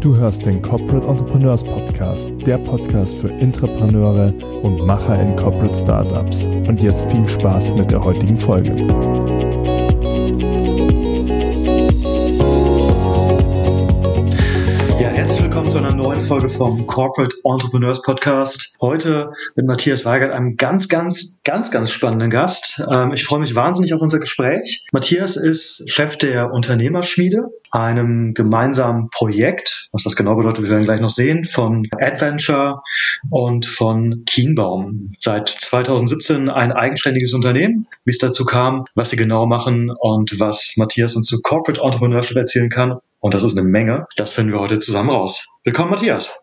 Du 0.00 0.16
hörst 0.16 0.46
den 0.46 0.62
Corporate 0.62 1.06
Entrepreneurs 1.06 1.62
Podcast, 1.62 2.30
der 2.46 2.56
Podcast 2.56 3.18
für 3.18 3.28
Intrapreneure 3.28 4.32
und 4.62 4.86
Macher 4.86 5.20
in 5.20 5.36
Corporate 5.36 5.74
Startups. 5.74 6.46
Und 6.46 6.80
jetzt 6.80 7.04
viel 7.12 7.28
Spaß 7.28 7.74
mit 7.74 7.90
der 7.90 8.02
heutigen 8.02 8.38
Folge. 8.38 8.70
Folge 16.30 16.48
vom 16.48 16.86
Corporate 16.86 17.34
Entrepreneurs 17.42 18.02
Podcast. 18.02 18.76
Heute 18.80 19.32
mit 19.56 19.66
Matthias 19.66 20.04
Weigert, 20.04 20.30
einem 20.30 20.54
ganz, 20.56 20.88
ganz, 20.88 21.40
ganz, 21.42 21.72
ganz 21.72 21.90
spannenden 21.90 22.30
Gast. 22.30 22.80
Ähm, 22.88 23.12
ich 23.12 23.24
freue 23.24 23.40
mich 23.40 23.56
wahnsinnig 23.56 23.94
auf 23.94 24.00
unser 24.00 24.20
Gespräch. 24.20 24.86
Matthias 24.92 25.36
ist 25.36 25.90
Chef 25.90 26.18
der 26.18 26.52
Unternehmerschmiede, 26.52 27.48
einem 27.72 28.32
gemeinsamen 28.32 29.08
Projekt, 29.10 29.88
was 29.90 30.04
das 30.04 30.14
genau 30.14 30.36
bedeutet, 30.36 30.62
wir 30.62 30.70
werden 30.70 30.84
gleich 30.84 31.00
noch 31.00 31.10
sehen, 31.10 31.42
von 31.42 31.88
Adventure 31.98 32.80
und 33.28 33.66
von 33.66 34.22
Kienbaum. 34.24 35.14
Seit 35.18 35.48
2017 35.48 36.48
ein 36.48 36.70
eigenständiges 36.70 37.34
Unternehmen. 37.34 37.88
Wie 38.04 38.12
es 38.12 38.18
dazu 38.18 38.44
kam, 38.44 38.84
was 38.94 39.10
sie 39.10 39.16
genau 39.16 39.46
machen 39.46 39.90
und 39.90 40.38
was 40.38 40.74
Matthias 40.76 41.16
uns 41.16 41.26
zu 41.26 41.40
Corporate 41.40 41.82
Entrepreneurship 41.82 42.36
erzählen 42.36 42.68
kann, 42.68 43.00
und 43.20 43.34
das 43.34 43.44
ist 43.44 43.56
eine 43.56 43.66
Menge. 43.66 44.06
Das 44.16 44.32
finden 44.32 44.52
wir 44.52 44.60
heute 44.60 44.78
zusammen 44.78 45.10
raus. 45.10 45.46
Willkommen, 45.62 45.90
Matthias. 45.90 46.42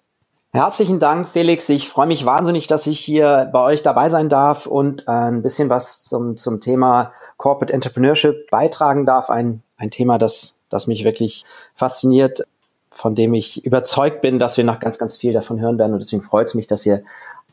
Herzlichen 0.53 0.99
Dank, 0.99 1.27
Felix. 1.27 1.67
Ich 1.69 1.89
freue 1.89 2.07
mich 2.07 2.25
wahnsinnig, 2.25 2.67
dass 2.67 2.87
ich 2.87 2.99
hier 2.99 3.49
bei 3.51 3.61
euch 3.61 3.83
dabei 3.83 4.09
sein 4.09 4.29
darf 4.29 4.65
und 4.65 5.03
äh, 5.07 5.11
ein 5.11 5.41
bisschen 5.41 5.69
was 5.69 6.03
zum, 6.05 6.37
zum 6.37 6.61
Thema 6.61 7.11
Corporate 7.35 7.73
Entrepreneurship 7.73 8.49
beitragen 8.49 9.05
darf. 9.05 9.29
Ein, 9.29 9.61
ein 9.75 9.91
Thema, 9.91 10.17
das, 10.17 10.55
das 10.69 10.87
mich 10.87 11.03
wirklich 11.03 11.43
fasziniert, 11.75 12.47
von 12.91 13.13
dem 13.13 13.33
ich 13.33 13.65
überzeugt 13.65 14.21
bin, 14.21 14.39
dass 14.39 14.57
wir 14.57 14.63
noch 14.63 14.79
ganz, 14.79 14.97
ganz 14.97 15.17
viel 15.17 15.33
davon 15.33 15.59
hören 15.59 15.77
werden. 15.77 15.93
Und 15.93 15.99
deswegen 15.99 16.23
freut 16.23 16.47
es 16.47 16.55
mich, 16.55 16.65
dass 16.65 16.85
ihr 16.85 17.03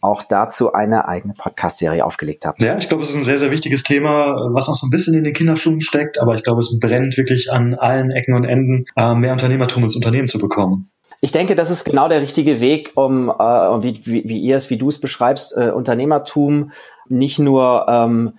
auch 0.04 0.22
dazu 0.22 0.72
eine 0.72 1.08
eigene 1.08 1.34
Podcast-Serie 1.34 2.04
aufgelegt 2.04 2.44
habt. 2.46 2.60
Ja, 2.60 2.76
ich 2.76 2.88
glaube, 2.88 3.02
es 3.02 3.10
ist 3.10 3.16
ein 3.16 3.24
sehr, 3.24 3.38
sehr 3.38 3.50
wichtiges 3.50 3.82
Thema, 3.82 4.36
was 4.52 4.68
noch 4.68 4.76
so 4.76 4.86
ein 4.86 4.90
bisschen 4.90 5.14
in 5.14 5.24
den 5.24 5.32
Kinderschuhen 5.32 5.80
steckt, 5.80 6.20
aber 6.20 6.34
ich 6.34 6.44
glaube, 6.44 6.60
es 6.60 6.78
brennt 6.78 7.16
wirklich 7.16 7.50
an 7.50 7.74
allen 7.74 8.10
Ecken 8.10 8.34
und 8.34 8.44
Enden, 8.44 8.84
äh, 8.96 9.14
mehr 9.14 9.32
Unternehmertum 9.32 9.82
ins 9.84 9.96
Unternehmen 9.96 10.28
zu 10.28 10.38
bekommen. 10.38 10.90
Ich 11.20 11.32
denke, 11.32 11.54
das 11.54 11.70
ist 11.70 11.84
genau 11.84 12.08
der 12.08 12.20
richtige 12.20 12.60
Weg, 12.60 12.92
um, 12.96 13.30
äh, 13.30 13.32
wie, 13.32 14.00
wie, 14.04 14.28
wie 14.28 14.38
ihr 14.40 14.56
es, 14.56 14.68
wie 14.68 14.76
du 14.76 14.90
es 14.90 15.00
beschreibst, 15.00 15.56
äh, 15.56 15.70
Unternehmertum 15.70 16.70
nicht 17.08 17.38
nur 17.38 17.86
ähm, 17.88 18.34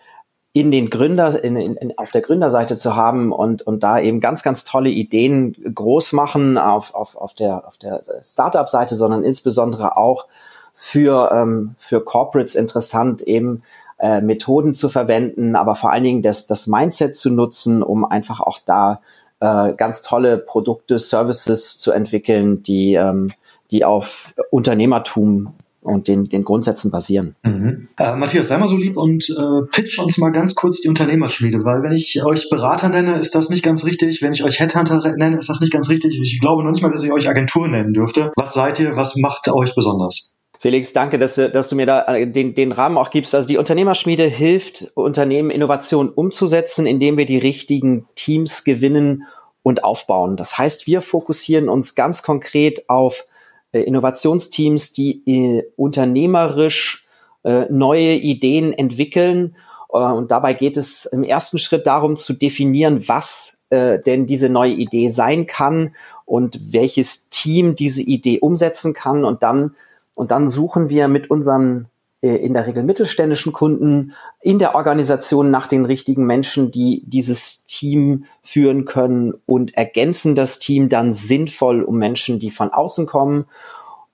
in 0.53 0.71
den 0.71 0.89
Gründer, 0.89 1.43
in, 1.43 1.57
in, 1.57 1.97
auf 1.97 2.11
der 2.11 2.21
Gründerseite 2.21 2.77
zu 2.77 2.95
haben 2.95 3.31
und, 3.31 3.63
und 3.63 3.83
da 3.83 3.99
eben 3.99 4.19
ganz, 4.19 4.43
ganz 4.43 4.63
tolle 4.63 4.89
Ideen 4.89 5.53
groß 5.73 6.13
machen 6.13 6.57
auf, 6.57 6.93
auf, 6.93 7.15
auf 7.15 7.33
der, 7.33 7.67
auf 7.67 7.77
der 7.77 8.01
Startup-Seite, 8.23 8.95
sondern 8.95 9.23
insbesondere 9.23 9.97
auch 9.97 10.27
für, 10.75 11.31
ähm, 11.31 11.75
für 11.79 12.03
Corporates 12.03 12.53
interessant, 12.53 13.21
eben 13.21 13.63
äh, 13.97 14.21
Methoden 14.21 14.75
zu 14.75 14.89
verwenden, 14.89 15.55
aber 15.55 15.75
vor 15.75 15.91
allen 15.91 16.03
Dingen 16.03 16.21
das, 16.21 16.47
das 16.47 16.67
Mindset 16.67 17.15
zu 17.15 17.31
nutzen, 17.31 17.81
um 17.81 18.03
einfach 18.03 18.41
auch 18.41 18.59
da 18.65 18.99
äh, 19.39 19.73
ganz 19.73 20.01
tolle 20.01 20.37
Produkte, 20.37 20.99
Services 20.99 21.79
zu 21.79 21.93
entwickeln, 21.93 22.61
die, 22.61 22.95
ähm, 22.95 23.31
die 23.71 23.85
auf 23.85 24.33
Unternehmertum 24.51 25.53
und 25.81 26.07
den, 26.07 26.27
den 26.27 26.43
Grundsätzen 26.43 26.91
basieren. 26.91 27.35
Mhm. 27.43 27.87
Äh, 27.97 28.15
Matthias, 28.17 28.49
sei 28.49 28.57
mal 28.57 28.67
so 28.67 28.75
lieb 28.75 28.97
und 28.97 29.29
äh, 29.29 29.65
pitch 29.71 29.99
uns 29.99 30.17
mal 30.17 30.31
ganz 30.31 30.55
kurz 30.55 30.81
die 30.81 30.89
Unternehmerschmiede, 30.89 31.63
weil 31.63 31.83
wenn 31.83 31.91
ich 31.93 32.21
euch 32.25 32.49
Berater 32.49 32.89
nenne, 32.89 33.17
ist 33.17 33.33
das 33.33 33.49
nicht 33.49 33.63
ganz 33.63 33.85
richtig. 33.85 34.21
Wenn 34.21 34.33
ich 34.33 34.43
euch 34.43 34.59
Headhunter 34.59 34.99
nenne, 35.15 35.37
ist 35.37 35.47
das 35.47 35.61
nicht 35.61 35.71
ganz 35.71 35.89
richtig. 35.89 36.19
Ich 36.21 36.41
glaube 36.41 36.63
noch 36.63 36.71
nicht 36.71 36.81
mal, 36.81 36.91
dass 36.91 37.03
ich 37.03 37.13
euch 37.13 37.29
Agentur 37.29 37.67
nennen 37.67 37.93
dürfte. 37.93 38.31
Was 38.35 38.53
seid 38.53 38.79
ihr? 38.79 38.97
Was 38.97 39.15
macht 39.15 39.47
euch 39.47 39.73
besonders? 39.75 40.31
Felix, 40.65 40.93
danke, 40.93 41.19
dass 41.19 41.35
du, 41.35 41.47
dass 41.47 41.69
du 41.69 41.75
mir 41.75 41.85
da 41.85 42.07
äh, 42.07 42.25
den, 42.25 42.55
den 42.55 42.71
Rahmen 42.71 42.97
auch 42.97 43.11
gibst. 43.11 43.35
Also 43.35 43.47
die 43.47 43.59
Unternehmerschmiede 43.59 44.23
hilft 44.23 44.91
Unternehmen 44.95 45.51
Innovation 45.51 46.09
umzusetzen, 46.09 46.87
indem 46.87 47.17
wir 47.17 47.27
die 47.27 47.37
richtigen 47.37 48.07
Teams 48.15 48.63
gewinnen 48.63 49.25
und 49.61 49.83
aufbauen. 49.83 50.37
Das 50.37 50.57
heißt, 50.57 50.87
wir 50.87 51.01
fokussieren 51.01 51.69
uns 51.69 51.93
ganz 51.93 52.23
konkret 52.23 52.89
auf 52.89 53.27
äh, 53.73 53.81
Innovationsteams, 53.81 54.91
die 54.91 55.21
äh, 55.27 55.63
unternehmerisch 55.75 57.05
neue 57.69 58.13
Ideen 58.13 58.73
entwickeln. 58.73 59.55
Und 59.87 60.31
dabei 60.31 60.53
geht 60.53 60.77
es 60.77 61.05
im 61.05 61.23
ersten 61.23 61.59
Schritt 61.59 61.85
darum 61.85 62.17
zu 62.17 62.33
definieren, 62.33 63.07
was 63.07 63.59
denn 63.69 64.25
diese 64.25 64.49
neue 64.49 64.73
Idee 64.73 65.09
sein 65.09 65.45
kann 65.45 65.93
und 66.25 66.73
welches 66.73 67.29
Team 67.29 67.75
diese 67.75 68.01
Idee 68.01 68.39
umsetzen 68.39 68.95
kann 68.95 69.25
und 69.25 69.43
dann 69.43 69.75
und 70.15 70.31
dann 70.31 70.49
suchen 70.49 70.89
wir 70.89 71.07
mit 71.07 71.29
unseren 71.29 71.87
äh, 72.25 72.37
in 72.37 72.53
der 72.53 72.65
Regel 72.65 72.83
mittelständischen 72.83 73.53
Kunden 73.53 74.13
in 74.41 74.57
der 74.57 74.73
Organisation 74.73 75.51
nach 75.51 75.67
den 75.67 75.85
richtigen 75.85 76.25
Menschen, 76.25 76.71
die 76.71 77.03
dieses 77.05 77.65
Team 77.65 78.25
führen 78.41 78.85
können 78.85 79.33
und 79.45 79.77
ergänzen 79.77 80.33
das 80.33 80.57
Team 80.57 80.89
dann 80.89 81.13
sinnvoll 81.13 81.83
um 81.83 81.97
Menschen, 81.97 82.39
die 82.39 82.49
von 82.49 82.71
außen 82.71 83.05
kommen. 83.05 83.45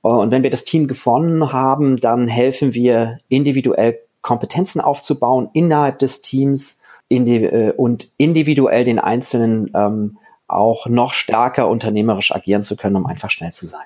Äh, 0.03 0.09
und 0.09 0.31
wenn 0.31 0.43
wir 0.43 0.49
das 0.49 0.65
Team 0.65 0.87
gefunden 0.87 1.53
haben, 1.53 1.97
dann 2.01 2.27
helfen 2.27 2.73
wir 2.73 3.19
individuell 3.29 3.99
Kompetenzen 4.21 4.81
aufzubauen 4.81 5.49
innerhalb 5.53 5.99
des 5.99 6.21
Teams 6.21 6.81
äh, 7.09 7.71
und 7.71 8.11
individuell 8.17 8.83
den 8.83 8.99
Einzelnen 8.99 9.71
ähm, 9.73 10.17
auch 10.47 10.87
noch 10.87 11.13
stärker 11.13 11.69
unternehmerisch 11.69 12.35
agieren 12.35 12.63
zu 12.63 12.75
können, 12.75 12.97
um 12.97 13.05
einfach 13.05 13.29
schnell 13.29 13.53
zu 13.53 13.67
sein. 13.67 13.85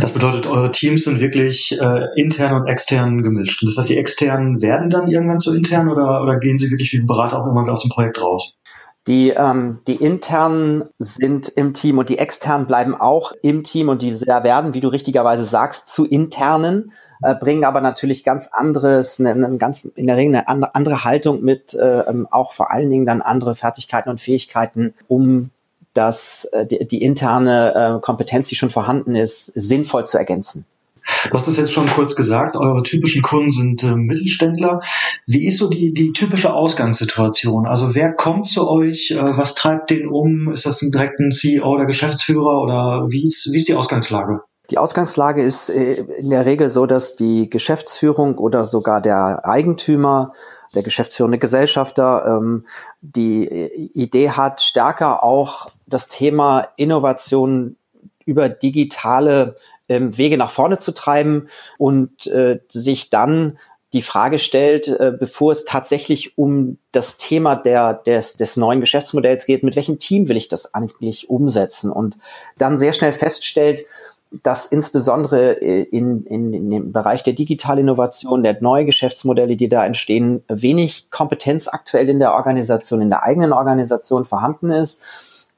Das 0.00 0.12
bedeutet, 0.12 0.46
eure 0.46 0.70
Teams 0.70 1.04
sind 1.04 1.20
wirklich 1.20 1.78
äh, 1.78 2.06
intern 2.16 2.54
und 2.54 2.66
extern 2.66 3.22
gemischt. 3.22 3.62
Das 3.66 3.76
heißt, 3.76 3.90
die 3.90 3.98
externen 3.98 4.62
werden 4.62 4.88
dann 4.88 5.08
irgendwann 5.08 5.38
zu 5.38 5.54
intern 5.54 5.88
oder, 5.88 6.22
oder 6.22 6.38
gehen 6.38 6.58
sie 6.58 6.70
wirklich 6.70 6.92
wie 6.92 7.00
Berater 7.00 7.38
auch 7.38 7.46
immer 7.46 7.70
aus 7.70 7.82
dem 7.82 7.90
Projekt 7.90 8.22
raus? 8.22 8.54
Die, 9.08 9.30
ähm, 9.30 9.80
die 9.88 9.96
internen 9.96 10.84
sind 10.98 11.48
im 11.48 11.74
Team 11.74 11.98
und 11.98 12.08
die 12.08 12.18
externen 12.18 12.66
bleiben 12.66 12.94
auch 12.94 13.32
im 13.42 13.64
Team 13.64 13.88
und 13.88 14.00
die 14.00 14.12
werden, 14.12 14.74
wie 14.74 14.80
du 14.80 14.88
richtigerweise 14.88 15.44
sagst, 15.44 15.88
zu 15.88 16.06
internen, 16.06 16.92
äh, 17.20 17.34
bringen 17.34 17.64
aber 17.64 17.80
natürlich 17.80 18.22
ganz 18.22 18.48
anderes, 18.52 19.18
eine, 19.18 19.30
eine 19.32 19.56
ganz 19.58 19.84
in 19.84 20.06
der 20.06 20.16
Regel 20.16 20.36
eine 20.36 20.48
andere, 20.48 20.74
andere 20.76 21.04
Haltung 21.04 21.42
mit, 21.42 21.74
äh, 21.74 22.00
ähm, 22.00 22.28
auch 22.30 22.52
vor 22.52 22.70
allen 22.70 22.90
Dingen 22.90 23.04
dann 23.04 23.22
andere 23.22 23.56
Fertigkeiten 23.56 24.08
und 24.08 24.20
Fähigkeiten, 24.20 24.94
um 25.08 25.50
das, 25.94 26.44
äh, 26.52 26.66
die, 26.66 26.86
die 26.86 27.02
interne 27.02 27.98
äh, 27.98 28.00
Kompetenz, 28.00 28.48
die 28.48 28.56
schon 28.56 28.70
vorhanden 28.70 29.14
ist, 29.14 29.46
sinnvoll 29.46 30.06
zu 30.06 30.18
ergänzen. 30.18 30.66
Du 31.30 31.36
hast 31.36 31.48
es 31.48 31.56
jetzt 31.56 31.72
schon 31.72 31.88
kurz 31.88 32.14
gesagt, 32.14 32.56
eure 32.56 32.82
typischen 32.82 33.22
Kunden 33.22 33.50
sind 33.50 33.82
äh, 33.82 33.96
Mittelständler. 33.96 34.80
Wie 35.26 35.46
ist 35.46 35.58
so 35.58 35.68
die, 35.68 35.92
die 35.92 36.12
typische 36.12 36.52
Ausgangssituation? 36.52 37.66
Also 37.66 37.94
wer 37.94 38.12
kommt 38.12 38.46
zu 38.46 38.68
euch? 38.68 39.10
Äh, 39.10 39.36
was 39.36 39.54
treibt 39.54 39.90
den 39.90 40.08
um? 40.08 40.52
Ist 40.52 40.66
das 40.66 40.80
ein 40.82 40.92
direkt 40.92 41.18
ein 41.18 41.32
CEO 41.32 41.72
oder 41.72 41.86
Geschäftsführer 41.86 42.62
oder 42.62 43.06
wie 43.08 43.26
ist, 43.26 43.50
wie 43.52 43.58
ist 43.58 43.68
die 43.68 43.74
Ausgangslage? 43.74 44.42
Die 44.70 44.78
Ausgangslage 44.78 45.42
ist 45.42 45.70
äh, 45.70 46.04
in 46.18 46.30
der 46.30 46.46
Regel 46.46 46.70
so, 46.70 46.86
dass 46.86 47.16
die 47.16 47.50
Geschäftsführung 47.50 48.38
oder 48.38 48.64
sogar 48.64 49.00
der 49.02 49.44
Eigentümer 49.44 50.32
der 50.74 50.82
geschäftsführende 50.82 51.38
Gesellschafter 51.38 52.24
ähm, 52.26 52.66
die 53.00 53.46
Idee 53.94 54.30
hat, 54.30 54.60
stärker 54.60 55.22
auch 55.22 55.68
das 55.86 56.08
Thema 56.08 56.68
Innovation 56.76 57.76
über 58.24 58.48
digitale 58.48 59.56
ähm, 59.88 60.16
Wege 60.16 60.36
nach 60.36 60.50
vorne 60.50 60.78
zu 60.78 60.92
treiben 60.92 61.48
und 61.78 62.26
äh, 62.26 62.60
sich 62.68 63.10
dann 63.10 63.58
die 63.92 64.02
Frage 64.02 64.38
stellt, 64.38 64.88
äh, 64.88 65.12
bevor 65.18 65.52
es 65.52 65.64
tatsächlich 65.66 66.38
um 66.38 66.78
das 66.92 67.18
Thema 67.18 67.56
der, 67.56 67.92
des, 67.92 68.36
des 68.36 68.56
neuen 68.56 68.80
Geschäftsmodells 68.80 69.44
geht, 69.44 69.62
mit 69.62 69.76
welchem 69.76 69.98
Team 69.98 70.28
will 70.28 70.36
ich 70.36 70.48
das 70.48 70.74
eigentlich 70.74 71.28
umsetzen? 71.28 71.90
Und 71.90 72.16
dann 72.56 72.78
sehr 72.78 72.94
schnell 72.94 73.12
feststellt, 73.12 73.84
dass 74.42 74.66
insbesondere 74.66 75.60
äh, 75.60 75.82
in, 75.82 76.24
in, 76.24 76.52
in 76.52 76.70
dem 76.70 76.92
Bereich 76.92 77.22
der 77.22 77.34
Digitalinnovation, 77.34 78.42
der 78.42 78.60
neue 78.60 78.84
Geschäftsmodelle, 78.84 79.56
die 79.56 79.68
da 79.68 79.84
entstehen, 79.84 80.42
wenig 80.48 81.10
Kompetenz 81.10 81.68
aktuell 81.68 82.08
in 82.08 82.18
der 82.18 82.34
Organisation, 82.34 83.02
in 83.02 83.10
der 83.10 83.22
eigenen 83.22 83.52
Organisation 83.52 84.24
vorhanden 84.24 84.70
ist 84.70 85.02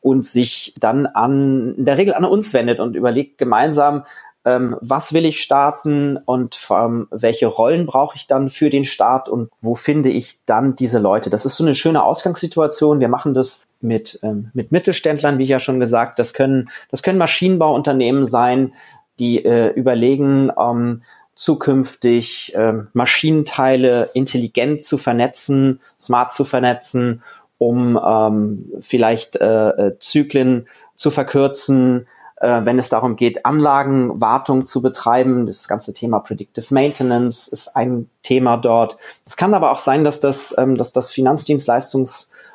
und 0.01 0.27
sich 0.27 0.75
dann 0.79 1.07
an, 1.07 1.75
in 1.77 1.85
der 1.85 1.97
Regel 1.97 2.15
an 2.15 2.25
uns 2.25 2.53
wendet 2.53 2.81
und 2.81 2.97
überlegt 2.97 3.39
gemeinsam, 3.39 4.05
ähm, 4.45 4.77
was 4.81 5.13
will 5.13 5.25
ich 5.25 5.41
starten 5.41 6.19
und 6.19 6.59
ähm, 6.71 7.09
welche 7.11 7.47
Rollen 7.47 7.87
brauche 7.87 8.17
ich 8.17 8.27
dann 8.27 8.51
für 8.51 8.69
den 8.69 8.85
Start 8.85 9.29
und 9.29 9.51
wo 9.61 9.75
finde 9.75 10.11
ich 10.11 10.39
dann 10.45 10.77
diese 10.77 10.99
Leute. 10.99 11.31
Das 11.31 11.47
ist 11.47 11.57
so 11.57 11.65
eine 11.65 11.75
schöne 11.75 12.05
Ausgangssituation. 12.05 13.01
Wir 13.01 13.09
machen 13.09 13.33
das 13.33 13.67
mit, 13.85 14.19
ähm, 14.23 14.51
mit 14.55 14.73
Mittelständlern, 14.73 15.39
wie 15.39 15.45
ich 15.45 15.51
ja 15.51 15.61
schon 15.61 15.79
gesagt, 15.79 16.19
das 16.19 16.35
können, 16.35 16.71
das 16.91 17.03
können 17.03 17.19
Maschinenbauunternehmen 17.19 18.27
sein, 18.27 18.73
die 19.19 19.45
äh, 19.45 19.69
überlegen, 19.69 20.51
ähm, 20.59 21.03
zukünftig 21.37 22.55
äh, 22.55 22.75
Maschinenteile 22.93 24.11
intelligent 24.15 24.83
zu 24.83 24.99
vernetzen, 24.99 25.81
smart 25.99 26.33
zu 26.33 26.45
vernetzen, 26.45 27.23
um 27.59 27.99
ähm, 28.05 28.73
vielleicht 28.81 29.37
äh, 29.37 29.69
äh 29.69 29.99
Zyklen 29.99 30.69
zu 30.97 31.11
verkürzen, 31.11 32.07
äh, 32.37 32.61
wenn 32.65 32.79
es 32.79 32.89
darum 32.89 33.17
geht, 33.17 33.47
Anlagenwartung 33.47 34.67
zu 34.67 34.83
betreiben. 34.83 35.47
Das 35.47 35.67
ganze 35.67 35.95
Thema 35.95 36.21
Predictive 36.21 36.73
Maintenance 36.73 37.49
ist 37.49 37.75
ein 37.75 38.09
Thema 38.23 38.57
dort. 38.57 38.97
Es 39.25 39.37
kann 39.37 39.55
aber 39.55 39.73
auch 39.73 39.79
sein, 39.79 40.05
dass 40.05 40.21
das, 40.21 40.55
ähm, 40.57 40.77
dass 40.77 40.93
das 40.93 41.11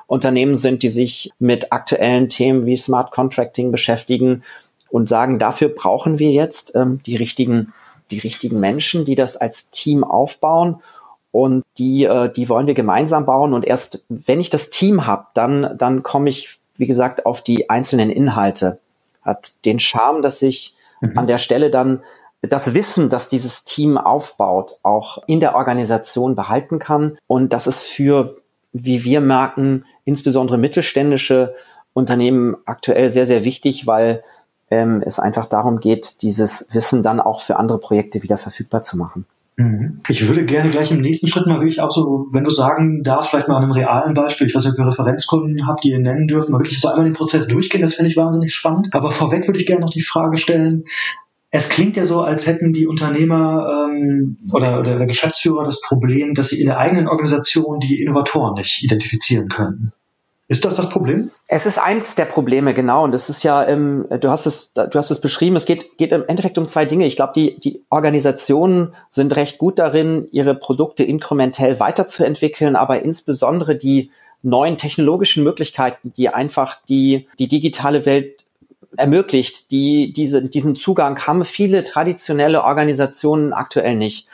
Finanzdienstleistungsunternehmen 0.10 0.56
sind, 0.56 0.84
die 0.84 0.90
sich 0.90 1.32
mit 1.40 1.72
aktuellen 1.72 2.30
Themen 2.30 2.66
wie 2.66 2.76
Smart 2.76 3.12
Contracting 3.12 3.72
beschäftigen 3.72 4.44
und 4.90 5.08
sagen, 5.08 5.40
dafür 5.40 5.70
brauchen 5.70 6.20
wir 6.20 6.32
jetzt 6.32 6.76
ähm, 6.76 7.02
die 7.06 7.16
richtigen, 7.16 7.74
die 8.12 8.20
richtigen 8.20 8.60
Menschen, 8.60 9.06
die 9.06 9.16
das 9.16 9.38
als 9.38 9.70
Team 9.70 10.04
aufbauen 10.04 10.82
und 11.32 11.64
die, 11.78 12.06
äh, 12.06 12.32
die 12.32 12.50
wollen 12.50 12.68
wir 12.68 12.74
gemeinsam 12.74 13.26
bauen. 13.26 13.54
Und 13.54 13.66
erst 13.66 14.04
wenn 14.10 14.40
ich 14.40 14.50
das 14.50 14.72
Team 14.72 15.06
habe, 15.06 15.28
dann, 15.36 15.78
dann 15.78 16.02
komme 16.02 16.30
ich, 16.30 16.60
wie 16.76 16.88
gesagt, 16.88 17.26
auf 17.26 17.44
die 17.44 17.70
einzelnen 17.70 18.10
Inhalte. 18.10 18.80
Hat 19.22 19.54
den 19.66 19.80
Charme, 19.80 20.24
dass 20.24 20.42
ich 20.42 20.76
mhm. 21.02 21.18
an 21.18 21.28
der 21.28 21.38
Stelle 21.38 21.70
dann 21.70 22.02
das 22.42 22.74
Wissen, 22.74 23.10
das 23.10 23.28
dieses 23.28 23.66
Team 23.66 23.98
aufbaut, 23.98 24.80
auch 24.82 25.20
in 25.28 25.42
der 25.42 25.56
Organisation 25.56 26.36
behalten 26.36 26.80
kann. 26.80 27.18
Und 27.28 27.52
das 27.52 27.68
ist 27.68 27.84
für, 27.84 28.38
wie 28.72 29.04
wir 29.04 29.22
merken, 29.22 29.86
insbesondere 30.06 30.58
mittelständische 30.58 31.56
Unternehmen 31.94 32.56
aktuell 32.66 33.10
sehr, 33.10 33.26
sehr 33.26 33.44
wichtig, 33.44 33.88
weil 33.88 34.24
ähm, 34.72 35.02
es 35.06 35.20
einfach 35.20 35.48
darum 35.48 35.80
geht, 35.80 36.22
dieses 36.22 36.68
Wissen 36.74 37.04
dann 37.04 37.20
auch 37.20 37.42
für 37.42 37.58
andere 37.58 37.80
Projekte 37.80 38.22
wieder 38.24 38.38
verfügbar 38.38 38.82
zu 38.82 38.98
machen. 38.98 39.26
Mhm. 39.60 40.00
Ich 40.08 40.26
würde 40.28 40.46
gerne 40.46 40.70
gleich 40.70 40.92
im 40.92 41.02
nächsten 41.02 41.28
Schritt 41.28 41.46
mal 41.46 41.60
wirklich 41.60 41.82
auch 41.82 41.90
so, 41.90 42.28
wenn 42.32 42.46
du 42.46 42.50
sagen 42.50 43.04
darfst, 43.04 43.30
vielleicht 43.30 43.50
mal 43.50 43.58
an 43.58 43.64
einem 43.64 43.74
realen 43.74 44.14
Beispiel, 44.14 44.48
ich 44.48 44.56
weiß 44.56 44.64
nicht, 44.64 44.74
ob 44.74 44.80
ihr 44.80 44.88
Referenzkunden 44.88 45.68
habt, 45.68 45.84
die 45.84 45.90
ihr 45.90 46.00
nennen 46.00 46.28
dürft, 46.28 46.50
mal 46.50 46.60
wirklich 46.60 46.80
so 46.80 46.88
einmal 46.88 47.04
den 47.04 47.14
Prozess 47.14 47.48
durchgehen, 47.48 47.82
das 47.82 47.96
finde 47.96 48.10
ich 48.10 48.16
wahnsinnig 48.16 48.56
spannend. 48.56 48.90
Aber 48.94 49.12
vorweg 49.12 49.48
würde 49.48 49.60
ich 49.60 49.66
gerne 49.66 49.82
noch 49.82 49.90
die 49.90 50.02
Frage 50.02 50.38
stellen, 50.38 50.86
es 51.52 51.70
klingt 51.70 51.98
ja 51.98 52.06
so, 52.06 52.22
als 52.22 52.46
hätten 52.46 52.74
die 52.74 52.88
Unternehmer 52.88 53.88
ähm, 53.90 54.36
oder, 54.52 54.80
oder 54.80 54.98
der 54.98 55.08
Geschäftsführer 55.08 55.64
das 55.64 55.82
Problem, 55.82 56.36
dass 56.36 56.50
sie 56.50 56.62
in 56.62 56.68
der 56.68 56.78
eigenen 56.78 57.08
Organisation 57.08 57.80
die 57.80 58.02
Innovatoren 58.02 58.54
nicht 58.54 58.84
identifizieren 58.84 59.50
können. 59.50 59.92
Ist 60.48 60.66
das 60.66 60.76
das 60.76 60.90
Problem? 60.90 61.30
Es 61.48 61.68
ist 61.68 61.78
eins 61.78 62.16
der 62.16 62.26
Probleme, 62.26 62.74
genau. 62.74 63.04
Und 63.04 63.14
es 63.14 63.30
ist 63.30 63.44
ja, 63.44 63.68
ähm, 63.68 64.08
du 64.20 64.30
hast 64.32 64.48
es, 64.48 64.74
du 64.74 64.94
hast 64.96 65.12
es 65.12 65.22
beschrieben. 65.22 65.56
Es 65.56 65.66
geht, 65.66 65.98
geht 65.98 66.12
im 66.12 66.24
Endeffekt 66.28 66.58
um 66.58 66.68
zwei 66.68 66.86
Dinge. 66.86 67.06
Ich 67.06 67.16
glaube, 67.16 67.34
die, 67.36 67.60
die 67.60 67.84
Organisationen 67.92 68.96
sind 69.12 69.36
recht 69.36 69.60
gut 69.60 69.78
darin, 69.78 70.28
ihre 70.32 70.56
Produkte 70.56 71.04
inkrementell 71.04 71.80
weiterzuentwickeln, 71.80 72.76
aber 72.76 73.04
insbesondere 73.04 73.76
die 73.76 74.10
neuen 74.42 74.78
technologischen 74.78 75.44
Möglichkeiten, 75.44 76.14
die 76.18 76.30
einfach 76.30 76.78
die, 76.88 77.28
die 77.38 77.48
digitale 77.48 78.08
Welt 78.08 78.39
ermöglicht, 78.98 79.72
die, 79.72 80.14
diese, 80.14 80.44
diesen 80.44 80.76
Zugang 80.76 81.20
haben 81.26 81.46
viele 81.46 81.84
traditionelle 81.84 82.64
Organisationen 82.64 83.54
aktuell 83.54 83.96
nicht. 83.96 84.28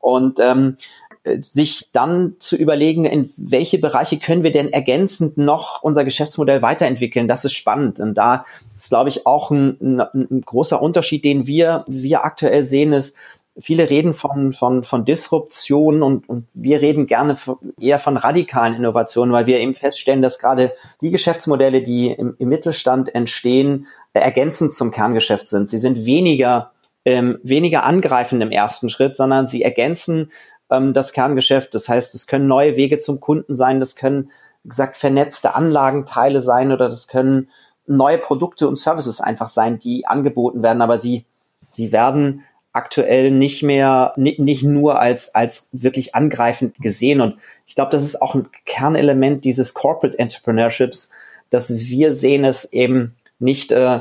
Und 0.00 0.40
ähm, 0.40 0.76
sich 1.24 1.90
dann 1.92 2.34
zu 2.40 2.56
überlegen, 2.56 3.04
in 3.04 3.32
welche 3.36 3.78
Bereiche 3.78 4.18
können 4.18 4.42
wir 4.42 4.50
denn 4.50 4.72
ergänzend 4.72 5.38
noch 5.38 5.82
unser 5.82 6.04
Geschäftsmodell 6.04 6.62
weiterentwickeln. 6.62 7.28
Das 7.28 7.44
ist 7.44 7.52
spannend. 7.52 8.00
Und 8.00 8.14
da 8.14 8.44
ist, 8.76 8.88
glaube 8.88 9.08
ich, 9.08 9.24
auch 9.24 9.52
ein, 9.52 9.78
ein, 9.80 10.00
ein 10.00 10.40
großer 10.44 10.82
Unterschied, 10.82 11.24
den 11.24 11.46
wir, 11.46 11.84
wir 11.86 12.24
aktuell 12.24 12.62
sehen, 12.62 12.92
ist, 12.92 13.16
viele 13.58 13.90
reden 13.90 14.14
von, 14.14 14.52
von, 14.52 14.84
von 14.84 15.04
Disruption 15.04 16.02
und, 16.02 16.28
und 16.28 16.46
wir 16.54 16.80
reden 16.80 17.06
gerne 17.06 17.36
eher 17.78 17.98
von 17.98 18.16
radikalen 18.16 18.74
Innovationen, 18.74 19.32
weil 19.32 19.46
wir 19.46 19.60
eben 19.60 19.74
feststellen, 19.74 20.22
dass 20.22 20.38
gerade 20.38 20.72
die 21.00 21.10
Geschäftsmodelle, 21.10 21.82
die 21.82 22.10
im, 22.10 22.34
im 22.38 22.48
Mittelstand 22.48 23.14
entstehen, 23.14 23.86
ergänzend 24.14 24.72
zum 24.72 24.90
Kerngeschäft 24.90 25.48
sind. 25.48 25.68
Sie 25.68 25.78
sind 25.78 26.06
weniger 26.06 26.72
ähm, 27.04 27.38
weniger 27.42 27.84
angreifend 27.84 28.42
im 28.42 28.50
ersten 28.50 28.88
Schritt, 28.88 29.16
sondern 29.16 29.46
sie 29.46 29.62
ergänzen 29.62 30.30
ähm, 30.70 30.92
das 30.92 31.12
Kerngeschäft. 31.12 31.74
Das 31.74 31.88
heißt, 31.88 32.14
es 32.14 32.26
können 32.26 32.46
neue 32.46 32.76
Wege 32.76 32.98
zum 32.98 33.20
Kunden 33.20 33.54
sein, 33.54 33.80
das 33.80 33.96
können, 33.96 34.30
wie 34.62 34.68
gesagt, 34.68 34.96
vernetzte 34.96 35.54
Anlagenteile 35.54 36.40
sein 36.40 36.72
oder 36.72 36.86
das 36.86 37.08
können 37.08 37.48
neue 37.86 38.18
Produkte 38.18 38.68
und 38.68 38.78
Services 38.78 39.20
einfach 39.20 39.48
sein, 39.48 39.78
die 39.78 40.06
angeboten 40.06 40.62
werden, 40.62 40.82
aber 40.82 40.98
sie, 40.98 41.26
sie 41.68 41.90
werden 41.90 42.44
aktuell 42.72 43.30
nicht 43.30 43.62
mehr, 43.62 44.14
nicht, 44.16 44.38
nicht 44.38 44.62
nur 44.62 44.98
als, 44.98 45.34
als 45.34 45.68
wirklich 45.72 46.14
angreifend 46.14 46.76
gesehen. 46.80 47.20
Und 47.20 47.36
ich 47.66 47.74
glaube, 47.74 47.90
das 47.90 48.04
ist 48.04 48.20
auch 48.20 48.34
ein 48.34 48.48
Kernelement 48.64 49.44
dieses 49.44 49.74
Corporate 49.74 50.18
Entrepreneurships, 50.18 51.10
dass 51.50 51.78
wir 51.78 52.14
sehen 52.14 52.44
es 52.44 52.72
eben 52.72 53.14
nicht, 53.38 53.72
äh, 53.72 54.00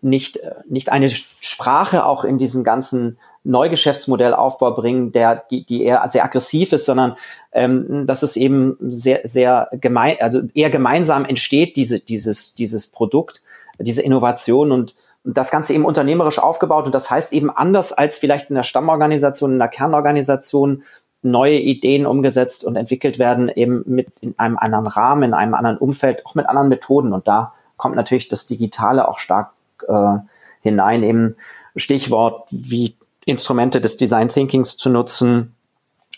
nicht, 0.00 0.40
nicht 0.68 0.90
eine 0.90 1.08
Sprache 1.08 2.04
auch 2.06 2.24
in 2.24 2.38
diesen 2.38 2.64
ganzen 2.64 3.18
Neugeschäftsmodellaufbau 3.44 4.72
bringen, 4.72 5.12
der, 5.12 5.44
die, 5.50 5.66
die 5.66 5.82
eher 5.82 6.08
sehr 6.08 6.24
aggressiv 6.24 6.72
ist, 6.72 6.86
sondern 6.86 7.16
ähm, 7.52 8.06
dass 8.06 8.22
es 8.22 8.36
eben 8.36 8.76
sehr, 8.80 9.20
sehr 9.24 9.68
gemein, 9.72 10.16
also 10.20 10.42
eher 10.54 10.70
gemeinsam 10.70 11.24
entsteht, 11.24 11.76
diese, 11.76 11.98
dieses, 11.98 12.54
dieses 12.54 12.86
Produkt, 12.86 13.42
diese 13.78 14.02
Innovation 14.02 14.70
und 14.70 14.94
das 15.24 15.50
Ganze 15.50 15.72
eben 15.74 15.84
unternehmerisch 15.84 16.38
aufgebaut. 16.38 16.86
Und 16.86 16.94
das 16.94 17.10
heißt 17.10 17.32
eben 17.32 17.50
anders 17.50 17.92
als 17.92 18.18
vielleicht 18.18 18.50
in 18.50 18.56
der 18.56 18.64
Stammorganisation, 18.64 19.52
in 19.52 19.58
der 19.58 19.68
Kernorganisation 19.68 20.82
neue 21.22 21.58
Ideen 21.58 22.06
umgesetzt 22.06 22.64
und 22.64 22.74
entwickelt 22.76 23.18
werden, 23.18 23.48
eben 23.48 23.84
mit 23.86 24.08
in 24.20 24.36
einem 24.38 24.58
anderen 24.58 24.88
Rahmen, 24.88 25.22
in 25.22 25.34
einem 25.34 25.54
anderen 25.54 25.78
Umfeld, 25.78 26.26
auch 26.26 26.34
mit 26.34 26.48
anderen 26.48 26.68
Methoden. 26.68 27.12
Und 27.12 27.28
da 27.28 27.54
kommt 27.76 27.94
natürlich 27.94 28.28
das 28.28 28.48
Digitale 28.48 29.06
auch 29.08 29.20
stark 29.20 29.52
äh, 29.86 30.16
hinein. 30.62 31.04
Eben 31.04 31.36
Stichwort 31.76 32.48
wie 32.50 32.96
Instrumente 33.24 33.80
des 33.80 33.96
Design 33.96 34.28
Thinkings 34.28 34.76
zu 34.76 34.90
nutzen, 34.90 35.54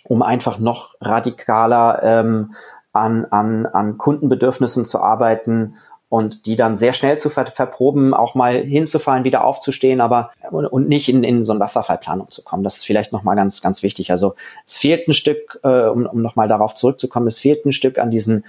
um 0.05 0.23
einfach 0.23 0.59
noch 0.59 0.95
radikaler 1.01 2.03
ähm, 2.03 2.55
an, 2.95 3.27
an, 3.27 3.67
an 3.67 3.99
Kundenbedürfnissen 3.99 4.87
zu 4.87 5.01
arbeiten 5.01 5.77
und 6.15 6.47
die 6.47 6.55
dann 6.55 6.77
sehr 6.77 6.93
schnell 6.93 7.19
zu 7.19 7.29
ver 7.29 7.49
verproben, 7.49 8.15
auch 8.15 8.37
mal 8.37 8.63
hinzufallen, 8.63 9.25
wieder 9.25 9.43
aufzustehen, 9.43 10.01
aber 10.01 10.31
und, 10.53 10.89
nicht 10.89 11.09
in, 11.09 11.25
in 11.25 11.45
so 11.45 11.51
eine 11.51 11.59
Wasserfallplanung 11.59 12.31
zu 12.31 12.45
kommen. 12.45 12.63
Das 12.63 12.77
ist 12.77 12.87
vielleicht 12.87 13.13
nochmal 13.13 13.35
ganz, 13.35 13.61
ganz 13.61 13.83
wichtig. 13.83 14.13
Also 14.13 14.37
es 14.65 14.77
fehlt 14.77 15.09
ein 15.09 15.13
Stück, 15.13 15.59
äh, 15.65 15.89
um, 15.89 16.07
um 16.07 16.23
nochmal 16.23 16.47
darauf 16.47 16.75
zurückzukommen, 16.75 17.27
es 17.27 17.41
fehlt 17.41 17.67
ein 17.67 17.73
Stück 17.73 17.99
an 17.99 18.13
diesen 18.13 18.45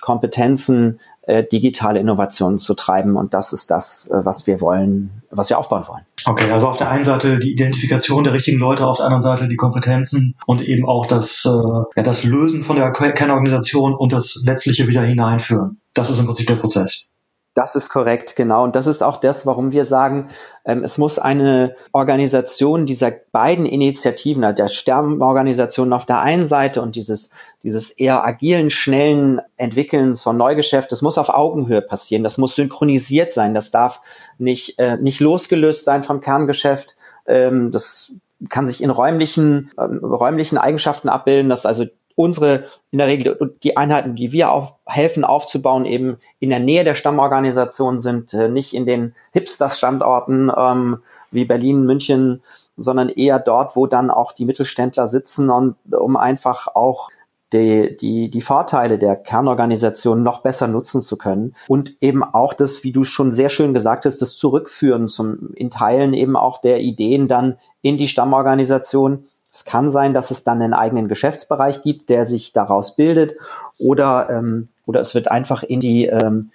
Kompetenzen, 0.00 0.98
äh, 1.22 1.44
digitale 1.44 2.00
Innovationen 2.00 2.58
zu 2.58 2.72
treiben. 2.72 3.16
Und 3.16 3.34
das 3.34 3.52
ist 3.52 3.70
das, 3.70 4.10
äh, 4.10 4.24
was 4.24 4.46
wir 4.46 4.62
wollen, 4.62 5.22
was 5.30 5.50
wir 5.50 5.58
aufbauen 5.58 5.84
wollen. 5.86 6.06
Okay, 6.24 6.50
also 6.50 6.68
auf 6.68 6.78
der 6.78 6.90
einen 6.90 7.04
Seite 7.04 7.38
die 7.38 7.52
Identifikation 7.52 8.24
der 8.24 8.32
richtigen 8.32 8.58
Leute, 8.58 8.86
auf 8.86 8.96
der 8.96 9.06
anderen 9.06 9.22
Seite 9.22 9.46
die 9.46 9.56
Kompetenzen 9.56 10.36
und 10.46 10.62
eben 10.62 10.86
auch 10.86 11.06
das, 11.06 11.44
äh, 11.44 11.50
ja, 11.50 12.02
das 12.02 12.24
Lösen 12.24 12.62
von 12.62 12.76
der 12.76 12.90
Kernorganisation 12.92 13.94
und 13.94 14.12
das 14.12 14.42
letztliche 14.44 14.88
wieder 14.88 15.02
hineinführen. 15.02 15.80
Das 15.92 16.08
ist 16.08 16.18
im 16.18 16.26
Prinzip 16.26 16.46
der 16.46 16.56
Prozess. 16.56 17.09
Das 17.54 17.74
ist 17.74 17.88
korrekt, 17.88 18.36
genau. 18.36 18.62
Und 18.62 18.76
das 18.76 18.86
ist 18.86 19.02
auch 19.02 19.16
das, 19.16 19.44
warum 19.44 19.72
wir 19.72 19.84
sagen, 19.84 20.28
ähm, 20.64 20.84
es 20.84 20.98
muss 20.98 21.18
eine 21.18 21.74
Organisation 21.90 22.86
dieser 22.86 23.10
beiden 23.32 23.66
Initiativen, 23.66 24.44
also 24.44 24.56
der 24.56 24.68
Sterbenorganisation 24.68 25.92
auf 25.92 26.06
der 26.06 26.20
einen 26.20 26.46
Seite 26.46 26.80
und 26.80 26.94
dieses, 26.94 27.32
dieses 27.64 27.90
eher 27.90 28.24
agilen, 28.24 28.70
schnellen 28.70 29.40
Entwickelns 29.56 30.22
von 30.22 30.36
Neugeschäft, 30.36 30.92
das 30.92 31.02
muss 31.02 31.18
auf 31.18 31.28
Augenhöhe 31.28 31.82
passieren. 31.82 32.22
Das 32.22 32.38
muss 32.38 32.54
synchronisiert 32.54 33.32
sein. 33.32 33.52
Das 33.52 33.72
darf 33.72 34.00
nicht, 34.38 34.78
äh, 34.78 34.96
nicht 34.98 35.18
losgelöst 35.18 35.84
sein 35.84 36.04
vom 36.04 36.20
Kerngeschäft. 36.20 36.94
Ähm, 37.26 37.72
das 37.72 38.12
kann 38.48 38.66
sich 38.66 38.80
in 38.80 38.90
räumlichen, 38.90 39.72
äh, 39.76 39.82
räumlichen 39.82 40.56
Eigenschaften 40.56 41.08
abbilden, 41.08 41.48
dass 41.48 41.66
also 41.66 41.84
unsere, 42.20 42.64
in 42.90 42.98
der 42.98 43.06
Regel 43.06 43.56
die 43.62 43.76
Einheiten, 43.76 44.14
die 44.14 44.32
wir 44.32 44.52
auf, 44.52 44.74
helfen 44.86 45.24
aufzubauen, 45.24 45.86
eben 45.86 46.18
in 46.38 46.50
der 46.50 46.60
Nähe 46.60 46.84
der 46.84 46.94
Stammorganisation 46.94 47.98
sind, 47.98 48.34
äh, 48.34 48.48
nicht 48.48 48.74
in 48.74 48.86
den 48.86 49.14
Hipsters-Standorten 49.32 50.52
ähm, 50.56 50.98
wie 51.30 51.44
Berlin, 51.44 51.86
München, 51.86 52.42
sondern 52.76 53.08
eher 53.08 53.38
dort, 53.38 53.76
wo 53.76 53.86
dann 53.86 54.10
auch 54.10 54.32
die 54.32 54.44
Mittelständler 54.44 55.06
sitzen 55.06 55.50
und 55.50 55.76
um 55.90 56.16
einfach 56.16 56.68
auch 56.68 57.10
die, 57.52 57.96
die, 57.96 58.30
die 58.30 58.40
Vorteile 58.40 58.98
der 58.98 59.16
Kernorganisation 59.16 60.22
noch 60.22 60.42
besser 60.42 60.68
nutzen 60.68 61.02
zu 61.02 61.16
können 61.16 61.54
und 61.66 61.96
eben 62.00 62.22
auch 62.22 62.54
das, 62.54 62.84
wie 62.84 62.92
du 62.92 63.02
schon 63.02 63.32
sehr 63.32 63.48
schön 63.48 63.74
gesagt 63.74 64.04
hast, 64.04 64.22
das 64.22 64.36
Zurückführen 64.36 65.08
zum, 65.08 65.52
in 65.54 65.70
Teilen 65.70 66.14
eben 66.14 66.36
auch 66.36 66.60
der 66.60 66.80
Ideen 66.80 67.26
dann 67.26 67.58
in 67.82 67.98
die 67.98 68.08
Stammorganisation 68.08 69.24
es 69.52 69.64
kann 69.64 69.90
sein, 69.90 70.14
dass 70.14 70.30
es 70.30 70.44
dann 70.44 70.62
einen 70.62 70.74
eigenen 70.74 71.08
Geschäftsbereich 71.08 71.82
gibt, 71.82 72.08
der 72.08 72.26
sich 72.26 72.52
daraus 72.52 72.96
bildet, 72.96 73.34
oder, 73.78 74.28
ähm, 74.30 74.68
oder 74.86 75.00
es 75.00 75.14
wird 75.14 75.30
einfach 75.30 75.62
in 75.62 75.80
die, 75.80 76.06
ähm, 76.06 76.50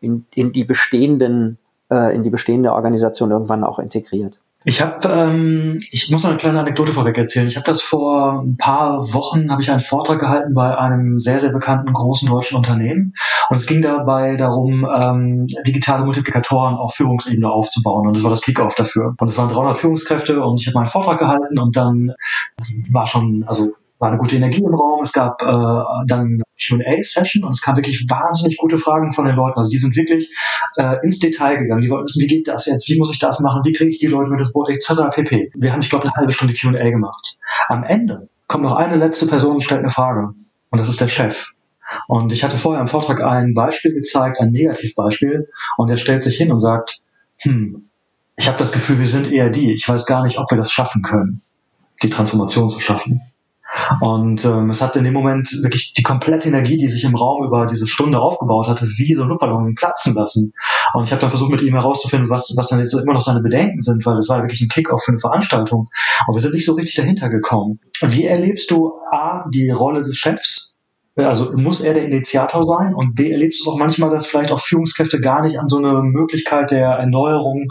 in, 0.00 0.26
in 0.34 0.52
die 0.52 0.64
bestehenden, 0.64 1.58
äh, 1.90 2.14
in 2.14 2.22
die 2.22 2.30
bestehende 2.30 2.72
Organisation 2.72 3.30
irgendwann 3.30 3.64
auch 3.64 3.78
integriert. 3.78 4.38
Ich 4.66 4.80
habe, 4.80 5.06
ähm, 5.08 5.78
ich 5.90 6.10
muss 6.10 6.22
noch 6.22 6.30
eine 6.30 6.38
kleine 6.38 6.58
Anekdote 6.58 6.92
vorweg 6.92 7.18
erzählen. 7.18 7.46
Ich 7.46 7.56
habe 7.56 7.66
das 7.66 7.82
vor 7.82 8.40
ein 8.42 8.56
paar 8.56 9.12
Wochen, 9.12 9.50
habe 9.50 9.60
ich 9.60 9.70
einen 9.70 9.78
Vortrag 9.78 10.18
gehalten 10.18 10.54
bei 10.54 10.76
einem 10.78 11.20
sehr, 11.20 11.38
sehr 11.38 11.52
bekannten 11.52 11.92
großen 11.92 12.30
deutschen 12.30 12.56
Unternehmen. 12.56 13.12
Und 13.50 13.56
es 13.56 13.66
ging 13.66 13.82
dabei 13.82 14.36
darum, 14.36 14.88
ähm, 14.90 15.46
digitale 15.66 16.06
Multiplikatoren 16.06 16.76
auf 16.76 16.94
Führungsebene 16.94 17.50
aufzubauen. 17.50 18.06
Und 18.06 18.16
das 18.16 18.22
war 18.22 18.30
das 18.30 18.40
Kickoff 18.40 18.74
dafür. 18.74 19.14
Und 19.18 19.28
es 19.28 19.36
waren 19.36 19.50
300 19.50 19.76
Führungskräfte 19.76 20.42
und 20.42 20.58
ich 20.58 20.66
habe 20.66 20.78
meinen 20.78 20.88
Vortrag 20.88 21.18
gehalten 21.18 21.58
und 21.58 21.76
dann 21.76 22.14
war 22.90 23.04
schon, 23.04 23.44
also 23.46 23.74
war 23.98 24.08
eine 24.08 24.18
gute 24.18 24.36
Energie 24.36 24.62
im 24.62 24.74
Raum. 24.74 25.02
Es 25.02 25.12
gab 25.12 25.42
äh, 25.42 26.06
dann 26.06 26.42
Q&A-Session 26.60 27.44
und 27.44 27.52
es 27.52 27.62
kamen 27.62 27.78
wirklich 27.78 28.06
wahnsinnig 28.08 28.56
gute 28.56 28.78
Fragen 28.78 29.12
von 29.12 29.24
den 29.24 29.36
Leuten. 29.36 29.56
Also 29.56 29.70
die 29.70 29.78
sind 29.78 29.96
wirklich 29.96 30.34
äh, 30.76 30.96
ins 31.02 31.18
Detail 31.18 31.56
gegangen. 31.56 31.82
Die 31.82 31.90
wollten 31.90 32.06
wissen, 32.06 32.22
wie 32.22 32.26
geht 32.26 32.48
das 32.48 32.66
jetzt? 32.66 32.88
Wie 32.88 32.98
muss 32.98 33.10
ich 33.10 33.18
das 33.18 33.40
machen? 33.40 33.62
Wie 33.64 33.72
kriege 33.72 33.90
ich 33.90 33.98
die 33.98 34.06
Leute 34.06 34.30
mit 34.30 34.40
das 34.40 34.52
Boot 34.52 34.68
etc. 34.68 35.10
pp. 35.10 35.50
Wir 35.54 35.72
haben, 35.72 35.80
ich 35.80 35.90
glaube, 35.90 36.04
eine 36.04 36.14
halbe 36.14 36.32
Stunde 36.32 36.54
Q&A 36.54 36.90
gemacht. 36.90 37.38
Am 37.68 37.84
Ende 37.84 38.28
kommt 38.46 38.64
noch 38.64 38.76
eine 38.76 38.96
letzte 38.96 39.26
Person 39.26 39.56
und 39.56 39.62
stellt 39.62 39.80
eine 39.80 39.90
Frage. 39.90 40.34
Und 40.70 40.78
das 40.78 40.88
ist 40.88 41.00
der 41.00 41.08
Chef. 41.08 41.48
Und 42.08 42.32
ich 42.32 42.42
hatte 42.44 42.58
vorher 42.58 42.80
im 42.80 42.88
Vortrag 42.88 43.22
ein 43.22 43.54
Beispiel 43.54 43.92
gezeigt, 43.92 44.40
ein 44.40 44.50
Negativbeispiel. 44.50 45.48
Und 45.76 45.90
er 45.90 45.96
stellt 45.96 46.22
sich 46.22 46.36
hin 46.36 46.50
und 46.50 46.60
sagt, 46.60 47.00
hm, 47.38 47.88
ich 48.36 48.48
habe 48.48 48.58
das 48.58 48.72
Gefühl, 48.72 48.98
wir 48.98 49.06
sind 49.06 49.30
eher 49.30 49.50
die. 49.50 49.72
Ich 49.72 49.88
weiß 49.88 50.06
gar 50.06 50.24
nicht, 50.24 50.38
ob 50.38 50.50
wir 50.50 50.58
das 50.58 50.72
schaffen 50.72 51.02
können, 51.02 51.42
die 52.02 52.10
Transformation 52.10 52.68
zu 52.68 52.80
schaffen. 52.80 53.20
Und 54.00 54.44
ähm, 54.44 54.70
es 54.70 54.82
hat 54.82 54.96
in 54.96 55.04
dem 55.04 55.14
Moment 55.14 55.50
wirklich 55.62 55.94
die 55.94 56.02
komplette 56.02 56.48
Energie, 56.48 56.76
die 56.76 56.88
sich 56.88 57.04
im 57.04 57.14
Raum 57.14 57.44
über 57.44 57.66
diese 57.66 57.86
Stunde 57.86 58.20
aufgebaut 58.20 58.68
hatte, 58.68 58.86
wie 58.86 59.14
so 59.14 59.22
ein 59.22 59.28
Luftballon 59.28 59.74
platzen 59.74 60.14
lassen. 60.14 60.52
Und 60.92 61.04
ich 61.04 61.12
habe 61.12 61.20
dann 61.20 61.30
versucht, 61.30 61.50
mit 61.50 61.62
ihm 61.62 61.74
herauszufinden, 61.74 62.30
was, 62.30 62.52
was 62.56 62.68
dann 62.68 62.80
jetzt 62.80 62.94
immer 62.94 63.14
noch 63.14 63.20
seine 63.20 63.40
Bedenken 63.40 63.80
sind, 63.80 64.04
weil 64.06 64.18
es 64.18 64.28
war 64.28 64.42
wirklich 64.42 64.60
ein 64.60 64.68
Kick-Off 64.68 65.02
für 65.02 65.12
eine 65.12 65.18
Veranstaltung. 65.18 65.88
Aber 66.26 66.36
wir 66.36 66.40
sind 66.40 66.54
nicht 66.54 66.66
so 66.66 66.74
richtig 66.74 66.96
dahinter 66.96 67.28
gekommen. 67.28 67.80
Wie 68.00 68.24
erlebst 68.24 68.70
du 68.70 68.92
A, 69.10 69.44
die 69.50 69.70
Rolle 69.70 70.02
des 70.02 70.16
Chefs? 70.16 70.78
Also 71.16 71.52
muss 71.56 71.80
er 71.80 71.94
der 71.94 72.06
Initiator 72.06 72.64
sein? 72.64 72.94
Und 72.94 73.14
B, 73.14 73.30
erlebst 73.30 73.60
du 73.60 73.70
es 73.70 73.74
auch 73.74 73.78
manchmal, 73.78 74.10
dass 74.10 74.26
vielleicht 74.26 74.50
auch 74.50 74.60
Führungskräfte 74.60 75.20
gar 75.20 75.42
nicht 75.42 75.60
an 75.60 75.68
so 75.68 75.78
eine 75.78 76.02
Möglichkeit 76.02 76.72
der 76.72 76.88
Erneuerung 76.88 77.68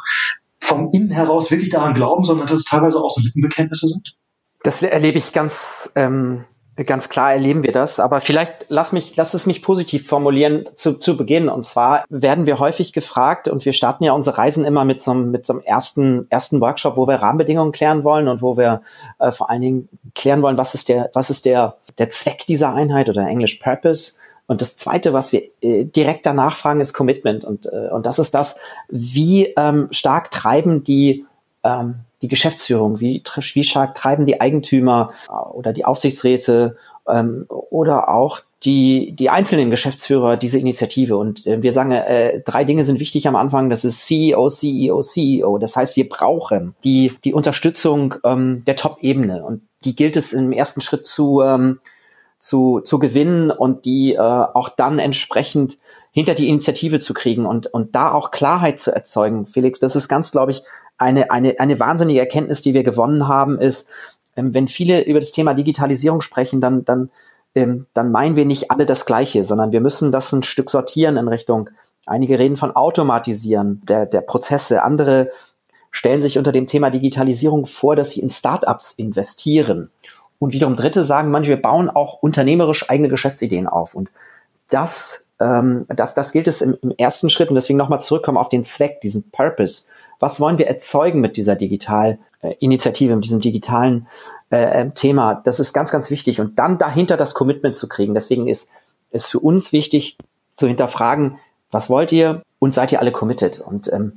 vom 0.60 0.89
Innen 0.93 1.12
heraus 1.12 1.51
wirklich 1.51 1.70
daran 1.70 1.93
glauben, 1.93 2.24
sondern 2.24 2.48
dass 2.48 2.58
es 2.58 2.63
teilweise 2.63 3.00
auch 3.00 3.10
so 3.10 3.22
Lippenbekenntnisse 3.22 3.89
sind? 3.89 4.15
Das 4.63 4.82
erlebe 4.82 5.17
ich 5.17 5.34
ganz, 5.34 5.91
ähm, 5.96 6.46
ganz 6.77 7.10
klar 7.10 7.34
erleben 7.34 7.63
wir 7.63 7.74
das. 7.74 8.00
Aber 8.00 8.22
vielleicht 8.22 8.65
lass 8.70 8.93
mich, 8.93 9.15
lass 9.17 9.34
es 9.34 9.46
mich 9.46 9.62
positiv 9.62 10.08
formulieren 10.08 10.70
zu, 10.75 10.93
zu 10.98 11.17
Beginn. 11.17 11.50
Und 11.50 11.65
zwar 11.65 12.05
werden 12.10 12.46
wir 12.46 12.60
häufig 12.60 12.93
gefragt 12.93 13.50
und 13.50 13.65
wir 13.65 13.74
starten 13.74 14.05
ja 14.05 14.13
unsere 14.13 14.38
Reisen 14.38 14.63
immer 14.63 14.86
mit 14.86 15.01
so 15.01 15.12
einem, 15.12 15.32
mit 15.32 15.46
so 15.46 15.53
einem 15.53 15.62
ersten, 15.63 16.27
ersten 16.29 16.62
Workshop, 16.62 16.96
wo 16.96 17.08
wir 17.08 17.15
Rahmenbedingungen 17.15 17.74
klären 17.74 18.05
wollen 18.05 18.29
und 18.29 18.41
wo 18.41 18.58
wir 18.58 18.82
äh, 19.20 19.32
vor 19.32 19.50
allen 19.50 19.62
Dingen 19.62 19.89
klären 20.15 20.41
wollen, 20.41 20.58
was 20.58 20.74
ist 20.74 20.88
der, 20.88 21.12
was 21.13 21.29
ist 21.29 21.43
der, 21.46 21.75
der 21.98 22.10
Zweck 22.10 22.46
dieser 22.48 22.74
Einheit 22.74 23.10
oder 23.10 23.27
Englisch 23.27 23.55
Purpose. 23.55 24.13
Und 24.48 24.62
das 24.62 24.77
Zweite, 24.77 25.12
was 25.12 25.34
wir 25.34 25.41
äh, 25.62 25.84
direkt 25.84 26.25
danach 26.25 26.55
fragen, 26.55 26.79
ist 26.79 26.93
Commitment. 26.93 27.43
Und, 27.43 27.65
äh, 27.65 27.89
und 27.91 28.05
das 28.05 28.17
ist 28.17 28.34
das, 28.34 28.58
wie 28.89 29.53
ähm, 29.58 29.89
stark 29.91 30.32
treiben 30.32 30.86
die 30.86 31.25
ähm, 31.63 31.96
die 32.24 32.30
Geschäftsführung, 32.30 33.01
wie, 33.01 33.22
wie 33.53 33.63
stark 33.63 33.96
treiben 33.96 34.25
die 34.25 34.42
Eigentümer 34.42 35.12
äh, 35.27 35.34
oder 35.34 35.74
die 35.74 35.86
Aufsichtsräte 35.86 36.77
ähm, 37.08 37.46
oder 37.50 38.10
auch 38.10 38.39
die, 38.63 39.12
die 39.12 39.30
einzelnen 39.30 39.70
Geschäftsführer 39.70 40.38
diese 40.38 40.58
Initiative. 40.58 41.18
Und 41.18 41.46
äh, 41.46 41.62
wir 41.62 41.74
sagen, 41.74 41.92
äh, 41.92 42.42
drei 42.42 42.63
Dinge 42.63 42.86
sind 42.86 43.01
wichtig 43.01 43.27
am 43.27 43.36
Anfang. 43.36 43.70
Das 43.70 43.84
ist 43.84 44.06
CEO, 44.06 44.48
CEO, 44.48 45.01
CEO. 45.01 45.58
Das 45.58 45.75
heißt, 45.75 45.98
wir 45.98 46.08
brauchen 46.08 46.75
die, 46.84 47.12
die 47.25 47.34
Unterstützung 47.34 48.15
ähm, 48.24 48.63
der 48.65 48.77
Top-Ebene. 48.77 49.44
Und 49.44 49.63
die 49.84 49.96
gilt 49.96 50.15
es 50.15 50.32
im 50.32 50.53
ersten 50.53 50.80
Schritt 50.80 51.06
zu, 51.06 51.42
ähm, 51.42 51.80
zu, 52.39 52.80
zu 52.80 53.00
gewinnen 53.00 53.51
und 53.51 53.84
die 53.84 54.13
äh, 54.13 54.20
auch 54.20 54.70
dann 54.70 54.98
entsprechend 54.98 55.77
hinter 56.12 56.36
die 56.36 56.48
Initiative 56.48 57.00
zu 57.00 57.13
kriegen 57.13 57.46
und, 57.46 57.68
und 57.68 57.96
da 57.96 58.12
auch 58.12 58.32
Klarheit 58.32 58.80
zu 58.80 58.94
erzeugen. 58.94 59.48
Felix, 59.48 59.80
das 59.80 59.96
ist 59.96 60.08
ganz, 60.08 60.32
glaube 60.32 60.51
ich, 60.51 60.62
eine, 60.98 61.32
eine, 61.32 61.60
eine 61.60 61.80
wahnsinnige 61.80 62.20
Erkenntnis, 62.20 62.62
die 62.62 62.74
wir 62.74 62.84
gewonnen 62.84 63.28
haben, 63.28 63.60
ist, 63.60 63.90
ähm, 64.36 64.54
wenn 64.54 64.68
viele 64.68 65.04
über 65.04 65.20
das 65.20 65.32
Thema 65.32 65.54
Digitalisierung 65.54 66.22
sprechen, 66.22 66.62
dann, 66.62 66.86
dann, 66.86 67.10
ähm, 67.56 67.88
dann 67.94 68.12
meinen 68.12 68.36
wir 68.36 68.46
nicht 68.46 68.72
alle 68.72 68.86
das 68.86 69.06
Gleiche, 69.06 69.44
sondern 69.44 69.72
wir 69.72 69.82
müssen 69.82 70.12
das 70.12 70.32
ein 70.32 70.44
Stück 70.44 70.70
sortieren 70.70 71.18
in 71.18 71.28
Richtung, 71.28 71.70
einige 72.06 72.40
reden 72.40 72.58
von 72.58 72.76
Automatisieren 72.76 73.82
der, 73.88 74.06
der 74.06 74.22
Prozesse, 74.22 74.84
andere 74.84 75.32
stellen 75.92 76.22
sich 76.22 76.38
unter 76.38 76.52
dem 76.52 76.68
Thema 76.68 76.90
Digitalisierung 76.90 77.66
vor, 77.68 77.96
dass 77.96 78.12
sie 78.12 78.22
in 78.22 78.30
Startups 78.30 78.94
investieren. 78.94 79.92
Und 80.40 80.52
wiederum 80.52 80.76
Dritte 80.76 81.04
sagen 81.04 81.30
manche, 81.32 81.50
wir 81.50 81.62
bauen 81.62 81.90
auch 81.90 82.22
unternehmerisch 82.22 82.90
eigene 82.90 83.10
Geschäftsideen 83.10 83.68
auf. 83.68 83.94
Und 83.94 84.10
das, 84.70 85.28
ähm, 85.40 85.86
das, 85.88 86.16
das 86.16 86.32
gilt 86.32 86.48
es 86.48 86.62
im, 86.62 86.76
im 86.82 86.92
ersten 86.98 87.30
Schritt. 87.30 87.50
Und 87.50 87.56
deswegen 87.56 87.78
nochmal 87.78 88.02
zurückkommen 88.02 88.40
auf 88.40 88.50
den 88.50 88.64
Zweck, 88.64 89.02
diesen 89.02 89.30
Purpose 89.32 89.84
was 90.24 90.39
wollen 90.39 90.58
wir 90.58 90.68
erzeugen 90.68 91.20
mit 91.20 91.36
dieser 91.36 91.58
Digitalinitiative, 91.58 93.13
mit 93.13 93.25
diesem 93.25 93.42
digitalen 93.42 94.08
äh, 94.51 94.82
ähm, 94.82 94.94
Thema. 94.94 95.36
Das 95.36 95.60
ist 95.60 95.74
ganz, 95.74 95.92
ganz 95.92 96.10
wichtig. 96.10 96.39
Und 96.39 96.58
dann 96.58 96.77
dahinter 96.77 97.18
das 97.18 97.34
Commitment 97.34 97.75
zu 97.75 97.89
kriegen. 97.89 98.13
Deswegen 98.13 98.48
ist 98.48 98.70
es 99.12 99.27
für 99.27 99.39
uns 99.39 99.74
wichtig 99.74 100.18
zu 100.56 100.68
hinterfragen, 100.68 101.39
was 101.72 101.89
wollt 101.89 102.13
ihr 102.13 102.42
und 102.60 102.74
seid 102.74 102.94
ihr 102.94 103.01
alle 103.01 103.12
committed? 103.12 103.60
Und 103.60 103.92
ähm, 103.92 104.13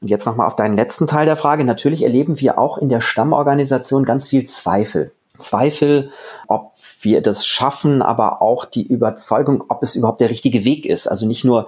und 0.00 0.08
jetzt 0.08 0.26
nochmal 0.26 0.46
auf 0.46 0.54
deinen 0.54 0.76
letzten 0.76 1.08
Teil 1.08 1.26
der 1.26 1.36
Frage. 1.36 1.64
Natürlich 1.64 2.02
erleben 2.02 2.38
wir 2.38 2.58
auch 2.58 2.78
in 2.78 2.88
der 2.88 3.00
Stammorganisation 3.00 4.04
ganz 4.04 4.28
viel 4.28 4.44
Zweifel. 4.46 5.10
Zweifel, 5.38 6.10
ob 6.46 6.72
wir 7.00 7.22
das 7.22 7.46
schaffen, 7.46 8.02
aber 8.02 8.40
auch 8.42 8.66
die 8.66 8.86
Überzeugung, 8.86 9.64
ob 9.68 9.82
es 9.82 9.96
überhaupt 9.96 10.20
der 10.20 10.30
richtige 10.30 10.64
Weg 10.64 10.86
ist. 10.86 11.08
Also 11.08 11.26
nicht 11.26 11.44
nur 11.44 11.66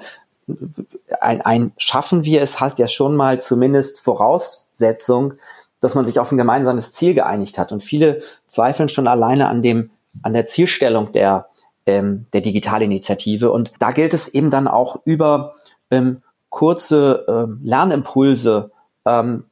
ein, 1.20 1.40
ein 1.42 1.72
Schaffen 1.78 2.24
wir 2.24 2.42
es 2.42 2.60
hat 2.60 2.78
ja 2.78 2.88
schon 2.88 3.16
mal 3.16 3.40
zumindest 3.40 4.00
Voraussetzung, 4.00 5.34
dass 5.80 5.94
man 5.94 6.06
sich 6.06 6.18
auf 6.18 6.32
ein 6.32 6.38
gemeinsames 6.38 6.92
Ziel 6.92 7.14
geeinigt 7.14 7.58
hat. 7.58 7.72
Und 7.72 7.82
viele 7.82 8.22
zweifeln 8.46 8.88
schon 8.88 9.06
alleine 9.06 9.48
an 9.48 9.62
dem, 9.62 9.90
an 10.22 10.32
der 10.32 10.46
Zielstellung 10.46 11.12
der, 11.12 11.46
ähm, 11.86 12.26
der 12.32 12.40
Digitalinitiative. 12.40 13.50
Und 13.50 13.72
da 13.78 13.90
gilt 13.92 14.14
es 14.14 14.28
eben 14.28 14.50
dann 14.50 14.68
auch 14.68 15.00
über 15.04 15.54
ähm, 15.90 16.22
kurze 16.50 17.24
ähm, 17.28 17.60
Lernimpulse, 17.62 18.70
ähm, 19.04 19.44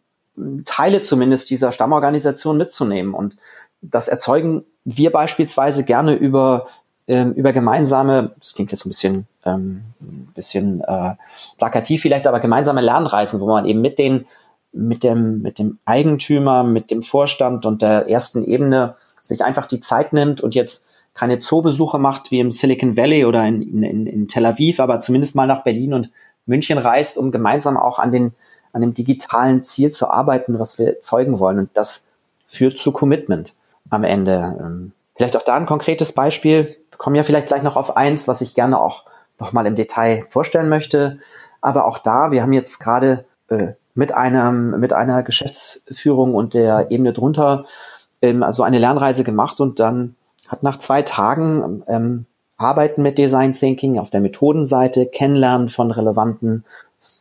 Teile 0.64 1.00
zumindest 1.00 1.48
dieser 1.50 1.72
Stammorganisation 1.72 2.58
mitzunehmen. 2.58 3.14
Und 3.14 3.36
das 3.80 4.08
erzeugen 4.08 4.64
wir 4.84 5.10
beispielsweise 5.10 5.84
gerne 5.84 6.14
über 6.14 6.66
ähm, 7.08 7.32
über 7.32 7.52
gemeinsame, 7.52 8.32
das 8.40 8.54
klingt 8.54 8.72
jetzt 8.72 8.84
ein 8.84 8.90
bisschen, 8.90 9.26
ähm, 9.46 9.84
bisschen 10.34 10.82
äh, 10.82 11.14
plakativ 11.58 12.02
vielleicht, 12.02 12.26
aber 12.26 12.40
gemeinsame 12.40 12.80
Lernreisen, 12.80 13.40
wo 13.40 13.46
man 13.46 13.64
eben 13.64 13.80
mit 13.80 13.98
den 13.98 14.26
mit 14.72 15.02
dem, 15.04 15.40
mit 15.40 15.58
dem 15.58 15.78
Eigentümer, 15.86 16.62
mit 16.62 16.90
dem 16.90 17.02
Vorstand 17.02 17.64
und 17.64 17.80
der 17.80 18.10
ersten 18.10 18.44
Ebene 18.44 18.94
sich 19.22 19.42
einfach 19.42 19.64
die 19.64 19.80
Zeit 19.80 20.12
nimmt 20.12 20.42
und 20.42 20.54
jetzt 20.54 20.84
keine 21.14 21.40
Zoobesuche 21.40 21.98
macht 21.98 22.30
wie 22.30 22.40
im 22.40 22.50
Silicon 22.50 22.94
Valley 22.94 23.24
oder 23.24 23.46
in, 23.46 23.82
in, 23.82 24.06
in 24.06 24.28
Tel 24.28 24.44
Aviv, 24.44 24.80
aber 24.80 25.00
zumindest 25.00 25.34
mal 25.34 25.46
nach 25.46 25.64
Berlin 25.64 25.94
und 25.94 26.10
München 26.44 26.76
reist, 26.76 27.16
um 27.16 27.32
gemeinsam 27.32 27.78
auch 27.78 27.98
an 27.98 28.12
den 28.12 28.34
an 28.76 28.82
dem 28.82 28.92
digitalen 28.92 29.64
Ziel 29.64 29.90
zu 29.90 30.10
arbeiten, 30.10 30.58
was 30.58 30.78
wir 30.78 31.00
zeugen 31.00 31.38
wollen. 31.38 31.58
Und 31.58 31.70
das 31.72 32.08
führt 32.46 32.78
zu 32.78 32.92
Commitment 32.92 33.54
am 33.88 34.04
Ende. 34.04 34.54
Ähm, 34.60 34.92
vielleicht 35.16 35.34
auch 35.34 35.42
da 35.42 35.54
ein 35.54 35.64
konkretes 35.64 36.12
Beispiel. 36.12 36.76
Wir 36.90 36.98
kommen 36.98 37.16
ja 37.16 37.24
vielleicht 37.24 37.46
gleich 37.46 37.62
noch 37.62 37.76
auf 37.76 37.96
eins, 37.96 38.28
was 38.28 38.42
ich 38.42 38.54
gerne 38.54 38.78
auch 38.78 39.04
nochmal 39.38 39.66
im 39.66 39.76
Detail 39.76 40.24
vorstellen 40.26 40.68
möchte. 40.68 41.18
Aber 41.60 41.86
auch 41.86 41.98
da, 41.98 42.30
wir 42.30 42.42
haben 42.42 42.52
jetzt 42.52 42.78
gerade 42.78 43.24
äh, 43.48 43.72
mit 43.94 44.12
einem, 44.12 44.78
mit 44.78 44.92
einer 44.92 45.22
Geschäftsführung 45.22 46.34
und 46.34 46.54
der 46.54 46.90
Ebene 46.90 47.12
drunter 47.12 47.64
ähm, 48.22 48.42
also 48.42 48.62
eine 48.62 48.78
Lernreise 48.78 49.24
gemacht 49.24 49.60
und 49.60 49.80
dann 49.80 50.14
hat 50.48 50.62
nach 50.62 50.78
zwei 50.78 51.02
Tagen 51.02 51.82
ähm, 51.88 52.26
Arbeiten 52.56 53.02
mit 53.02 53.18
Design 53.18 53.52
Thinking 53.52 53.98
auf 53.98 54.10
der 54.10 54.20
Methodenseite, 54.20 55.06
Kennenlernen 55.06 55.68
von 55.68 55.90
relevanten, 55.90 56.64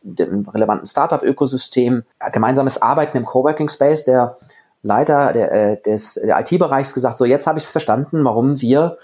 dem 0.02 0.48
relevanten 0.48 0.86
Startup-Ökosystem, 0.86 2.04
gemeinsames 2.32 2.80
Arbeiten 2.80 3.18
im 3.18 3.26
Coworking 3.26 3.68
Space, 3.68 4.04
der 4.04 4.38
Leiter 4.82 5.32
der, 5.32 5.52
äh, 5.52 5.82
des 5.82 6.16
IT-Bereichs 6.16 6.94
gesagt, 6.94 7.18
so 7.18 7.24
jetzt 7.24 7.46
habe 7.46 7.58
ich 7.58 7.64
es 7.64 7.70
verstanden, 7.70 8.24
warum 8.24 8.60
wir 8.60 8.96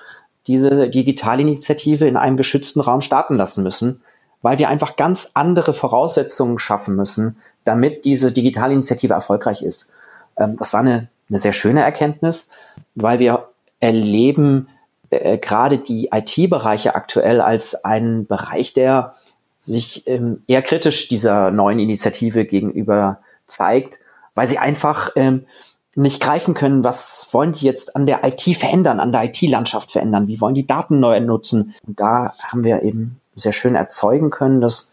diese 0.46 0.88
Digitalinitiative 0.88 2.06
in 2.06 2.16
einem 2.16 2.36
geschützten 2.36 2.80
Raum 2.80 3.00
starten 3.00 3.36
lassen 3.36 3.62
müssen, 3.62 4.02
weil 4.42 4.58
wir 4.58 4.68
einfach 4.68 4.96
ganz 4.96 5.30
andere 5.34 5.72
Voraussetzungen 5.72 6.58
schaffen 6.58 6.96
müssen, 6.96 7.36
damit 7.64 8.04
diese 8.04 8.32
Digitalinitiative 8.32 9.14
erfolgreich 9.14 9.62
ist. 9.62 9.92
Ähm, 10.36 10.56
das 10.56 10.72
war 10.72 10.80
eine, 10.80 11.08
eine 11.28 11.38
sehr 11.38 11.52
schöne 11.52 11.82
Erkenntnis, 11.82 12.50
weil 12.94 13.18
wir 13.18 13.48
erleben 13.80 14.68
äh, 15.10 15.38
gerade 15.38 15.78
die 15.78 16.10
IT-Bereiche 16.12 16.94
aktuell 16.94 17.40
als 17.40 17.84
einen 17.84 18.26
Bereich, 18.26 18.72
der 18.72 19.14
sich 19.60 20.06
ähm, 20.08 20.42
eher 20.48 20.62
kritisch 20.62 21.08
dieser 21.08 21.52
neuen 21.52 21.78
Initiative 21.78 22.44
gegenüber 22.44 23.20
zeigt, 23.46 23.98
weil 24.34 24.46
sie 24.46 24.58
einfach 24.58 25.10
ähm, 25.14 25.46
nicht 25.94 26.22
greifen 26.22 26.54
können, 26.54 26.84
was 26.84 27.28
wollen 27.32 27.52
die 27.52 27.66
jetzt 27.66 27.96
an 27.96 28.06
der 28.06 28.24
IT 28.24 28.42
verändern, 28.56 29.00
an 29.00 29.12
der 29.12 29.24
IT-Landschaft 29.24 29.92
verändern, 29.92 30.26
wie 30.26 30.40
wollen 30.40 30.54
die 30.54 30.66
Daten 30.66 31.00
neu 31.00 31.20
nutzen. 31.20 31.74
Und 31.86 32.00
da 32.00 32.32
haben 32.38 32.64
wir 32.64 32.82
eben 32.82 33.20
sehr 33.34 33.52
schön 33.52 33.74
erzeugen 33.74 34.30
können, 34.30 34.60
dass 34.60 34.92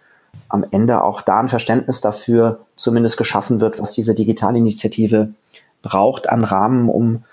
am 0.49 0.65
Ende 0.69 1.03
auch 1.03 1.21
da 1.21 1.39
ein 1.39 1.49
Verständnis 1.49 2.01
dafür 2.01 2.65
zumindest 2.75 3.17
geschaffen 3.17 3.61
wird, 3.61 3.79
was 3.79 3.93
diese 3.93 4.13
Digitalinitiative 4.13 5.33
braucht 5.81 6.29
an 6.29 6.43
Rahmen, 6.43 6.89
um, 6.89 7.23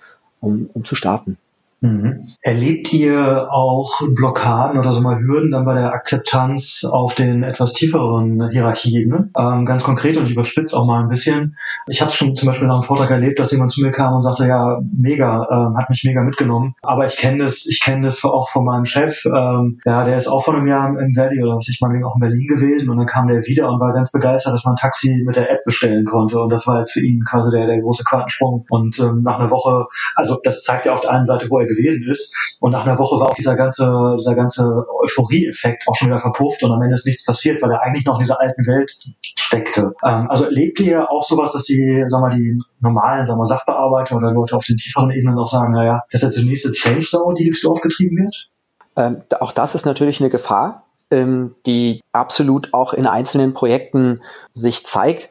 um, 0.41 0.71
um 0.73 0.85
zu 0.85 0.95
starten. 0.95 1.39
Mhm. 1.81 2.29
Erlebt 2.41 2.93
ihr 2.93 3.49
auch 3.51 4.01
Blockaden 4.15 4.79
oder 4.79 4.93
so 4.93 5.03
mal 5.03 5.19
Hürden 5.19 5.51
dann 5.51 5.65
bei 5.65 5.75
der 5.75 5.93
Akzeptanz 5.93 6.85
auf 6.91 7.15
den 7.15 7.43
etwas 7.43 7.75
tieferen 7.75 8.49
Hierarchien? 8.51 9.33
Ähm, 9.37 9.67
ganz 9.67 9.83
konkret 9.83 10.17
und 10.17 10.25
ich 10.25 10.33
überspitze 10.33 10.77
auch 10.77 10.87
mal 10.87 11.03
ein 11.03 11.09
bisschen. 11.09 11.57
Ich 11.87 12.01
habe 12.01 12.11
schon 12.11 12.35
zum 12.35 12.49
Beispiel 12.49 12.67
nach 12.67 12.75
einem 12.75 12.83
Vortrag 12.83 13.11
erlebt, 13.11 13.39
dass 13.39 13.53
jemand 13.53 13.73
zu 13.73 13.83
mir 13.83 13.93
kam 13.93 14.15
und 14.15 14.23
sagte, 14.23 14.47
ja, 14.47 14.81
mega, 14.97 15.47
ähm, 15.51 15.77
hat 15.77 15.91
mich 15.91 16.03
mega 16.05 16.23
mitgenommen. 16.23 16.75
Aber 16.83 17.07
ich 17.07 17.17
kenne 17.17 17.45
das, 17.45 17.67
ich 17.67 17.81
kenne 17.83 18.07
das 18.07 18.25
auch 18.25 18.49
von 18.49 18.65
meinem 18.65 18.87
Chef. 18.87 19.25
Ähm, 19.27 19.81
ja, 19.85 20.05
der 20.05 20.17
ist 20.17 20.29
auch 20.29 20.45
vor 20.45 20.55
einem 20.55 20.67
Jahr 20.67 20.89
im 20.89 21.15
Valley 21.15 21.43
oder 21.43 21.57
was 21.57 21.69
ich 21.69 21.81
meine, 21.81 22.07
auch 22.07 22.15
in 22.15 22.21
Berlin 22.21 22.47
gewesen 22.47 22.91
und 22.91 22.99
dann 22.99 23.07
kam 23.07 23.29
der 23.29 23.47
wieder 23.47 23.69
und 23.69 23.81
war 23.81 23.93
ganz 23.93 24.13
begeistert, 24.13 24.55
dass 24.55 24.65
man 24.65 24.75
ein 24.75 24.79
Taxi 24.79 25.23
mit 25.25 25.37
der 25.37 25.51
App 25.51 25.65
bestellen 25.65 26.05
konnte 26.05 26.41
und 26.41 26.51
das 26.51 26.67
war 26.67 26.79
jetzt 26.79 26.93
für 26.93 27.01
ihn 27.01 27.23
quasi 27.25 27.51
der, 27.51 27.67
der 27.67 27.81
große 27.81 28.05
Quantensprung. 28.05 28.65
Und 28.71 28.99
ähm, 28.99 29.23
nach 29.23 29.39
einer 29.39 29.51
Woche, 29.51 29.87
also 30.15 30.39
das 30.43 30.63
zeigt 30.63 30.87
ja 30.87 30.93
auf 30.93 31.01
der 31.01 31.13
einen 31.13 31.27
Seite, 31.27 31.51
wo 31.51 31.59
er 31.59 31.66
gewesen 31.67 32.09
ist. 32.11 32.35
Und 32.61 32.73
nach 32.73 32.87
einer 32.87 32.99
Woche 32.99 33.21
war 33.21 33.31
auch 33.31 33.35
dieser 33.35 33.55
ganze, 33.55 34.17
dieser 34.19 34.35
ganze 34.35 34.85
Euphorie-Effekt 35.03 35.85
auch 35.87 35.95
schon 35.95 36.09
wieder 36.09 36.19
verpufft 36.19 36.63
und 36.63 36.73
am 36.73 36.83
Ende 36.83 36.95
ist 36.95 37.07
nichts 37.07 37.25
passiert, 37.25 37.63
weil 37.63 37.71
er 37.71 37.83
eigentlich 37.83 38.05
noch 38.05 38.17
in 38.17 38.23
dieser 38.23 38.41
alten 38.41 38.67
Welt 38.67 38.97
steckte. 39.39 39.93
Ähm, 40.05 40.27
also 40.29 40.45
erlebt 40.45 40.81
ihr 40.81 41.11
auch 41.11 41.23
sowas, 41.23 41.53
dass 41.53 41.65
die, 41.65 42.05
sagen 42.07 42.25
wir, 42.25 42.37
die 42.37 42.61
normalen, 42.81 43.25
sagen 43.25 43.41
wir, 43.41 43.47
Sachbearbeiter 43.47 44.17
oder 44.17 44.33
Leute 44.33 44.57
auf 44.57 44.65
den 44.65 44.77
tieferen 44.77 45.11
Ebenen 45.11 45.39
auch 45.39 45.47
sagen, 45.47 45.73
naja, 45.73 46.03
das 46.11 46.23
ist 46.23 46.29
jetzt 46.29 46.43
die 46.43 46.49
nächste 46.49 46.73
Change 46.73 47.07
Zone, 47.07 47.35
die 47.39 47.45
durchs 47.45 47.61
Dorf 47.61 47.81
getrieben 47.81 48.17
wird? 48.17 48.49
Ähm, 48.97 49.23
auch 49.41 49.53
das 49.53 49.75
ist 49.75 49.87
natürlich 49.87 50.21
eine 50.21 50.31
Gefahr, 50.31 50.85
ähm, 51.11 51.55
die 51.67 52.03
absolut 52.13 52.73
auch 52.73 52.95
in 52.95 53.07
einzelnen 53.07 53.55
Projekten 53.55 54.23
sich 54.55 54.85
zeigt 54.87 55.31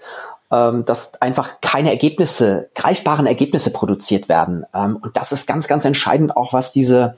ähm, 0.55 0.85
dass 0.85 1.21
einfach 1.21 1.59
keine 1.61 1.89
Ergebnisse, 1.89 2.69
greifbaren 2.75 3.27
Ergebnisse 3.27 3.73
produziert 3.73 4.29
werden. 4.29 4.65
Ähm, 4.73 4.97
und 5.01 5.17
das 5.17 5.31
ist 5.31 5.47
ganz, 5.47 5.67
ganz 5.67 5.85
entscheidend 5.85 6.35
auch, 6.37 6.53
was 6.53 6.71
diese, 6.71 7.15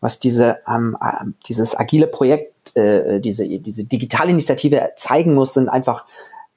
was 0.00 0.20
diese, 0.20 0.58
ähm, 0.66 0.96
äh, 1.00 1.26
dieses 1.46 1.78
agile 1.78 2.06
Projekt, 2.06 2.76
äh, 2.76 3.20
diese, 3.20 3.46
diese 3.46 3.84
Digitalinitiative 3.84 4.92
zeigen 4.96 5.34
muss, 5.34 5.54
sind 5.54 5.68
einfach 5.68 6.06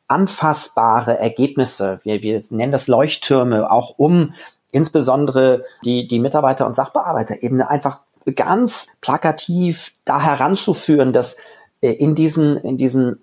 anfassbare 0.07 1.17
Ergebnisse. 1.17 1.99
Wir, 2.03 2.21
wir 2.21 2.41
nennen 2.51 2.71
das 2.71 2.87
Leuchttürme, 2.87 3.69
auch 3.71 3.95
um 3.97 4.33
insbesondere 4.71 5.63
die, 5.83 6.07
die 6.07 6.19
Mitarbeiter 6.19 6.65
und 6.65 6.75
Sachbearbeiterebene 6.75 7.69
einfach 7.69 8.01
ganz 8.35 8.87
plakativ 9.01 9.93
da 10.05 10.21
heranzuführen, 10.21 11.13
dass 11.13 11.39
äh, 11.81 11.91
in 11.91 12.15
diesen, 12.15 12.57
in 12.57 12.77
diesen 12.77 13.17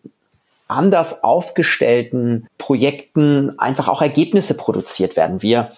anders 0.71 1.25
aufgestellten 1.25 2.47
Projekten 2.59 3.59
einfach 3.59 3.89
auch 3.89 4.03
Ergebnisse 4.03 4.57
produziert 4.57 5.17
werden. 5.17 5.43
Wir 5.43 5.73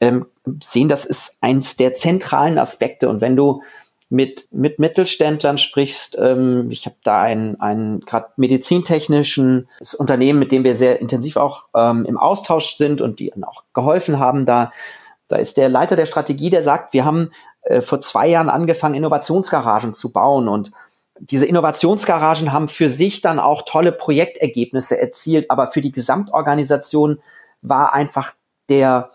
ähm, 0.00 0.26
sehen, 0.62 0.88
das 0.88 1.04
ist 1.04 1.36
eins 1.40 1.76
der 1.76 1.94
zentralen 1.94 2.58
Aspekte. 2.58 3.08
Und 3.08 3.20
wenn 3.20 3.36
du 3.36 3.62
mit, 4.10 4.48
mit 4.50 4.78
Mittelständlern 4.78 5.58
sprichst, 5.58 6.16
ähm, 6.18 6.70
ich 6.70 6.86
habe 6.86 6.96
da 7.02 7.22
ein, 7.22 7.60
ein 7.60 8.00
gerade 8.00 8.28
medizintechnischen 8.36 9.68
Unternehmen, 9.98 10.38
mit 10.38 10.50
dem 10.50 10.64
wir 10.64 10.74
sehr 10.74 11.00
intensiv 11.00 11.36
auch 11.36 11.68
ähm, 11.74 12.06
im 12.06 12.16
Austausch 12.16 12.76
sind 12.76 13.00
und 13.00 13.20
die 13.20 13.32
auch 13.42 13.64
geholfen 13.74 14.18
haben, 14.18 14.46
da, 14.46 14.72
da 15.28 15.36
ist 15.36 15.58
der 15.58 15.68
Leiter 15.68 15.94
der 15.94 16.06
Strategie, 16.06 16.48
der 16.48 16.62
sagt, 16.62 16.94
wir 16.94 17.04
haben 17.04 17.32
äh, 17.62 17.82
vor 17.82 18.00
zwei 18.00 18.28
Jahren 18.28 18.48
angefangen, 18.48 18.94
Innovationsgaragen 18.94 19.92
zu 19.92 20.10
bauen 20.10 20.48
und 20.48 20.72
diese 21.20 21.46
Innovationsgaragen 21.46 22.52
haben 22.52 22.68
für 22.68 22.88
sich 22.88 23.20
dann 23.20 23.38
auch 23.38 23.62
tolle 23.62 23.92
Projektergebnisse 23.92 25.00
erzielt, 25.00 25.50
aber 25.50 25.66
für 25.66 25.80
die 25.80 25.92
Gesamtorganisation 25.92 27.20
war 27.62 27.94
einfach 27.94 28.34
der 28.68 29.10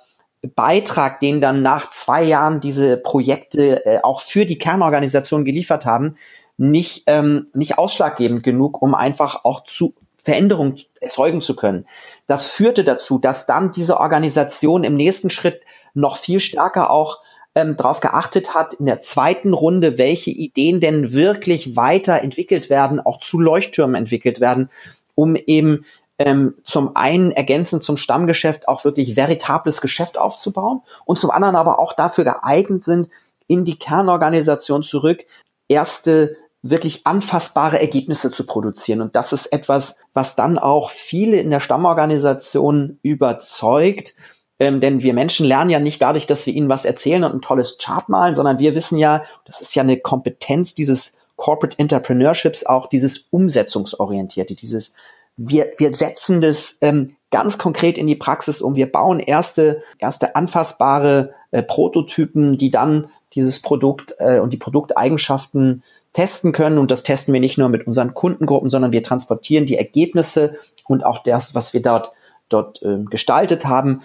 Beitrag, 0.56 1.20
den 1.20 1.39
dann 1.39 1.62
nach 1.62 1.89
zwei 1.92 2.24
Jahren 2.24 2.60
diese 2.60 2.98
Projekte 2.98 3.86
äh, 3.86 4.02
auch 4.02 4.22
für 4.22 4.46
die 4.46 4.58
Kernorganisation 4.58 5.46
geliefert 5.46 5.86
haben, 5.86 6.18
nicht, 6.58 7.04
ähm, 7.08 7.48
nicht 7.54 7.78
ausschlaggebend 7.78 8.44
genug, 8.44 8.82
um 8.82 8.94
einfach 8.94 9.46
auch 9.46 9.63
zu 9.63 9.96
Veränderungen 10.18 10.80
erzeugen 11.02 11.42
zu 11.42 11.56
können. 11.56 11.86
Das 12.28 12.48
führte 12.48 12.84
dazu, 12.84 13.20
dass 13.20 13.46
dann 13.46 13.72
diese 13.72 14.00
Organisation 14.00 14.84
im 14.84 14.96
nächsten 14.96 15.30
Schritt 15.30 15.62
noch 15.94 16.18
viel 16.18 16.39
stärker 16.39 16.89
auch 16.92 17.20
ähm, 17.56 17.76
darauf 17.76 18.00
geachtet 18.00 18.56
hat, 18.56 18.74
in 18.76 18.86
der 18.86 19.02
zweiten 19.02 19.54
Runde, 19.54 19.98
welche 19.98 20.32
Ideen 20.32 20.82
denn 20.82 21.13
wirklich 21.13 21.76
weiterentwickelt 21.76 22.70
werden, 22.70 23.00
auch 23.00 23.20
zu 23.20 23.39
Leuchttürmen 23.39 23.96
entwickelt 23.96 24.39
werden, 24.39 24.70
um 25.16 25.36
eben 25.36 25.86
ähm, 26.20 26.56
zum 26.63 26.96
einen 26.96 27.32
ergänzend 27.32 27.84
zum 27.84 27.98
Stammgeschäft 27.98 28.68
auch 28.68 28.86
wirklich 28.86 29.16
veritables 29.16 29.82
Geschäft 29.82 30.18
aufzubauen 30.18 30.82
und 31.06 31.20
zum 31.20 31.32
anderen 31.32 31.56
aber 31.56 31.80
auch 31.80 31.94
dafür 31.94 32.24
geeignet 32.24 32.84
sind, 32.84 33.10
in 33.48 33.66
die 33.66 33.78
Kernorganisation 33.78 34.84
zurück 34.84 35.26
erste 35.68 36.38
wirklich 36.62 37.06
anfassbare 37.06 37.80
Ergebnisse 37.80 38.32
zu 38.32 38.46
produzieren. 38.46 39.02
Und 39.02 39.16
das 39.16 39.34
ist 39.34 39.48
etwas, 39.48 39.98
was 40.13 40.36
dann 40.36 40.58
auch 40.58 40.89
viele 40.89 41.38
in 41.38 41.52
der 41.52 41.60
Stammorganisation 41.60 43.00
überzeugt, 43.04 44.16
ähm, 44.63 44.82
denn 44.82 45.04
wir 45.04 45.13
Menschen 45.13 45.45
lernen 45.45 45.69
ja 45.69 45.80
nicht 45.80 46.02
dadurch, 46.02 46.26
dass 46.26 46.45
wir 46.45 46.54
ihnen 46.54 46.69
was 46.69 46.86
erzählen 46.86 47.23
und 47.23 47.34
ein 47.34 47.41
tolles 47.41 47.78
Chart 47.78 48.10
malen, 48.10 48.36
sondern 48.36 48.60
wir 48.60 48.76
wissen 48.76 48.97
ja, 48.97 49.23
das 49.45 49.62
ist 49.62 49.76
ja 49.76 49.84
eine 49.84 49.97
Kompetenz 49.97 50.76
dieses 50.76 51.17
Corporate 51.36 51.78
Entrepreneurships, 51.80 52.65
auch 52.65 52.88
dieses 52.88 53.28
Umsetzungsorientierte, 53.32 54.56
dieses 54.56 54.93
wir, 55.36 55.71
wir 55.78 55.93
setzen 55.93 56.41
das 56.41 56.78
ähm, 56.82 57.15
ganz 57.32 57.58
konkret 57.58 57.97
in 57.97 58.08
die 58.08 58.15
Praxis 58.15 58.62
um. 58.62 58.76
Wir 58.76 58.91
bauen 58.91 59.19
erste, 59.19 59.82
erste 59.97 60.36
anfassbare 60.36 61.34
äh, 61.52 61.63
Prototypen, 61.63 62.58
die 62.58 62.71
dann 62.71 63.10
dieses 63.34 63.62
Produkt 63.62 64.15
äh, 64.19 64.39
und 64.39 64.54
die 64.54 64.58
Produkteigenschaften 64.58 65.84
testen 66.13 66.52
können. 66.52 66.78
Und 66.78 66.91
das 66.91 67.04
testen 67.04 67.34
wir 67.34 67.41
nicht 67.41 67.58
nur 67.58 67.69
mit 67.69 67.88
unseren 67.88 68.13
Kundengruppen, 68.13 68.69
sondern 68.69 68.91
wir 68.91 69.02
transportieren 69.02 69.65
die 69.65 69.78
Ergebnisse 69.78 70.58
und 70.86 71.04
auch 71.04 71.23
das, 71.23 71.56
was 71.56 71.73
wir 71.73 71.82
dort, 71.82 72.12
dort 72.49 72.82
äh, 72.84 72.99
gestaltet 73.10 73.65
haben, 73.65 74.02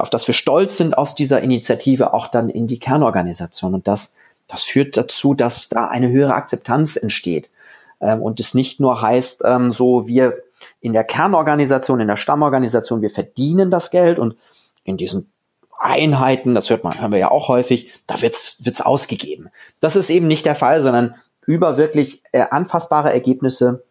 auf 0.00 0.10
das 0.10 0.26
wir 0.26 0.34
stolz 0.34 0.76
sind 0.76 0.96
aus 0.96 1.14
dieser 1.14 1.42
Initiative, 1.42 2.14
auch 2.14 2.28
dann 2.28 2.48
in 2.48 2.66
die 2.66 2.78
Kernorganisation. 2.78 3.74
Und 3.74 3.86
das, 3.88 4.14
das 4.48 4.62
führt 4.62 4.96
dazu, 4.96 5.34
dass 5.34 5.68
da 5.68 5.86
eine 5.86 6.10
höhere 6.10 6.34
Akzeptanz 6.34 6.96
entsteht. 6.96 7.50
Ähm, 8.00 8.22
und 8.22 8.40
es 8.40 8.54
nicht 8.54 8.80
nur 8.80 9.02
heißt, 9.02 9.42
ähm, 9.44 9.72
so 9.72 10.06
wir 10.06 10.38
in 10.80 10.92
der 10.92 11.04
Kernorganisation, 11.04 12.00
in 12.00 12.08
der 12.08 12.16
Stammorganisation, 12.16 13.02
wir 13.02 13.10
verdienen 13.10 13.70
das 13.70 13.90
Geld 13.90 14.18
und 14.18 14.36
in 14.84 14.96
diesen 14.96 15.30
Einheiten, 15.78 16.54
das 16.54 16.70
hört 16.70 16.84
man, 16.84 17.00
hören 17.00 17.12
wir 17.12 17.18
ja 17.18 17.30
auch 17.30 17.48
häufig, 17.48 17.92
da 18.06 18.20
wird's, 18.20 18.64
wird's 18.64 18.80
ausgegeben. 18.80 19.50
Das 19.80 19.96
ist 19.96 20.10
eben 20.10 20.28
nicht 20.28 20.46
der 20.46 20.54
Fall, 20.54 20.80
sondern 20.80 21.16
über 21.44 21.76
wirklich 21.76 22.22
äh, 22.32 22.44
anfassbare 22.50 23.12
Ergebnisse 23.12 23.82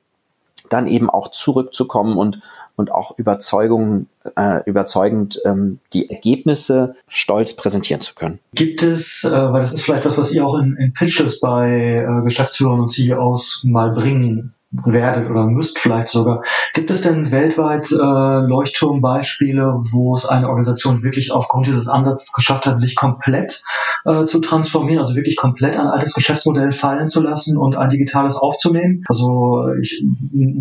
dann 0.70 0.88
eben 0.88 1.10
auch 1.10 1.32
zurückzukommen 1.32 2.18
und 2.18 2.42
und 2.76 2.92
auch 2.92 3.18
Überzeugung, 3.18 4.08
äh, 4.36 4.62
überzeugend 4.66 5.42
ähm, 5.46 5.80
die 5.94 6.10
Ergebnisse 6.10 6.96
stolz 7.08 7.56
präsentieren 7.56 8.02
zu 8.02 8.16
können. 8.16 8.40
Gibt 8.54 8.84
es, 8.84 9.24
äh, 9.24 9.32
weil 9.32 9.62
das 9.62 9.74
ist 9.74 9.84
vielleicht 9.84 10.06
das, 10.06 10.18
was 10.18 10.34
ihr 10.34 10.46
auch 10.46 10.58
in, 10.60 10.76
in 10.78 10.94
Pitches 10.94 11.40
bei 11.40 12.06
äh, 12.06 12.24
Geschäftsführern 12.24 12.80
und 12.80 12.90
CEOs 12.90 13.64
mal 13.66 13.92
bringen 13.92 14.54
werdet 14.72 15.30
oder 15.30 15.46
müsst 15.46 15.80
vielleicht 15.80 16.08
sogar. 16.08 16.44
Gibt 16.74 16.90
es 16.90 17.02
denn 17.02 17.32
weltweit 17.32 17.92
äh, 17.92 17.96
Leuchtturmbeispiele, 17.96 19.80
wo 19.92 20.16
es 20.16 20.26
eine 20.26 20.48
Organisation 20.48 21.04
wirklich 21.04 21.32
aufgrund 21.32 21.68
dieses 21.68 21.88
Ansatzes 21.88 22.32
geschafft 22.32 22.66
hat, 22.66 22.80
sich 22.80 22.96
komplett 22.96 23.64
äh, 24.06 24.24
zu 24.24 24.40
transformieren, 24.40 25.00
also 25.00 25.16
wirklich 25.16 25.36
komplett 25.36 25.78
ein 25.78 25.88
altes 25.88 26.14
Geschäftsmodell 26.14 26.72
fallen 26.72 27.08
zu 27.08 27.22
lassen 27.22 27.58
und 27.58 27.76
ein 27.76 27.90
digitales 27.90 28.36
aufzunehmen? 28.36 29.04
Also 29.08 29.68
ich, 29.82 30.04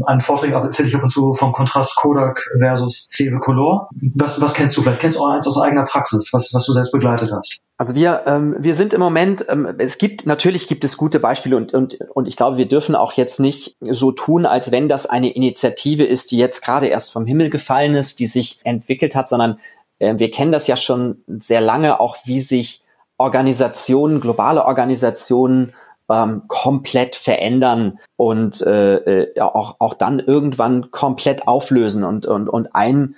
einen 0.07 0.21
Vortrag 0.21 0.51
erzähle 0.51 0.89
ich 0.89 0.97
ab 0.97 1.03
und 1.03 1.11
zu 1.11 1.35
vom 1.35 1.53
Kontrast 1.53 1.95
Kodak 1.97 2.45
versus 2.59 3.07
CW 3.09 3.39
Color. 3.39 3.89
Was, 4.15 4.41
was 4.41 4.55
kennst 4.55 4.77
du? 4.77 4.83
Vielleicht 4.83 5.01
kennst 5.01 5.19
du 5.19 5.23
auch 5.23 5.31
eins 5.31 5.47
aus 5.47 5.61
eigener 5.61 5.85
Praxis, 5.85 6.31
was, 6.33 6.51
was 6.53 6.67
du 6.67 6.73
selbst 6.73 6.93
begleitet 6.93 7.31
hast. 7.33 7.61
Also 7.81 7.95
wir, 7.95 8.25
ähm, 8.27 8.57
wir 8.59 8.75
sind 8.75 8.93
im 8.93 9.01
Moment, 9.01 9.47
ähm, 9.49 9.65
es 9.79 9.97
gibt, 9.97 10.27
natürlich 10.27 10.69
gibt 10.69 10.85
es 10.85 10.99
gute 10.99 11.19
Beispiele 11.19 11.57
und, 11.57 11.73
und, 11.73 11.99
und 12.13 12.29
ich 12.29 12.37
glaube, 12.37 12.59
wir 12.59 12.69
dürfen 12.69 12.95
auch 12.95 13.15
jetzt 13.15 13.41
nicht 13.41 13.75
so 13.81 14.13
tun, 14.13 14.45
als 14.45 14.71
wenn 14.71 14.91
das 14.91 15.07
eine 15.07 15.31
Initiative 15.31 16.05
ist, 16.05 16.31
die 16.31 16.37
jetzt 16.37 16.61
gerade 16.63 16.89
erst 16.89 17.11
vom 17.11 17.25
Himmel 17.25 17.49
gefallen 17.49 17.95
ist, 17.95 18.19
die 18.19 18.27
sich 18.27 18.61
entwickelt 18.65 19.17
hat, 19.17 19.31
sondern 19.31 19.61
äh, 19.99 20.19
wir 20.19 20.31
kennen 20.31 20.53
das 20.53 20.67
ja 20.67 20.77
schon 20.77 21.23
sehr 21.27 21.63
lange, 21.63 22.01
auch 22.01 22.19
wie 22.27 22.39
sich 22.41 22.83
Organisationen, 23.17 24.21
globale 24.21 24.67
Organisationen 24.67 25.73
ähm, 26.11 26.43
komplett 26.49 27.17
verändern 27.17 27.99
und 28.17 28.61
äh, 28.61 28.97
äh, 28.97 29.41
auch, 29.41 29.77
auch 29.79 29.95
dann 29.95 30.19
irgendwann 30.19 30.91
komplett 30.91 31.49
auflösen. 31.49 32.05
Und, 32.05 32.27
und, 32.27 32.47
und 32.51 32.75
ein 32.75 33.15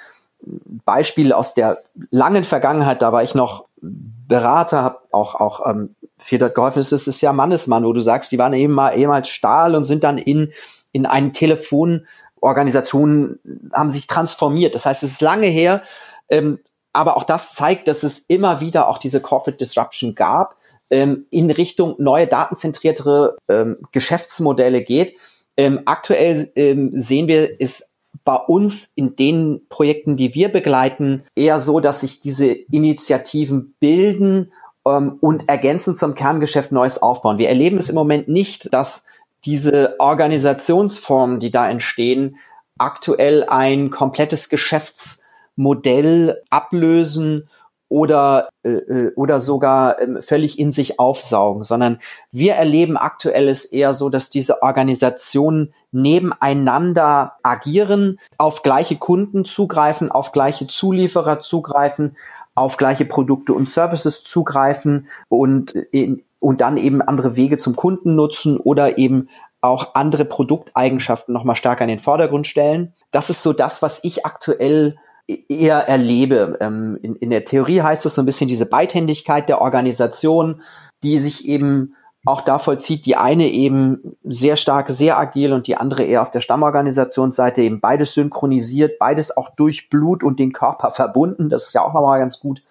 Beispiel 0.85 1.33
aus 1.33 1.55
der 1.55 1.81
langen 2.13 2.45
Vergangenheit, 2.45 3.03
da 3.03 3.13
war 3.13 3.25
ich 3.25 3.35
noch 3.35 3.65
Berater, 3.83 4.83
habe 4.83 5.01
auch, 5.11 5.35
auch 5.35 5.69
ähm, 5.69 5.97
viel 6.19 6.39
dort 6.39 6.55
geholfen. 6.55 6.79
Es 6.79 6.93
ist, 6.93 7.09
ist 7.09 7.21
ja 7.21 7.33
Mannesmann, 7.33 7.85
wo 7.85 7.93
du 7.93 8.01
sagst, 8.01 8.33
die 8.33 8.39
waren 8.39 8.55
eben 8.55 8.73
mal 8.73 8.97
ehemals 8.97 9.29
Stahl 9.29 9.75
und 9.75 9.85
sind 9.85 10.05
dann 10.05 10.19
in, 10.19 10.53
in 10.93 11.05
einen 11.05 11.33
Telefonorganisation, 11.33 13.41
haben 13.73 13.91
sich 13.91 14.07
transformiert. 14.07 14.77
Das 14.77 14.87
heißt, 14.87 15.03
es 15.03 15.11
ist 15.13 15.21
lange 15.21 15.49
her, 15.49 15.83
ähm, 16.29 16.61
aber 16.93 17.17
auch 17.17 17.25
das 17.25 17.55
zeigt, 17.55 17.89
dass 17.89 18.05
es 18.05 18.21
immer 18.21 18.61
wieder 18.61 18.89
auch 18.89 18.99
diese 18.99 19.21
Corporate 19.21 19.59
Disruption 19.59 20.15
gab, 20.15 20.57
ähm, 20.91 21.27
in 21.31 21.51
Richtung 21.51 21.95
neue 21.99 22.27
datenzentriertere 22.27 23.39
ähm, 23.49 23.79
Geschäftsmodelle 23.93 24.83
geht. 24.83 25.17
Ähm, 25.57 25.81
aktuell 25.87 26.53
ähm, 26.55 26.93
sehen 26.95 27.29
wir, 27.29 27.61
ist 27.61 27.92
bei 28.25 28.37
uns 28.37 28.93
in 28.95 29.17
den 29.17 29.63
Projekten, 29.69 30.17
die 30.17 30.35
wir 30.35 30.51
begleiten, 30.51 31.25
eher 31.35 31.61
so, 31.61 31.81
dass 31.81 32.01
sich 32.01 32.21
diese 32.21 32.47
Initiativen 32.47 33.75
bilden 33.81 34.53
ähm, 34.87 35.19
und 35.21 35.49
ergänzend 35.49 35.99
zum 35.99 36.15
Kerngeschäft 36.15 36.73
Neues 36.73 37.01
aufbauen. 37.03 37.39
Wir 37.39 37.49
erleben 37.49 37.79
es 37.79 37.89
im 37.89 37.95
Moment 37.95 38.29
nicht, 38.29 38.73
dass 38.73 39.05
diese 39.45 39.97
Organisationsformen, 39.99 41.41
die 41.41 41.51
da 41.51 41.69
entstehen, 41.69 42.37
aktuell 42.79 43.45
ein 43.45 43.91
komplettes 43.91 44.49
Geschäftsmodell 44.49 46.43
ablösen 46.51 47.49
oder, 47.93 48.49
äh, 48.63 48.71
äh, 48.71 49.15
oder 49.17 49.39
sogar 49.39 50.01
äh, 50.01 50.23
völlig 50.23 50.59
in 50.59 50.73
sich 50.73 50.99
aufsaugen, 50.99 51.63
sondern 51.63 51.99
wir 52.31 52.55
erleben 52.55 52.97
aktuell 52.97 53.51
es 53.51 53.67
eher 53.67 53.93
so, 53.93 54.09
dass 54.09 54.31
diese 54.31 54.63
Organisationen 54.63 55.75
nebeneinander 55.91 57.35
agieren, 57.43 58.19
auf 58.39 58.63
gleiche 58.63 58.97
Kunden 58.97 59.45
zugreifen, 59.45 60.11
auf 60.11 60.33
gleiche 60.33 60.67
Zulieferer 60.67 61.43
zugreifen, 61.43 62.17
auf 62.55 62.79
gleiche 62.79 63.05
Produkte 63.05 63.53
und 63.53 63.69
Services 63.69 64.25
zugreifen 64.25 65.07
und, 65.29 65.73
in, 65.73 66.23
und 66.41 66.63
dann 66.63 66.79
eben 66.79 67.03
andere 67.03 67.37
Wege 67.37 67.59
zum 67.59 67.77
Kunden 67.77 68.15
nutzen 68.15 68.57
oder 68.57 68.97
eben 68.97 69.29
auch 69.61 69.95
andere 69.95 70.25
Produkteigenschaften 70.25 71.35
nochmal 71.35 71.57
stärker 71.57 71.85
in 71.85 71.89
den 71.89 71.99
Vordergrund 71.99 72.47
stellen. 72.47 72.95
Das 73.11 73.29
ist 73.29 73.43
so 73.43 73.53
das, 73.53 73.83
was 73.83 74.03
ich 74.03 74.25
aktuell 74.25 74.97
eher 75.27 75.89
erlebe. 75.89 76.59
Ähm, 76.61 76.99
in, 77.03 77.17
in 77.17 77.31
der 77.31 77.45
Theorie 77.45 77.83
heißt 77.83 78.05
es 78.07 78.15
so 78.15 78.23
ein 78.23 78.27
bisschen 78.27 78.49
diese 78.49 78.67
Beidhändigkeit 78.67 79.49
der 79.49 79.61
Organisation, 79.61 80.63
die 81.03 81.19
sich 81.19 81.49
eben 81.49 81.97
auch 82.25 82.43
da 82.43 82.59
vollzieht, 82.59 83.05
die 83.07 83.17
eine 83.17 83.49
eben 83.49 84.17
sehr 84.23 84.57
stark, 84.57 84.91
sehr 84.91 85.19
agil 85.19 85.53
und 85.53 85.67
die 85.67 85.77
andere 85.77 86.05
eher 86.05 86.23
auf 86.23 86.31
der 86.31 86.41
Stammorganisationsseite 86.41 87.63
eben 87.63 87.81
beides 87.81 88.15
synchronisiert, 88.15 88.99
beides 88.99 89.37
auch 89.37 89.51
durch 89.57 89.91
Blut 89.91 90.23
und 90.23 90.39
den 90.39 90.53
Körper 90.53 90.91
verbunden. 90.95 91.49
Das 91.49 91.67
ist 91.67 91.75
ja 91.75 91.83
auch 91.83 91.95
nochmal 91.95 92.21
ganz 92.21 92.39
gut 92.39 92.63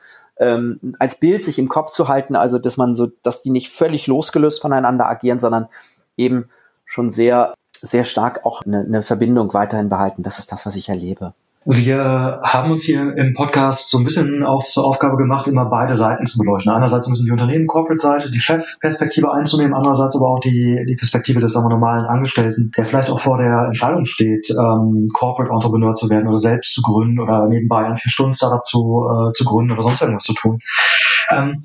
ähm, 0.42 0.80
als 0.98 1.20
Bild 1.20 1.44
sich 1.44 1.60
im 1.60 1.70
Kopf 1.70 1.92
zu 1.92 2.08
halten, 2.08 2.36
also 2.36 2.58
dass 2.58 2.76
man 2.76 2.96
so, 2.96 3.12
dass 3.24 3.44
die 3.44 3.52
nicht 3.52 3.70
völlig 3.70 4.08
losgelöst 4.08 4.60
voneinander 4.60 5.08
agieren, 5.08 5.38
sondern 5.38 5.68
eben 6.18 6.50
schon 6.86 7.12
sehr, 7.12 7.54
sehr 7.80 8.06
stark 8.06 8.44
auch 8.44 8.64
eine, 8.64 8.80
eine 8.80 9.04
Verbindung 9.04 9.54
weiterhin 9.54 9.90
behalten. 9.90 10.24
Das 10.24 10.40
ist 10.40 10.52
das, 10.52 10.66
was 10.66 10.76
ich 10.76 10.90
erlebe. 10.90 11.36
Wir 11.63 12.39
haben 12.41 12.71
uns 12.71 12.82
hier 12.84 13.15
im 13.15 13.36
Podcast 13.36 13.91
so 13.91 14.00
ein 14.00 14.04
bisschen 14.04 14.43
auf, 14.43 14.65
zur 14.65 14.84
Aufgabe 14.84 15.15
gemacht, 15.15 15.45
immer 15.45 15.65
beide 15.65 15.95
Seiten 15.95 16.26
zu 16.26 16.39
beleuchten. 16.39 16.71
Einerseits 16.71 17.06
ein 17.06 17.12
bisschen 17.12 17.28
die 17.28 17.32
Unternehmen-Corporate-Seite, 17.32 18.32
die 18.32 18.39
Chefperspektive 18.39 19.32
einzunehmen, 19.32 19.76
andererseits 19.76 20.15
aber 20.15 20.28
auch 20.28 20.39
die, 20.39 20.84
die 20.89 20.95
Perspektive 20.95 21.39
des 21.39 21.54
sagen 21.54 21.65
wir, 21.65 21.69
normalen 21.69 22.06
Angestellten, 22.06 22.71
der 22.76 22.86
vielleicht 22.86 23.12
auch 23.12 23.19
vor 23.19 23.38
der 23.38 23.65
Entscheidung 23.67 24.06
steht, 24.06 24.50
ähm, 24.50 25.08
Corporate-Entrepreneur 25.13 25.93
zu 25.93 26.10
werden 26.10 26.28
oder 26.28 26.39
selbst 26.39 26.74
zu 26.74 26.82
gründen 26.82 27.19
oder 27.19 27.45
nebenbei 27.47 27.86
ein 27.86 27.95
Vier-Stunden-Startup 27.95 28.65
zu, 28.65 29.06
äh, 29.08 29.34
zu 29.34 29.45
gründen 29.45 29.74
oder 29.74 29.84
sonst 29.84 30.02
irgendwas 30.02 30.24
zu 30.24 30.34
tun. 30.34 30.58
Ähm, 31.32 31.63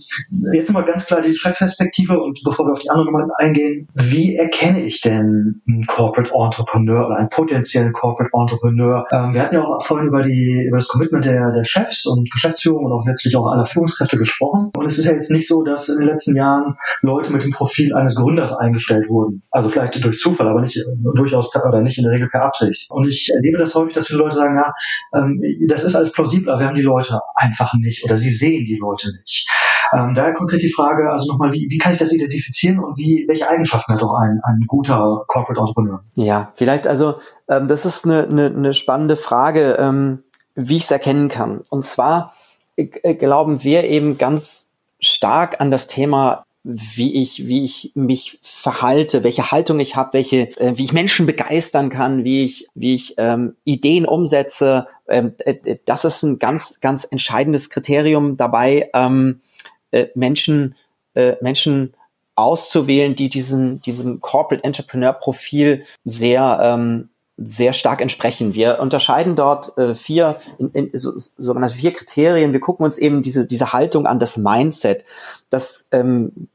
jetzt 0.52 0.68
nochmal 0.68 0.84
ganz 0.84 1.06
klar 1.06 1.20
die 1.20 1.34
Chefperspektive 1.34 2.20
und 2.20 2.40
bevor 2.44 2.66
wir 2.66 2.72
auf 2.72 2.78
die 2.78 2.90
anderen 2.90 3.12
Nummern 3.12 3.30
eingehen, 3.38 3.88
wie 3.94 4.36
erkenne 4.36 4.84
ich 4.84 5.00
denn 5.00 5.62
einen 5.66 5.86
Corporate 5.86 6.32
Entrepreneur 6.34 7.06
oder 7.06 7.16
einen 7.16 7.28
potenziellen 7.28 7.92
Corporate 7.92 8.30
Entrepreneur? 8.32 9.06
Ähm, 9.12 9.34
wir 9.34 9.42
hatten 9.42 9.54
ja 9.54 9.62
auch 9.62 9.84
vorhin 9.84 10.08
über, 10.08 10.22
die, 10.22 10.64
über 10.66 10.78
das 10.78 10.88
Commitment 10.88 11.24
der, 11.24 11.52
der 11.52 11.64
Chefs 11.64 12.06
und 12.06 12.30
Geschäftsführung 12.30 12.84
und 12.84 12.92
auch 12.92 13.06
letztlich 13.06 13.36
auch 13.36 13.46
aller 13.46 13.66
Führungskräfte 13.66 14.16
gesprochen. 14.16 14.70
Und 14.76 14.86
es 14.86 14.98
ist 14.98 15.06
ja 15.06 15.12
jetzt 15.12 15.30
nicht 15.30 15.48
so, 15.48 15.62
dass 15.62 15.88
in 15.88 15.98
den 15.98 16.08
letzten 16.08 16.36
Jahren 16.36 16.76
Leute 17.02 17.32
mit 17.32 17.44
dem 17.44 17.52
Profil 17.52 17.94
eines 17.94 18.14
Gründers 18.14 18.52
eingestellt 18.52 19.08
wurden. 19.08 19.42
Also 19.50 19.68
vielleicht 19.68 20.02
durch 20.02 20.18
Zufall, 20.18 20.48
aber 20.48 20.60
nicht 20.60 20.78
durchaus 21.14 21.50
per, 21.50 21.64
oder 21.66 21.80
nicht 21.80 21.98
in 21.98 22.04
der 22.04 22.12
Regel 22.12 22.28
per 22.28 22.42
Absicht. 22.42 22.86
Und 22.90 23.06
ich 23.06 23.30
erlebe 23.34 23.58
das 23.58 23.74
häufig, 23.74 23.94
dass 23.94 24.06
viele 24.06 24.18
Leute 24.18 24.36
sagen, 24.36 24.56
ja, 24.56 24.72
ähm, 25.14 25.40
das 25.68 25.84
ist 25.84 25.94
alles 25.94 26.12
plausibel, 26.12 26.50
aber 26.50 26.60
wir 26.60 26.68
haben 26.68 26.76
die 26.76 26.82
Leute 26.82 27.20
einfach 27.34 27.74
nicht 27.74 28.04
oder 28.04 28.16
sie 28.16 28.32
sehen 28.32 28.64
die 28.64 28.76
Leute 28.76 29.12
nicht. 29.18 29.48
Ähm, 29.92 30.14
daher 30.14 30.32
konkret 30.32 30.62
die 30.62 30.72
Frage, 30.72 31.10
also 31.10 31.30
nochmal, 31.30 31.52
wie, 31.52 31.66
wie 31.70 31.78
kann 31.78 31.92
ich 31.92 31.98
das 31.98 32.12
identifizieren 32.12 32.78
und 32.78 32.98
wie, 32.98 33.24
welche 33.28 33.48
Eigenschaften 33.48 33.92
hat 33.92 34.02
auch 34.02 34.14
ein, 34.14 34.40
ein 34.44 34.64
guter 34.66 35.24
Corporate 35.26 35.60
Entrepreneur? 35.60 36.02
Ja, 36.14 36.52
vielleicht 36.56 36.86
also, 36.86 37.16
ähm, 37.48 37.68
das 37.68 37.86
ist 37.86 38.04
eine, 38.04 38.24
eine, 38.24 38.46
eine 38.46 38.74
spannende 38.74 39.16
Frage, 39.16 39.76
ähm, 39.78 40.22
wie 40.54 40.76
ich 40.76 40.84
es 40.84 40.90
erkennen 40.90 41.28
kann. 41.28 41.62
Und 41.68 41.84
zwar 41.84 42.32
äh, 42.76 43.14
glauben 43.14 43.62
wir 43.62 43.84
eben 43.84 44.18
ganz 44.18 44.70
stark 44.98 45.60
an 45.60 45.70
das 45.70 45.86
Thema 45.86 46.46
wie 46.68 47.22
ich 47.22 47.46
wie 47.46 47.62
ich 47.62 47.92
mich 47.94 48.40
verhalte, 48.42 49.22
welche 49.22 49.52
Haltung 49.52 49.78
ich 49.78 49.94
habe, 49.94 50.14
welche 50.14 50.48
äh, 50.58 50.72
wie 50.74 50.84
ich 50.84 50.92
Menschen 50.92 51.24
begeistern 51.26 51.90
kann, 51.90 52.24
wie 52.24 52.42
ich 52.42 52.68
wie 52.74 52.92
ich 52.92 53.14
ähm, 53.18 53.54
Ideen 53.62 54.04
umsetze. 54.04 54.88
Ähm, 55.06 55.34
äh, 55.38 55.76
das 55.84 56.04
ist 56.04 56.24
ein 56.24 56.40
ganz 56.40 56.80
ganz 56.80 57.06
entscheidendes 57.08 57.70
Kriterium 57.70 58.36
dabei, 58.36 58.90
ähm, 58.94 59.42
äh, 59.90 60.06
Menschen, 60.14 60.74
äh, 61.14 61.34
Menschen 61.40 61.94
auszuwählen, 62.34 63.16
die 63.16 63.28
diesen, 63.28 63.80
diesem 63.82 64.20
Corporate 64.20 64.62
Entrepreneur 64.62 65.12
Profil 65.12 65.84
sehr, 66.04 66.58
ähm, 66.62 67.08
sehr 67.38 67.72
stark 67.72 68.00
entsprechen. 68.00 68.54
Wir 68.54 68.78
unterscheiden 68.80 69.36
dort 69.36 69.76
äh, 69.78 69.94
vier, 69.94 70.40
in, 70.58 70.70
in, 70.70 70.98
so, 70.98 71.12
sogenannte 71.38 71.76
vier 71.76 71.92
Kriterien. 71.92 72.52
Wir 72.52 72.60
gucken 72.60 72.84
uns 72.84 72.98
eben 72.98 73.22
diese, 73.22 73.46
diese 73.46 73.72
Haltung 73.72 74.06
an, 74.06 74.18
das 74.18 74.36
Mindset, 74.36 75.04
das 75.50 75.88
ähm, 75.92 76.48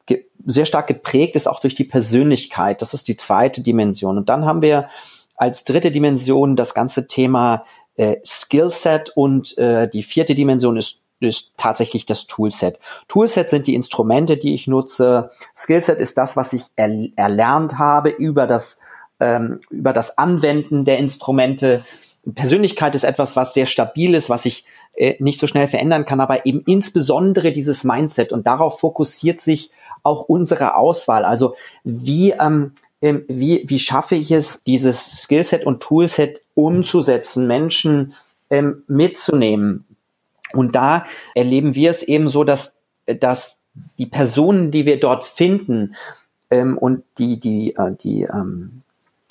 sehr 0.45 0.65
stark 0.65 0.87
geprägt 0.87 1.35
ist 1.35 1.47
auch 1.47 1.59
durch 1.59 1.75
die 1.75 1.83
Persönlichkeit. 1.83 2.81
Das 2.81 2.93
ist 2.93 3.07
die 3.07 3.17
zweite 3.17 3.61
Dimension. 3.61 4.17
Und 4.17 4.29
dann 4.29 4.45
haben 4.45 4.61
wir 4.61 4.89
als 5.35 5.65
dritte 5.65 5.91
Dimension 5.91 6.55
das 6.55 6.73
ganze 6.73 7.07
Thema 7.07 7.65
äh, 7.95 8.17
Skillset 8.25 9.11
und 9.15 9.57
äh, 9.57 9.87
die 9.89 10.03
vierte 10.03 10.35
Dimension 10.35 10.77
ist 10.77 11.05
ist 11.21 11.53
tatsächlich 11.57 12.05
das 12.05 12.27
Toolset. 12.27 12.79
Toolset 13.07 13.49
sind 13.49 13.67
die 13.67 13.75
Instrumente, 13.75 14.37
die 14.37 14.53
ich 14.53 14.67
nutze. 14.67 15.29
Skillset 15.55 15.99
ist 15.99 16.17
das, 16.17 16.35
was 16.35 16.53
ich 16.53 16.63
er 16.75 16.89
erlernt 17.15 17.77
habe 17.77 18.09
über 18.09 18.47
das, 18.47 18.79
ähm, 19.19 19.61
über 19.69 19.93
das 19.93 20.17
Anwenden 20.17 20.83
der 20.83 20.97
Instrumente. 20.97 21.83
Persönlichkeit 22.35 22.93
ist 22.95 23.03
etwas, 23.03 23.35
was 23.35 23.53
sehr 23.53 23.65
stabil 23.65 24.13
ist, 24.13 24.29
was 24.29 24.45
ich 24.45 24.65
äh, 24.93 25.15
nicht 25.19 25.39
so 25.39 25.47
schnell 25.47 25.67
verändern 25.67 26.05
kann, 26.05 26.19
aber 26.19 26.45
eben 26.45 26.61
insbesondere 26.65 27.51
dieses 27.51 27.83
Mindset 27.83 28.31
und 28.31 28.45
darauf 28.45 28.79
fokussiert 28.79 29.41
sich 29.41 29.71
auch 30.03 30.23
unsere 30.23 30.75
Auswahl. 30.75 31.25
Also 31.25 31.55
wie, 31.83 32.31
ähm, 32.31 32.73
ähm 33.01 33.25
wie, 33.27 33.63
wie 33.67 33.79
schaffe 33.79 34.15
ich 34.15 34.31
es, 34.31 34.61
dieses 34.63 35.23
Skillset 35.23 35.65
und 35.65 35.81
Toolset 35.81 36.43
umzusetzen, 36.53 37.47
Menschen 37.47 38.13
ähm, 38.51 38.83
mitzunehmen, 38.87 39.85
und 40.53 40.75
da 40.75 41.03
erleben 41.35 41.75
wir 41.75 41.89
es 41.89 42.03
eben 42.03 42.29
so, 42.29 42.43
dass, 42.43 42.81
dass 43.05 43.57
die 43.97 44.05
Personen, 44.05 44.71
die 44.71 44.85
wir 44.85 44.99
dort 44.99 45.25
finden 45.25 45.95
ähm, 46.49 46.77
und 46.77 47.03
die, 47.17 47.39
die, 47.39 47.75
äh, 47.75 47.95
die, 47.95 48.23
ähm, 48.23 48.81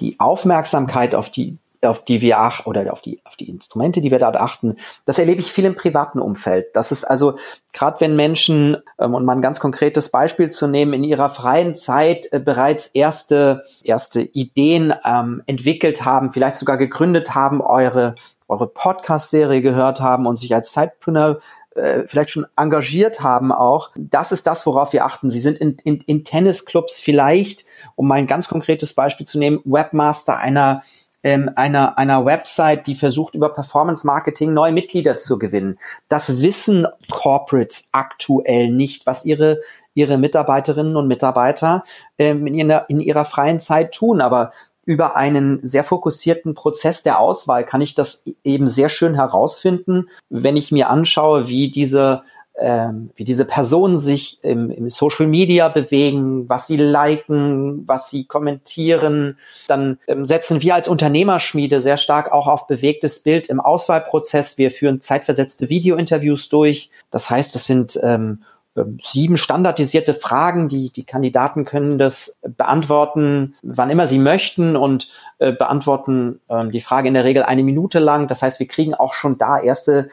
die 0.00 0.18
Aufmerksamkeit 0.18 1.14
auf 1.14 1.30
die, 1.30 1.58
auf 1.82 2.04
die 2.04 2.20
wir 2.20 2.38
ach 2.38 2.66
oder 2.66 2.92
auf 2.92 3.00
die 3.00 3.20
auf 3.24 3.36
die 3.36 3.48
Instrumente, 3.48 4.00
die 4.00 4.10
wir 4.10 4.18
dort 4.18 4.36
achten, 4.36 4.76
das 5.06 5.18
erlebe 5.18 5.40
ich 5.40 5.52
viel 5.52 5.64
im 5.64 5.74
privaten 5.74 6.20
Umfeld. 6.20 6.66
Das 6.74 6.92
ist 6.92 7.04
also 7.04 7.36
gerade 7.72 8.00
wenn 8.00 8.16
Menschen 8.16 8.76
ähm, 8.98 9.14
und 9.14 9.24
mal 9.24 9.36
ein 9.36 9.42
ganz 9.42 9.60
konkretes 9.60 10.10
Beispiel 10.10 10.50
zu 10.50 10.66
nehmen, 10.66 10.92
in 10.92 11.04
ihrer 11.04 11.30
freien 11.30 11.74
Zeit 11.76 12.32
äh, 12.32 12.38
bereits 12.38 12.88
erste 12.88 13.62
erste 13.82 14.20
Ideen 14.20 14.94
ähm, 15.04 15.42
entwickelt 15.46 16.04
haben, 16.04 16.32
vielleicht 16.32 16.56
sogar 16.56 16.76
gegründet 16.76 17.34
haben, 17.34 17.60
eure 17.60 18.14
eure 18.48 18.66
Podcast-Serie 18.66 19.62
gehört 19.62 20.00
haben 20.00 20.26
und 20.26 20.38
sich 20.38 20.52
als 20.52 20.72
Zeitpreneur 20.72 21.38
äh, 21.76 22.02
vielleicht 22.06 22.30
schon 22.30 22.46
engagiert 22.56 23.20
haben 23.20 23.52
auch. 23.52 23.90
Das 23.96 24.32
ist 24.32 24.46
das, 24.46 24.66
worauf 24.66 24.92
wir 24.92 25.04
achten. 25.04 25.30
Sie 25.30 25.40
sind 25.40 25.58
in, 25.58 25.76
in, 25.84 26.00
in 26.00 26.24
Tennisclubs 26.24 26.98
vielleicht, 26.98 27.64
um 27.94 28.08
mal 28.08 28.16
ein 28.16 28.26
ganz 28.26 28.48
konkretes 28.48 28.92
Beispiel 28.92 29.26
zu 29.26 29.38
nehmen, 29.38 29.60
Webmaster 29.64 30.36
einer 30.36 30.82
ähm, 31.22 31.50
einer, 31.56 31.98
einer 31.98 32.24
Website, 32.24 32.86
die 32.86 32.94
versucht, 32.94 33.34
über 33.34 33.50
Performance 33.50 34.06
Marketing 34.06 34.54
neue 34.54 34.72
Mitglieder 34.72 35.18
zu 35.18 35.38
gewinnen. 35.38 35.78
Das 36.08 36.40
wissen 36.40 36.86
Corporates 37.10 37.88
aktuell 37.92 38.70
nicht, 38.70 39.06
was 39.06 39.24
ihre, 39.24 39.60
ihre 39.94 40.18
Mitarbeiterinnen 40.18 40.96
und 40.96 41.08
Mitarbeiter 41.08 41.84
ähm, 42.18 42.46
in, 42.46 42.54
ihrer, 42.54 42.88
in 42.88 43.00
ihrer 43.00 43.24
freien 43.24 43.60
Zeit 43.60 43.92
tun. 43.92 44.20
Aber 44.20 44.52
über 44.86 45.14
einen 45.14 45.60
sehr 45.62 45.84
fokussierten 45.84 46.54
Prozess 46.54 47.02
der 47.02 47.20
Auswahl 47.20 47.64
kann 47.64 47.80
ich 47.80 47.94
das 47.94 48.24
eben 48.42 48.66
sehr 48.66 48.88
schön 48.88 49.14
herausfinden, 49.14 50.08
wenn 50.30 50.56
ich 50.56 50.72
mir 50.72 50.88
anschaue, 50.88 51.48
wie 51.48 51.70
diese 51.70 52.22
ähm, 52.58 53.10
wie 53.16 53.24
diese 53.24 53.44
Personen 53.44 53.98
sich 53.98 54.38
im, 54.42 54.70
im, 54.70 54.90
Social 54.90 55.26
Media 55.26 55.68
bewegen, 55.68 56.48
was 56.48 56.66
sie 56.66 56.76
liken, 56.76 57.86
was 57.86 58.10
sie 58.10 58.26
kommentieren. 58.26 59.38
Dann 59.66 59.98
ähm, 60.06 60.24
setzen 60.24 60.60
wir 60.60 60.74
als 60.74 60.88
Unternehmerschmiede 60.88 61.80
sehr 61.80 61.96
stark 61.96 62.32
auch 62.32 62.46
auf 62.46 62.66
bewegtes 62.66 63.22
Bild 63.22 63.48
im 63.48 63.60
Auswahlprozess. 63.60 64.58
Wir 64.58 64.70
führen 64.70 65.00
zeitversetzte 65.00 65.70
Videointerviews 65.70 66.48
durch. 66.50 66.90
Das 67.10 67.30
heißt, 67.30 67.56
es 67.56 67.64
sind 67.64 67.98
ähm, 68.02 68.42
ähm 68.76 68.98
sieben 69.02 69.38
standardisierte 69.38 70.12
Fragen. 70.12 70.68
Die, 70.68 70.90
die 70.90 71.04
Kandidaten 71.04 71.64
können 71.64 71.98
das 71.98 72.36
beantworten, 72.42 73.54
wann 73.62 73.90
immer 73.90 74.06
sie 74.06 74.18
möchten 74.18 74.76
und 74.76 75.08
äh, 75.38 75.52
beantworten 75.52 76.40
ähm, 76.50 76.70
die 76.70 76.82
Frage 76.82 77.08
in 77.08 77.14
der 77.14 77.24
Regel 77.24 77.42
eine 77.42 77.62
Minute 77.62 78.00
lang. 78.00 78.28
Das 78.28 78.42
heißt, 78.42 78.60
wir 78.60 78.68
kriegen 78.68 78.92
auch 78.92 79.14
schon 79.14 79.38
da 79.38 79.58
erste 79.58 80.10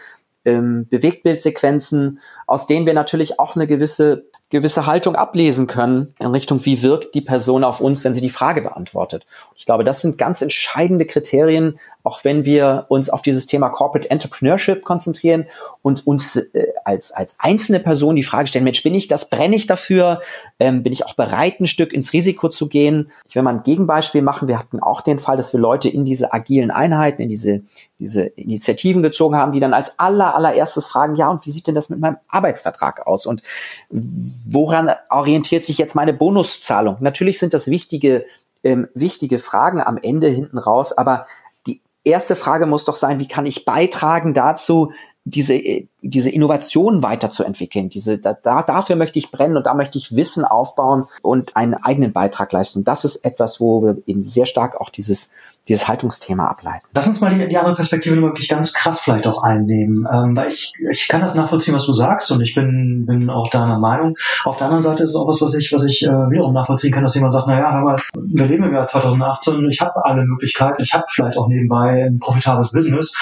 ähm, 0.48 0.88
Bewegtbildsequenzen, 0.90 2.20
aus 2.48 2.66
denen 2.66 2.86
wir 2.86 2.94
natürlich 2.94 3.40
auch 3.40 3.56
eine 3.56 3.68
gewisse 3.68 4.26
gewisse 4.50 4.86
Haltung 4.86 5.16
ablesen 5.16 5.68
können 5.68 6.14
in 6.20 6.28
Richtung, 6.28 6.64
wie 6.66 6.82
wirkt 6.82 7.16
die 7.16 7.22
Person 7.22 7.66
auf 7.66 7.82
uns, 7.82 8.06
wenn 8.06 8.16
sie 8.16 8.22
die 8.22 8.30
Frage 8.30 8.62
beantwortet. 8.62 9.26
Ich 9.58 9.66
glaube, 9.66 9.84
das 9.84 10.02
sind 10.02 10.18
ganz 10.18 10.42
entscheidende 10.42 11.06
Kriterien, 11.06 11.80
auch 12.04 12.24
wenn 12.24 12.46
wir 12.46 12.86
uns 12.88 13.10
auf 13.10 13.22
dieses 13.22 13.46
Thema 13.46 13.68
Corporate 13.70 14.10
Entrepreneurship 14.10 14.86
konzentrieren 14.86 15.48
und 15.88 16.06
uns 16.06 16.36
äh, 16.36 16.74
als, 16.84 17.14
als 17.14 17.38
einzelne 17.40 17.80
Person 17.80 18.18
die 18.18 18.24
Frage 18.24 18.50
stellen, 18.50 18.66
Mensch, 18.66 18.84
bin 18.84 18.94
ich 18.94 19.08
das, 19.08 19.30
brenne 19.30 19.56
ich 19.56 19.68
dafür, 19.68 20.22
ähm, 20.60 20.84
bin 20.84 20.92
ich 20.92 21.06
auch 21.06 21.14
bereit, 21.14 21.62
ein 21.62 21.66
Stück 21.66 21.94
ins 21.94 22.12
Risiko 22.12 22.50
zu 22.50 22.68
gehen? 22.68 23.10
Ich 23.30 23.36
will 23.36 23.42
mal 23.42 23.54
ein 23.54 23.64
Gegenbeispiel 23.64 24.22
machen. 24.22 24.50
Wir 24.50 24.60
hatten 24.60 24.82
auch 24.82 25.00
den 25.00 25.20
Fall, 25.20 25.38
dass 25.38 25.54
wir 25.54 25.62
Leute 25.62 25.88
in 25.88 26.04
diese 26.04 26.34
agilen 26.34 26.72
Einheiten, 26.72 27.22
in 27.22 27.30
diese, 27.30 27.62
diese 28.00 28.26
Initiativen 28.26 29.02
gezogen 29.02 29.38
haben, 29.38 29.54
die 29.54 29.62
dann 29.62 29.74
als 29.74 29.98
aller, 29.98 30.36
allererstes 30.36 30.88
fragen, 30.88 31.16
ja, 31.16 31.30
und 31.30 31.46
wie 31.46 31.52
sieht 31.52 31.68
denn 31.68 31.76
das 31.76 31.90
mit 31.90 32.00
meinem 32.00 32.18
Arbeitsvertrag 32.28 33.08
aus? 33.08 33.26
Und 33.26 33.42
woran 33.90 34.92
orientiert 35.10 35.64
sich 35.64 35.78
jetzt 35.78 35.96
meine 35.96 36.14
Bonuszahlung? 36.14 36.98
Natürlich 37.00 37.40
sind 37.40 37.54
das 37.54 37.68
wichtige, 37.68 38.26
ähm, 38.62 38.90
wichtige 38.94 39.40
Fragen 39.40 39.80
am 39.80 39.98
Ende 39.98 40.28
hinten 40.28 40.58
raus, 40.58 40.92
aber 40.92 41.28
die 41.66 41.80
erste 42.04 42.36
Frage 42.36 42.66
muss 42.66 42.84
doch 42.84 42.96
sein, 42.96 43.20
wie 43.20 43.28
kann 43.28 43.46
ich 43.46 43.64
beitragen 43.64 44.34
dazu, 44.34 44.92
diese, 45.30 45.62
diese 46.02 46.30
Innovation 46.30 47.04
weiterzuentwickeln. 47.04 47.90
Diese, 47.90 48.18
da, 48.18 48.34
dafür 48.34 48.96
möchte 48.96 49.20
ich 49.20 49.30
brennen 49.30 49.58
und 49.58 49.66
da 49.66 49.74
möchte 49.74 49.98
ich 49.98 50.16
Wissen 50.16 50.46
aufbauen 50.46 51.06
und 51.22 51.56
einen 51.56 51.74
eigenen 51.74 52.14
Beitrag 52.14 52.52
leisten. 52.54 52.80
Und 52.80 52.88
das 52.88 53.04
ist 53.04 53.26
etwas, 53.26 53.60
wo 53.60 53.84
wir 53.84 53.98
eben 54.06 54.24
sehr 54.24 54.46
stark 54.46 54.80
auch 54.80 54.90
dieses 54.90 55.34
dieses 55.68 55.88
Haltungsthema 55.88 56.48
ableiten. 56.48 56.86
Lass 56.94 57.08
uns 57.08 57.20
mal 57.20 57.34
die, 57.34 57.48
die 57.48 57.58
andere 57.58 57.76
Perspektive 57.76 58.22
wirklich 58.22 58.48
ganz 58.48 58.74
krass 58.74 59.02
vielleicht 59.02 59.28
auch 59.28 59.44
einnehmen. 59.44 60.08
Ähm, 60.12 60.36
weil 60.36 60.48
ich, 60.48 60.74
ich 60.90 61.08
kann 61.08 61.22
das 61.22 61.36
nachvollziehen, 61.36 61.74
was 61.74 61.86
du 61.86 61.94
sagst 61.94 62.32
und 62.32 62.42
ich 62.42 62.56
bin, 62.56 63.06
bin 63.06 63.30
auch 63.30 63.50
deiner 63.50 63.78
Meinung. 63.78 64.18
Auf 64.46 64.58
der 64.58 64.68
anderen 64.68 64.84
Seite 64.84 65.04
ist 65.04 65.12
es 65.12 65.16
auch 65.16 65.28
was, 65.28 65.42
was 65.42 65.54
ich, 65.56 65.72
was 65.74 65.84
ich 65.84 66.06
äh, 66.06 66.10
wiederum 66.10 66.54
nachvollziehen 66.54 66.94
kann, 66.94 67.04
dass 67.04 67.16
jemand 67.16 67.34
sagt, 67.34 67.48
naja, 67.48 67.70
aber 67.70 67.98
wir 68.16 68.46
leben 68.46 68.64
im 68.64 68.74
Jahr 68.74 68.86
2018, 68.86 69.66
ich 69.70 69.82
habe 69.82 70.06
alle 70.06 70.24
Möglichkeiten, 70.24 70.82
ich 70.82 70.94
habe 70.94 71.06
vielleicht 71.10 71.38
auch 71.38 71.48
nebenbei 71.48 72.06
ein 72.06 72.20
profitables 72.20 72.72
Business. 72.72 73.14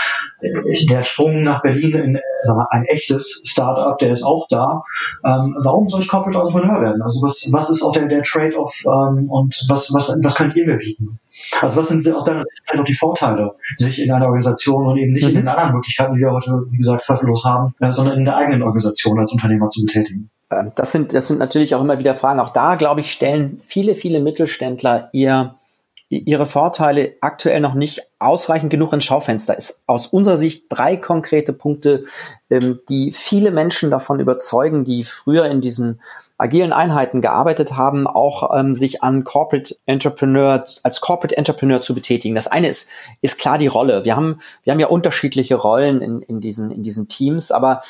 Der 0.89 1.03
Sprung 1.03 1.43
nach 1.43 1.61
Berlin 1.61 1.93
in 1.95 2.19
sag 2.45 2.55
mal, 2.55 2.67
ein 2.69 2.85
echtes 2.85 3.41
Startup, 3.45 3.97
der 3.97 4.11
ist 4.11 4.23
auch 4.23 4.47
da. 4.49 4.83
Ähm, 5.25 5.55
warum 5.61 5.89
soll 5.89 6.01
ich 6.01 6.07
Corporate 6.07 6.37
Entrepreneur 6.37 6.81
werden? 6.81 7.01
Also 7.01 7.21
was, 7.21 7.49
was 7.51 7.69
ist 7.69 7.83
auch 7.83 7.91
der, 7.91 8.07
der 8.07 8.23
Trade-off 8.23 8.83
ähm, 8.85 9.29
und 9.29 9.65
was, 9.67 9.93
was, 9.93 10.17
was 10.21 10.35
könnt 10.35 10.55
ihr 10.55 10.65
mir 10.65 10.77
bieten? 10.77 11.19
Also 11.61 11.77
was 11.77 11.89
sind 11.89 12.07
aus 12.13 12.25
deiner 12.25 12.43
Sicht 12.43 12.79
auch 12.79 12.83
die 12.83 12.93
Vorteile, 12.93 13.55
sich 13.75 14.01
in 14.01 14.11
einer 14.11 14.25
Organisation 14.25 14.87
und 14.87 14.97
eben 14.97 15.13
nicht 15.13 15.23
mhm. 15.23 15.29
in 15.29 15.35
den 15.35 15.47
anderen 15.47 15.73
Möglichkeiten, 15.73 16.15
die 16.15 16.21
wir 16.21 16.31
heute, 16.31 16.65
wie 16.69 16.77
gesagt, 16.77 17.05
zweifellos 17.05 17.43
haben, 17.45 17.73
äh, 17.79 17.91
sondern 17.91 18.17
in 18.17 18.25
der 18.25 18.37
eigenen 18.37 18.63
Organisation 18.63 19.19
als 19.19 19.31
Unternehmer 19.31 19.67
zu 19.67 19.85
betätigen? 19.85 20.29
Ähm, 20.51 20.71
das 20.75 20.91
sind, 20.91 21.13
das 21.13 21.27
sind 21.27 21.39
natürlich 21.39 21.75
auch 21.75 21.81
immer 21.81 21.99
wieder 21.99 22.13
Fragen. 22.13 22.39
Auch 22.39 22.53
da, 22.53 22.75
glaube 22.75 23.01
ich, 23.01 23.11
stellen 23.11 23.59
viele, 23.65 23.95
viele 23.95 24.19
Mittelständler 24.19 25.09
ihr 25.11 25.55
ihre 26.19 26.45
Vorteile 26.45 27.13
aktuell 27.21 27.59
noch 27.59 27.73
nicht 27.73 28.01
ausreichend 28.19 28.69
genug 28.69 28.93
ins 28.93 29.03
Schaufenster. 29.03 29.57
Ist 29.57 29.83
aus 29.87 30.07
unserer 30.07 30.37
Sicht 30.37 30.65
drei 30.69 30.97
konkrete 30.97 31.53
Punkte, 31.53 32.05
ähm, 32.49 32.79
die 32.89 33.11
viele 33.11 33.51
Menschen 33.51 33.89
davon 33.89 34.19
überzeugen, 34.19 34.85
die 34.85 35.03
früher 35.03 35.45
in 35.45 35.61
diesen 35.61 36.01
agilen 36.37 36.73
Einheiten 36.73 37.21
gearbeitet 37.21 37.77
haben, 37.77 38.07
auch 38.07 38.57
ähm, 38.57 38.73
sich 38.73 39.03
an 39.03 39.23
Corporate 39.23 39.75
Entrepreneur, 39.85 40.65
als 40.83 41.01
Corporate 41.01 41.37
Entrepreneur 41.37 41.81
zu 41.81 41.95
betätigen. 41.95 42.35
Das 42.35 42.47
eine 42.47 42.67
ist, 42.67 42.89
ist 43.21 43.39
klar 43.39 43.57
die 43.57 43.67
Rolle. 43.67 44.03
Wir 44.03 44.15
haben, 44.15 44.41
wir 44.63 44.73
haben 44.73 44.79
ja 44.79 44.87
unterschiedliche 44.87 45.55
Rollen 45.55 46.01
in, 46.01 46.21
in 46.21 46.41
diesen, 46.41 46.71
in 46.71 46.83
diesen 46.83 47.07
Teams, 47.07 47.51
aber 47.51 47.81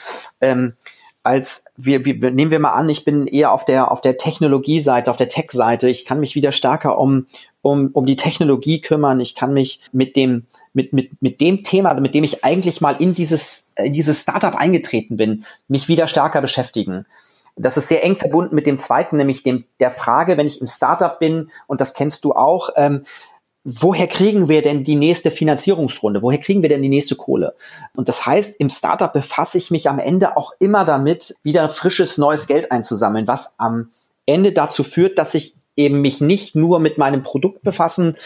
ähm, 0.42 0.74
als 1.26 1.66
wir, 1.76 2.06
wir 2.06 2.30
nehmen 2.30 2.52
wir 2.52 2.60
mal 2.60 2.74
an, 2.74 2.88
ich 2.88 3.04
bin 3.04 3.26
eher 3.26 3.52
auf 3.52 3.66
der 3.66 3.92
auf 3.92 4.00
der 4.00 4.18
Technologie-Seite, 4.18 5.10
auf 5.10 5.18
der 5.18 5.28
Tech-Seite. 5.28 5.90
Ich 5.90 6.06
kann 6.06 6.20
mich 6.20 6.36
wieder 6.36 6.52
stärker 6.52 7.00
um 7.00 7.26
um 7.66 7.90
um 7.94 8.06
die 8.06 8.16
Technologie 8.16 8.80
kümmern. 8.80 9.20
Ich 9.20 9.34
kann 9.34 9.52
mich 9.52 9.82
mit 9.92 10.16
dem 10.16 10.46
mit 10.74 10.94
mit 10.94 11.20
mit 11.20 11.42
dem 11.42 11.64
Thema, 11.64 11.96
mit 11.96 12.14
dem 12.14 12.24
ich 12.24 12.46
eigentlich 12.46 12.80
mal 12.80 12.96
in 13.00 13.16
dieses 13.16 13.72
in 13.76 13.92
dieses 13.92 14.22
Startup 14.22 14.54
eingetreten 14.54 15.18
bin, 15.18 15.46
mich 15.68 15.88
wieder 15.88 16.08
stärker 16.08 16.42
beschäftigen. 16.42 17.08
Das 17.56 17.76
ist 17.76 17.88
sehr 17.88 18.04
eng 18.04 18.18
verbunden 18.18 18.54
mit 18.54 18.68
dem 18.68 18.78
zweiten, 18.78 19.18
nämlich 19.18 19.42
dem 19.42 19.66
der 19.80 19.90
Frage, 19.90 20.38
wenn 20.38 20.46
ich 20.46 20.62
im 20.62 20.68
Startup 20.68 21.18
bin 21.18 21.50
und 21.66 21.82
das 21.82 21.96
kennst 21.96 22.24
du 22.24 22.34
auch. 22.34 22.70
Ähm, 22.76 23.04
woher 23.64 24.06
kriegen 24.06 24.48
wir 24.48 24.62
denn 24.62 24.84
die 24.84 24.96
nächste 24.96 25.32
Finanzierungsrunde? 25.32 26.22
Woher 26.22 26.40
kriegen 26.40 26.62
wir 26.62 26.70
denn 26.70 26.84
die 26.84 26.90
nächste 26.90 27.16
Kohle? 27.16 27.56
Und 27.96 28.08
das 28.10 28.28
heißt, 28.28 28.60
im 28.60 28.70
Startup 28.70 29.12
befasse 29.12 29.58
ich 29.58 29.72
mich 29.72 29.90
am 29.90 29.98
Ende 29.98 30.38
auch 30.38 30.54
immer 30.60 30.86
damit, 30.86 31.34
wieder 31.42 31.68
frisches 31.68 32.20
neues 32.20 32.46
Geld 32.46 32.72
einzusammeln, 32.72 33.26
was 33.28 33.56
am 33.58 33.90
Ende 34.28 34.52
dazu 34.52 34.84
führt, 34.84 35.18
dass 35.18 35.34
ich 35.34 35.56
eben 35.76 36.02
mich 36.02 36.22
nicht 36.22 36.56
nur 36.56 36.80
mit 36.80 36.98
meinem 36.98 37.24
Produkt 37.24 37.64
befassen 37.64 38.18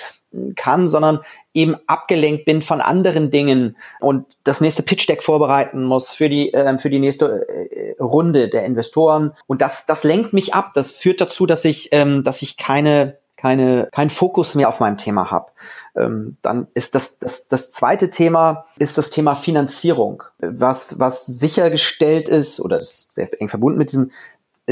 kann, 0.55 0.87
sondern 0.87 1.21
eben 1.53 1.75
abgelenkt 1.87 2.45
bin 2.45 2.61
von 2.61 2.81
anderen 2.81 3.31
Dingen 3.31 3.75
und 3.99 4.25
das 4.43 4.61
nächste 4.61 4.83
Pitch 4.83 5.09
Deck 5.09 5.23
vorbereiten 5.23 5.83
muss 5.83 6.13
für 6.13 6.29
die 6.29 6.53
äh, 6.53 6.77
für 6.77 6.91
die 6.91 6.99
nächste 6.99 7.47
äh, 7.49 7.95
Runde 7.99 8.49
der 8.49 8.63
Investoren 8.65 9.33
und 9.47 9.61
das 9.61 9.87
das 9.87 10.03
lenkt 10.03 10.33
mich 10.33 10.53
ab. 10.53 10.71
Das 10.75 10.91
führt 10.91 11.19
dazu, 11.19 11.47
dass 11.47 11.65
ich 11.65 11.89
ähm, 11.91 12.23
dass 12.23 12.43
ich 12.43 12.57
keine 12.57 13.17
keine, 13.39 13.87
kein 13.93 14.09
Fokus 14.09 14.55
mehr 14.55 14.67
auf 14.67 14.81
meinem 14.81 14.97
Thema 14.97 15.31
habe. 15.31 15.51
Ähm, 15.95 16.35
dann 16.41 16.67
ist 16.73 16.93
das, 16.93 17.19
das, 17.19 17.47
das 17.47 17.71
zweite 17.71 18.09
Thema 18.09 18.65
ist 18.77 18.97
das 18.97 19.11
Thema 19.11 19.35
Finanzierung, 19.35 20.23
was, 20.39 20.99
was 20.99 21.25
sichergestellt 21.25 22.27
ist 22.27 22.59
oder 22.59 22.81
ist 22.81 23.13
sehr 23.13 23.29
eng 23.39 23.47
verbunden 23.47 23.79
mit 23.79 23.93
diesem 23.93 24.11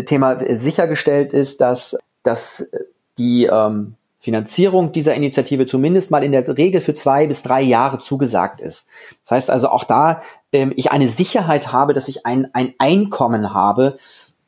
Thema 0.06 0.38
sichergestellt 0.58 1.32
ist, 1.32 1.62
dass, 1.62 1.98
dass 2.28 2.72
die 3.18 3.46
ähm, 3.46 3.96
Finanzierung 4.20 4.92
dieser 4.92 5.16
Initiative 5.16 5.66
zumindest 5.66 6.12
mal 6.12 6.24
in 6.24 6.34
der 6.34 6.46
Regel 6.58 6.82
für 6.82 6.94
zwei 6.94 7.28
bis 7.28 7.44
drei 7.44 7.62
Jahre 7.62 8.00
zugesagt 8.00 8.60
ist. 8.60 8.90
Das 9.24 9.32
heißt 9.32 9.50
also 9.50 9.70
auch 9.70 9.86
da 9.86 10.22
ähm, 10.52 10.74
ich 10.76 10.92
eine 10.92 11.08
Sicherheit 11.08 11.72
habe, 11.72 11.94
dass 11.94 12.10
ich 12.10 12.26
ein, 12.26 12.50
ein 12.54 12.74
Einkommen 12.78 13.54
habe, 13.54 13.98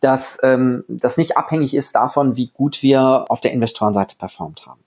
dass 0.01 0.37
ähm, 0.43 0.83
das 0.87 1.17
nicht 1.17 1.37
abhängig 1.37 1.73
ist 1.73 1.95
davon, 1.95 2.35
wie 2.35 2.47
gut 2.47 2.83
wir 2.83 3.25
auf 3.29 3.41
der 3.41 3.53
Investorenseite 3.53 4.17
performt 4.17 4.65
haben. 4.65 4.81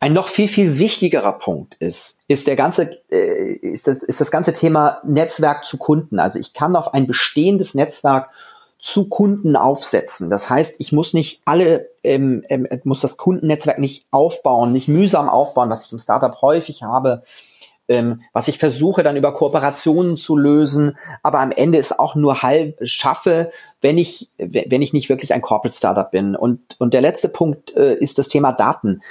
Ein 0.00 0.14
noch 0.14 0.28
viel, 0.28 0.48
viel 0.48 0.78
wichtigerer 0.78 1.38
Punkt 1.38 1.76
ist, 1.78 2.18
ist 2.26 2.46
der 2.46 2.56
ganze, 2.56 2.98
äh, 3.10 3.52
ist 3.60 3.86
das, 3.86 4.02
ist 4.02 4.20
das 4.20 4.30
ganze 4.30 4.52
Thema 4.52 5.00
Netzwerk 5.04 5.64
zu 5.64 5.76
Kunden. 5.76 6.18
Also 6.18 6.38
ich 6.38 6.54
kann 6.54 6.74
auf 6.74 6.94
ein 6.94 7.06
bestehendes 7.06 7.74
Netzwerk 7.74 8.30
zu 8.80 9.08
Kunden 9.08 9.56
aufsetzen. 9.56 10.30
Das 10.30 10.48
heißt, 10.48 10.76
ich 10.78 10.92
muss 10.92 11.12
nicht 11.12 11.42
alle, 11.44 11.90
ähm, 12.02 12.42
ähm, 12.48 12.66
muss 12.84 13.00
das 13.00 13.16
Kundennetzwerk 13.16 13.78
nicht 13.78 14.06
aufbauen, 14.10 14.72
nicht 14.72 14.88
mühsam 14.88 15.28
aufbauen, 15.28 15.70
was 15.70 15.86
ich 15.86 15.92
im 15.92 15.98
Startup 15.98 16.40
häufig 16.40 16.82
habe, 16.82 17.22
ähm, 17.88 18.22
was 18.32 18.48
ich 18.48 18.58
versuche 18.58 19.02
dann 19.02 19.16
über 19.16 19.34
Kooperationen 19.34 20.16
zu 20.16 20.36
lösen, 20.36 20.96
aber 21.22 21.40
am 21.40 21.50
Ende 21.50 21.76
ist 21.76 21.98
auch 21.98 22.14
nur 22.14 22.42
halb 22.42 22.78
schaffe, 22.82 23.50
wenn 23.80 23.98
ich, 23.98 24.30
wenn 24.38 24.80
ich 24.80 24.92
nicht 24.92 25.08
wirklich 25.08 25.34
ein 25.34 25.42
Corporate 25.42 25.76
Startup 25.76 26.10
bin. 26.10 26.34
Und, 26.36 26.76
und 26.78 26.94
der 26.94 27.00
letzte 27.02 27.28
Punkt 27.28 27.76
äh, 27.76 27.94
ist 27.94 28.18
das 28.18 28.28
Thema 28.28 28.52
Daten. 28.52 29.02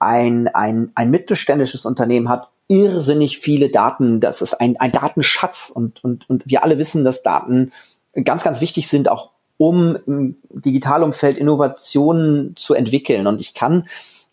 Ein, 0.00 0.48
ein, 0.48 0.90
ein 0.96 1.10
mittelständisches 1.10 1.86
Unternehmen 1.86 2.28
hat 2.28 2.50
irrsinnig 2.68 3.38
viele 3.38 3.70
Daten. 3.70 4.20
Das 4.20 4.42
ist 4.42 4.54
ein, 4.54 4.78
ein 4.78 4.92
Datenschatz 4.92 5.70
und, 5.74 6.02
und, 6.02 6.28
und 6.28 6.42
wir 6.46 6.64
alle 6.64 6.76
wissen, 6.76 7.04
dass 7.04 7.22
Daten 7.22 7.72
ganz, 8.22 8.44
ganz 8.44 8.60
wichtig 8.60 8.88
sind, 8.88 9.08
auch 9.08 9.30
um 9.56 9.96
im 10.06 10.36
Digitalumfeld 10.50 11.38
Innovationen 11.38 12.54
zu 12.56 12.74
entwickeln. 12.74 13.26
Und 13.26 13.40
ich 13.40 13.54
kann 13.54 13.86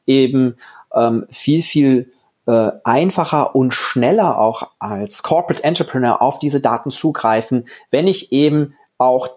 eben 0.06 0.56
ähm, 0.94 1.26
viel, 1.30 1.62
viel 1.62 2.12
äh, 2.48 2.72
einfacher 2.84 3.56
und 3.56 3.74
schneller 3.74 4.40
auch 4.40 4.72
als 4.80 5.24
Corporate 5.24 5.64
Entrepreneur 5.64 6.22
auf 6.22 6.40
diese 6.40 6.60
Daten 6.60 6.90
zugreifen, 6.90 7.66
wenn 7.92 8.08
ich 8.08 8.32
eben 8.32 8.74
auch 8.98 9.30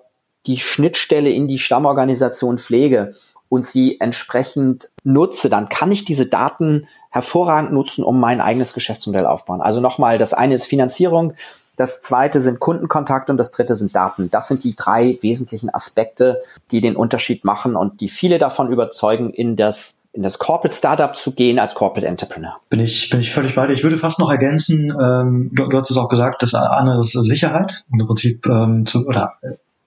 die 0.47 0.59
Schnittstelle 0.59 1.31
in 1.31 1.49
die 1.49 1.59
Stammorganisation 1.59 2.59
pflege 2.59 3.15
und 3.49 3.65
sie 3.65 4.01
entsprechend 4.01 4.91
nutze, 5.05 5.49
dann 5.49 5.69
kann 5.69 5.93
ich 5.93 6.05
diese 6.05 6.27
Daten 6.27 6.89
hervorragend 7.11 7.73
nutzen, 7.73 8.05
um 8.05 8.19
mein 8.19 8.41
eigenes 8.41 8.75
Geschäftsmodell 8.75 9.27
aufbauen. 9.27 9.61
Also 9.61 9.81
nochmal, 9.81 10.19
das 10.19 10.35
eine 10.35 10.55
ist 10.55 10.67
Finanzierung, 10.67 11.35
das 11.77 12.01
zweite 12.01 12.41
sind 12.41 12.61
Kundenkontakte 12.61 13.33
und 13.33 13.39
das 13.39 13.51
dritte 13.51 13.75
sind 13.75 13.95
Daten. 13.95 14.31
Das 14.31 14.49
sind 14.49 14.65
die 14.65 14.77
drei 14.77 15.19
wesentlichen 15.21 15.73
Aspekte, 15.73 16.43
die 16.71 16.81
den 16.81 16.97
Unterschied 16.97 17.45
machen 17.45 17.77
und 17.77 18.01
die 18.01 18.09
viele 18.09 18.39
davon 18.39 18.71
überzeugen, 18.73 19.31
in 19.31 19.57
das 19.57 20.01
in 20.13 20.23
das 20.23 20.39
Corporate 20.39 20.75
Startup 20.75 21.17
zu 21.17 21.33
gehen 21.33 21.59
als 21.59 21.75
Corporate 21.75 22.07
Entrepreneur. 22.07 22.57
Bin 22.69 22.79
ich, 22.79 23.11
bin 23.11 23.19
ich 23.19 23.33
völlig 23.33 23.57
bei 23.57 23.67
dir. 23.67 23.73
Ich 23.73 23.83
würde 23.83 23.97
fast 23.97 24.21
noch 24.21 24.31
ergänzen, 24.31 24.91
ähm, 24.91 25.51
du, 25.53 25.67
du 25.67 25.77
hast 25.77 25.91
es 25.91 25.97
auch 25.97 26.09
gesagt, 26.09 26.41
das 26.41 26.55
andere 26.55 27.01
ist 27.01 27.11
Sicherheit 27.11 27.83
und 27.91 27.99
im 27.99 28.07
Prinzip 28.07 28.47
ähm, 28.47 28.87
zu, 28.87 29.05
oder 29.07 29.35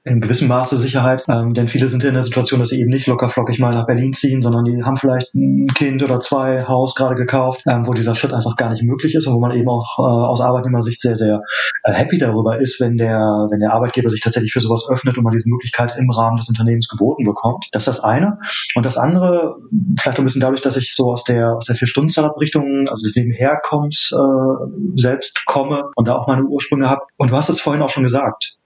in 0.08 0.22
gewissem 0.22 0.48
Maße 0.48 0.78
Sicherheit, 0.78 1.24
ähm, 1.28 1.54
denn 1.54 1.68
viele 1.68 1.88
sind 1.88 2.04
in 2.04 2.14
der 2.14 2.24
Situation, 2.24 2.60
dass 2.60 2.70
sie 2.70 2.80
eben 2.80 2.90
nicht 2.90 3.08
locker 3.08 3.30
flockig 3.30 3.60
mal 3.60 3.74
nach 3.74 3.86
Berlin 3.86 4.14
ziehen, 4.14 4.42
sondern 4.42 4.64
die 4.64 4.84
haben 4.84 4.96
vielleicht 4.96 5.34
ein 5.36 5.68
Kind 5.76 6.02
oder 6.02 6.20
zwei 6.20 6.66
Haus 6.66 6.96
gerade 6.96 7.16
gekauft, 7.16 7.64
ähm, 7.68 7.86
wo 7.86 7.94
dieser 7.94 8.16
Schritt 8.16 8.34
einfach 8.34 8.56
gar 8.56 8.70
nicht 8.70 8.84
möglich 8.84 9.16
ist 9.16 9.28
und 9.28 9.36
wo 9.36 9.40
man 9.40 9.52
eben 9.52 9.68
auch 9.70 10.00
äh, 10.00 10.02
aus 10.02 10.42
Arbeitnehmersicht 10.42 11.02
sehr, 11.02 11.16
sehr 11.16 11.42
äh, 11.84 11.92
happy 11.92 12.18
darüber 12.18 12.60
ist, 12.60 12.80
wenn 12.80 12.98
der, 12.98 13.20
wenn 13.50 13.60
der 13.60 13.74
Arbeitgeber 13.74 14.10
sich 14.10 14.22
tatsächlich 14.22 14.54
für 14.54 14.60
sowas 14.60 14.88
öffnet 14.90 15.18
und 15.18 15.24
man 15.24 15.34
diese 15.34 15.50
Möglichkeit 15.50 15.96
im 15.98 16.10
Rahmen 16.10 16.38
des 16.38 16.48
Unternehmens 16.50 16.88
geboten 16.88 17.26
bekommt. 17.26 17.68
Das 17.72 17.88
ist 17.88 17.98
das 17.98 18.04
eine. 18.04 18.40
Und 18.76 18.86
das 18.86 18.98
andere, 18.98 19.56
vielleicht 20.00 20.20
ein 20.20 20.26
bisschen 20.26 20.42
dadurch, 20.42 20.62
dass 20.62 20.78
ich 20.78 20.96
so 20.96 21.12
aus 21.12 21.24
der, 21.24 21.56
aus 21.56 21.66
der 21.66 21.76
Vier-Stunden-Startup-Richtung, 21.76 22.88
also 22.90 23.04
des 23.04 23.16
Nebenherkommens 23.16 24.14
äh, 24.14 24.96
selbst 24.96 25.46
komme 25.46 25.84
und 25.96 26.08
da 26.08 26.16
auch 26.16 26.28
meine 26.28 26.44
Ursprünge 26.44 26.90
habe. 26.90 27.02
Und 27.18 27.32
du 27.32 27.36
hast 27.36 27.50
es 27.50 27.60
vorhin 27.60 27.82
auch 27.82 27.90
schon 27.90 28.04
gesagt 28.04 28.58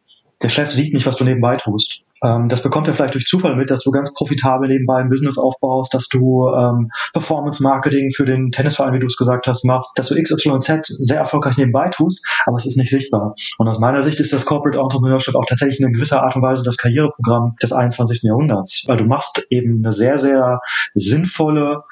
der 0.41 0.49
Chef 0.49 0.71
sieht 0.71 0.93
nicht, 0.93 1.05
was 1.05 1.15
du 1.15 1.23
nebenbei 1.23 1.55
tust. 1.57 2.01
Ähm, 2.23 2.49
das 2.49 2.61
bekommt 2.61 2.87
er 2.87 2.93
vielleicht 2.93 3.15
durch 3.15 3.25
Zufall 3.25 3.55
mit, 3.55 3.71
dass 3.71 3.83
du 3.83 3.91
ganz 3.91 4.13
profitabel 4.13 4.69
nebenbei 4.69 4.97
ein 4.97 5.09
Business 5.09 5.37
aufbaust, 5.37 5.93
dass 5.93 6.07
du 6.07 6.47
ähm, 6.49 6.91
Performance-Marketing 7.13 8.11
für 8.11 8.25
den 8.25 8.51
Tennisverein, 8.51 8.93
wie 8.93 8.99
du 8.99 9.07
es 9.07 9.17
gesagt 9.17 9.47
hast, 9.47 9.65
machst, 9.65 9.91
dass 9.95 10.07
du 10.07 10.21
XYZ 10.21 10.81
sehr 10.85 11.17
erfolgreich 11.17 11.57
nebenbei 11.57 11.89
tust, 11.89 12.23
aber 12.45 12.57
es 12.57 12.65
ist 12.65 12.77
nicht 12.77 12.91
sichtbar. 12.91 13.33
Und 13.57 13.67
aus 13.67 13.79
meiner 13.79 14.03
Sicht 14.03 14.19
ist 14.19 14.33
das 14.33 14.45
Corporate 14.45 14.79
Entrepreneurship 14.79 15.35
auch 15.35 15.45
tatsächlich 15.45 15.79
in 15.79 15.91
gewisser 15.93 16.23
Art 16.23 16.35
und 16.35 16.43
Weise 16.43 16.63
das 16.63 16.77
Karriereprogramm 16.77 17.55
des 17.61 17.73
21. 17.73 18.21
Jahrhunderts, 18.23 18.83
weil 18.87 18.97
du 18.97 19.05
machst 19.05 19.43
eben 19.49 19.83
eine 19.83 19.91
sehr, 19.91 20.19
sehr 20.19 20.59
sinnvolle, 20.93 21.83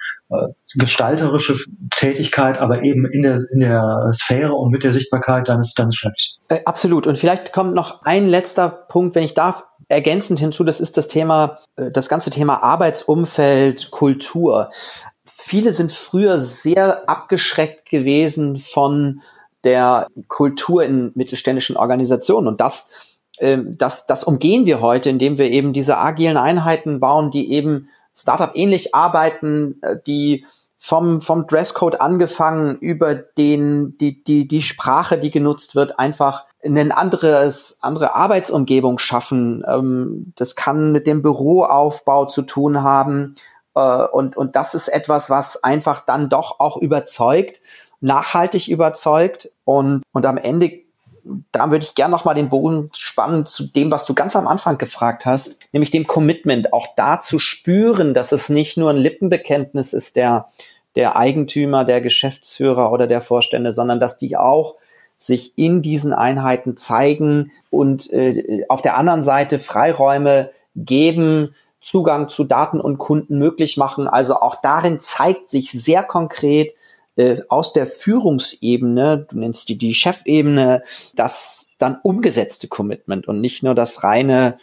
gestalterische 0.76 1.56
Tätigkeit, 1.96 2.60
aber 2.60 2.84
eben 2.84 3.06
in 3.06 3.24
der, 3.24 3.40
in 3.52 3.62
der 3.62 4.12
Sphäre 4.14 4.54
und 4.54 4.70
mit 4.70 4.84
der 4.84 4.94
Sichtbarkeit 4.94 5.50
deines, 5.50 5.74
deines 5.74 5.96
Chefs. 5.96 6.38
Äh, 6.50 6.60
absolut. 6.66 7.08
Und 7.08 7.18
vielleicht 7.18 7.52
kommt 7.52 7.74
noch 7.74 8.04
ein 8.04 8.28
letzter 8.28 8.70
Punkt, 8.70 9.16
wenn 9.16 9.24
ich 9.24 9.34
darf, 9.34 9.66
ergänzend 9.88 10.40
hinzu, 10.40 10.64
das 10.64 10.80
ist 10.80 10.98
das 10.98 11.08
Thema, 11.08 11.60
äh, 11.76 11.90
das 11.92 12.10
ganze 12.10 12.30
Thema 12.30 12.62
Arbeitsumfeld, 12.62 13.90
Kultur. 13.90 14.70
Viele 15.26 15.74
sind 15.74 15.92
früher 15.92 16.40
sehr 16.40 17.10
abgeschreckt 17.10 17.90
gewesen 17.90 18.58
von 18.58 19.22
der 19.64 20.08
Kultur 20.28 20.84
in 20.86 21.12
mittelständischen 21.16 21.76
Organisationen 21.76 22.48
und 22.48 22.62
das, 22.62 22.92
ähm, 23.40 23.76
das, 23.78 24.06
das 24.06 24.24
umgehen 24.24 24.68
wir 24.68 24.80
heute, 24.80 25.10
indem 25.10 25.40
wir 25.40 25.50
eben 25.50 25.74
diese 25.74 25.98
agilen 25.98 26.38
Einheiten 26.38 27.00
bauen, 27.00 27.32
die 27.32 27.52
eben 27.52 27.90
Startup 28.20 28.52
ähnlich 28.54 28.94
arbeiten, 28.96 29.80
äh, 29.82 29.98
die 30.06 30.46
vom, 30.78 31.20
vom 31.22 31.46
Dresscode 31.46 32.00
angefangen 32.00 32.78
über 32.78 33.14
den, 33.14 33.98
die, 33.98 34.24
die, 34.24 34.48
die 34.48 34.62
Sprache, 34.62 35.18
die 35.18 35.30
genutzt 35.30 35.76
wird, 35.76 36.00
einfach 36.00 36.46
eine 36.64 36.96
anderes, 36.96 37.80
andere 37.82 38.16
Arbeitsumgebung 38.16 38.98
schaffen. 38.98 39.64
Ähm, 39.68 40.34
das 40.36 40.56
kann 40.56 40.92
mit 40.92 41.06
dem 41.06 41.22
Büroaufbau 41.22 42.26
zu 42.26 42.44
tun 42.44 42.82
haben. 42.82 43.36
Äh, 43.76 44.06
und, 44.06 44.38
und 44.38 44.56
das 44.56 44.74
ist 44.74 44.88
etwas, 44.88 45.30
was 45.30 45.64
einfach 45.64 46.06
dann 46.06 46.30
doch 46.30 46.60
auch 46.60 46.78
überzeugt, 46.78 47.62
nachhaltig 48.00 48.70
überzeugt. 48.70 49.52
Und, 49.66 50.04
und 50.14 50.26
am 50.26 50.38
Ende 50.38 50.72
da 51.52 51.72
würde 51.72 51.86
ich 51.86 51.96
gerne 51.96 52.12
nochmal 52.12 52.36
den 52.36 52.50
Bogen 52.50 52.90
spannen 52.94 53.46
zu 53.46 53.64
dem, 53.64 53.92
was 53.92 54.06
du 54.06 54.14
ganz 54.14 54.36
am 54.36 54.48
Anfang 54.48 54.78
gefragt 54.78 55.26
hast, 55.26 55.60
nämlich 55.72 55.92
dem 55.92 56.08
Commitment, 56.08 56.74
auch 56.74 56.88
da 56.96 57.22
zu 57.22 57.40
spüren, 57.40 58.14
dass 58.14 58.32
es 58.32 58.50
nicht 58.50 58.78
nur 58.78 58.90
ein 58.92 58.98
Lippenbekenntnis 58.98 59.94
ist 59.94 60.16
der, 60.16 60.50
der 60.96 61.16
Eigentümer, 61.16 61.86
der 61.86 62.02
Geschäftsführer 62.02 62.92
oder 62.92 63.08
der 63.08 63.22
Vorstände, 63.22 63.72
sondern 63.72 64.00
dass 64.00 64.18
die 64.18 64.38
auch 64.38 64.76
sich 65.18 65.58
in 65.58 65.82
diesen 65.82 66.14
Einheiten 66.14 66.78
zeigen 66.78 67.52
und 67.70 68.12
äh, 68.12 68.66
auf 68.70 68.82
der 68.82 68.98
anderen 68.98 69.22
Seite 69.22 69.60
Freiräume 69.60 70.52
geben, 70.76 71.54
Zugang 71.82 72.30
zu 72.30 72.44
Daten 72.44 72.82
und 72.82 72.98
Kunden 72.98 73.38
möglich 73.38 73.78
machen. 73.78 74.08
Also 74.08 74.36
auch 74.36 74.58
darin 74.62 75.00
zeigt 75.00 75.50
sich 75.50 75.72
sehr 75.72 76.04
konkret, 76.04 76.74
äh, 77.20 77.42
aus 77.50 77.74
der 77.74 77.86
Führungsebene, 77.86 79.28
du 79.30 79.40
nennst 79.40 79.68
die 79.68 79.78
die 79.78 79.94
Chefebene, 79.94 80.84
das 81.16 81.72
dann 81.78 82.00
umgesetzte 82.02 82.70
Commitment 82.70 83.28
und 83.28 83.42
nicht 83.42 83.62
nur 83.62 83.76
das 83.76 84.06
reine 84.06 84.58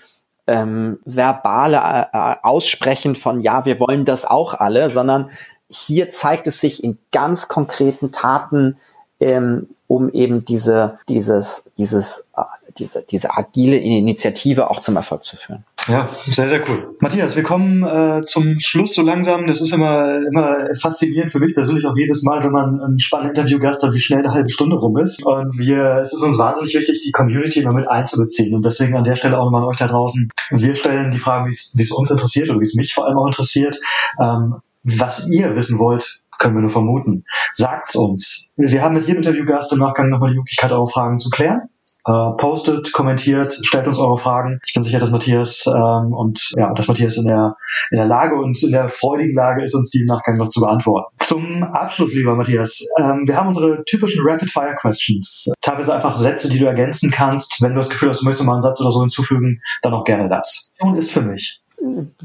ähm, 0.47 0.99
verbale 1.05 1.77
äh, 1.77 2.17
äh, 2.17 2.37
Aussprechen 2.43 3.15
von 3.15 3.41
ja, 3.41 3.67
wir 3.67 3.79
wollen 3.79 4.07
das 4.07 4.25
auch 4.25 4.55
alle, 4.55 4.89
sondern 4.89 5.31
hier 5.69 6.13
zeigt 6.13 6.47
es 6.47 6.61
sich 6.61 6.83
in 6.83 6.97
ganz 7.13 7.49
konkreten 7.49 8.11
Taten, 8.11 8.79
ähm, 9.21 9.69
um 9.87 10.11
eben 10.11 10.47
diese, 10.47 10.99
dieses, 11.11 11.71
dieses, 11.77 12.29
äh, 12.37 12.43
diese, 12.79 13.03
diese 13.03 13.37
agile 13.37 13.77
Initiative 13.77 14.71
auch 14.71 14.81
zum 14.81 14.97
Erfolg 14.97 15.27
zu 15.27 15.37
führen. 15.37 15.65
Ja, 15.89 16.09
sehr, 16.25 16.49
sehr 16.49 16.69
cool. 16.69 16.97
Matthias, 17.01 17.37
wir 17.37 17.45
kommen 17.45 17.85
äh, 17.85 18.21
zum 18.23 18.59
Schluss 18.59 18.95
so 18.95 19.03
langsam. 19.03 19.47
Das 19.47 19.61
ist 19.61 19.73
immer, 19.73 20.17
immer 20.27 20.75
faszinierend 20.81 21.31
für 21.31 21.39
mich 21.39 21.55
persönlich 21.55 21.87
auch 21.87 21.97
jedes 21.97 22.23
Mal, 22.25 22.43
wenn 22.43 22.51
man 22.51 22.81
einen 22.81 22.99
spannenden 22.99 23.37
Interviewgast 23.37 23.83
hat, 23.83 23.95
wie 23.95 24.01
schnell 24.01 24.21
eine 24.21 24.33
halbe 24.33 24.51
Stunde 24.51 24.77
rum 24.77 24.99
ist. 24.99 25.25
Und 25.25 25.57
wir, 25.59 25.99
es 26.03 26.13
ist 26.13 26.23
uns 26.23 26.39
wahnsinnig 26.39 26.75
wichtig, 26.75 27.03
die 27.05 27.13
Community 27.13 27.61
immer 27.61 27.73
mit 27.73 27.89
einzubeziehen. 27.89 28.55
Und 28.55 28.65
deswegen 28.65 28.97
an 28.97 29.05
der 29.05 29.15
Stelle 29.15 29.39
auch 29.39 29.45
nochmal 29.45 29.63
an 29.63 29.69
euch 29.69 29.77
da 29.77 29.87
draußen. 29.87 30.29
Wir 30.51 30.75
stellen 30.75 31.13
die 31.13 31.19
Fragen, 31.19 31.47
wie 31.49 31.83
es 31.83 31.93
uns 31.93 32.11
interessiert 32.11 32.51
oder 32.51 32.59
wie 32.59 32.65
es 32.65 32.75
mich 32.75 32.93
vor 32.93 33.07
allem 33.07 33.19
auch 33.19 33.27
interessiert. 33.27 33.79
Ähm, 34.21 34.57
was 34.83 35.29
ihr 35.29 35.55
wissen 35.55 35.79
wollt, 35.79 36.21
können 36.39 36.55
wir 36.55 36.63
nur 36.63 36.71
vermuten. 36.71 37.25
Sagt's 37.53 37.95
uns. 37.95 38.47
Wir 38.57 38.83
haben 38.83 38.95
mit 38.95 39.07
jedem 39.07 39.23
Interviewgast 39.23 39.73
im 39.73 39.79
Nachgang 39.79 40.09
nochmal 40.11 40.31
die 40.31 40.37
Möglichkeit, 40.37 40.73
eure 40.73 40.87
Fragen 40.87 41.19
zu 41.19 41.31
klären. 41.31 41.69
Äh, 42.07 42.37
postet, 42.37 42.93
kommentiert, 42.93 43.59
stellt 43.63 43.89
uns 43.89 43.99
eure 43.99 44.17
Fragen. 44.17 44.61
Ich 44.65 44.75
bin 44.75 44.85
sicher, 44.85 45.01
dass 45.01 45.11
Matthias 45.11 45.67
ähm, 45.67 46.13
und 46.13 46.53
ja, 46.57 46.73
dass 46.73 46.87
Matthias 46.87 47.17
in 47.17 47.27
der 47.27 47.57
in 47.91 47.99
der 47.99 48.07
Lage 48.07 48.37
und 48.37 48.63
in 48.63 48.71
der 48.71 48.89
freudigen 48.91 49.35
Lage 49.35 49.65
ist, 49.65 49.75
uns 49.75 49.91
die 49.91 50.03
im 50.03 50.07
Nachgang 50.07 50.37
noch 50.37 50.49
zu 50.49 50.61
beantworten. 50.61 51.13
Zum 51.19 51.65
Abschluss, 51.65 52.15
lieber 52.15 52.37
Matthias, 52.37 52.81
ähm, 52.99 53.25
wir 53.27 53.37
haben 53.37 53.49
unsere 53.49 53.85
typischen 53.85 54.25
Rapid-Fire-Questions. 54.25 55.53
Teilweise 55.61 55.95
einfach 55.95 56.17
Sätze, 56.17 56.49
die 56.49 56.61
du 56.61 56.67
ergänzen 56.67 57.11
kannst. 57.11 57.61
Wenn 57.61 57.73
du 57.73 57.79
das 57.79 57.91
Gefühl 57.91 58.11
hast, 58.11 58.21
du 58.21 58.25
möchtest 58.25 58.47
mal 58.47 58.53
einen 58.53 58.63
Satz 58.63 58.81
oder 58.81 58.93
so 58.93 59.01
hinzufügen, 59.01 59.61
dann 59.83 59.93
auch 59.93 60.05
gerne 60.05 60.29
das. 60.29 60.71
Und 60.79 60.97
ist 60.97 61.11
für 61.11 61.23
mich. 61.23 61.61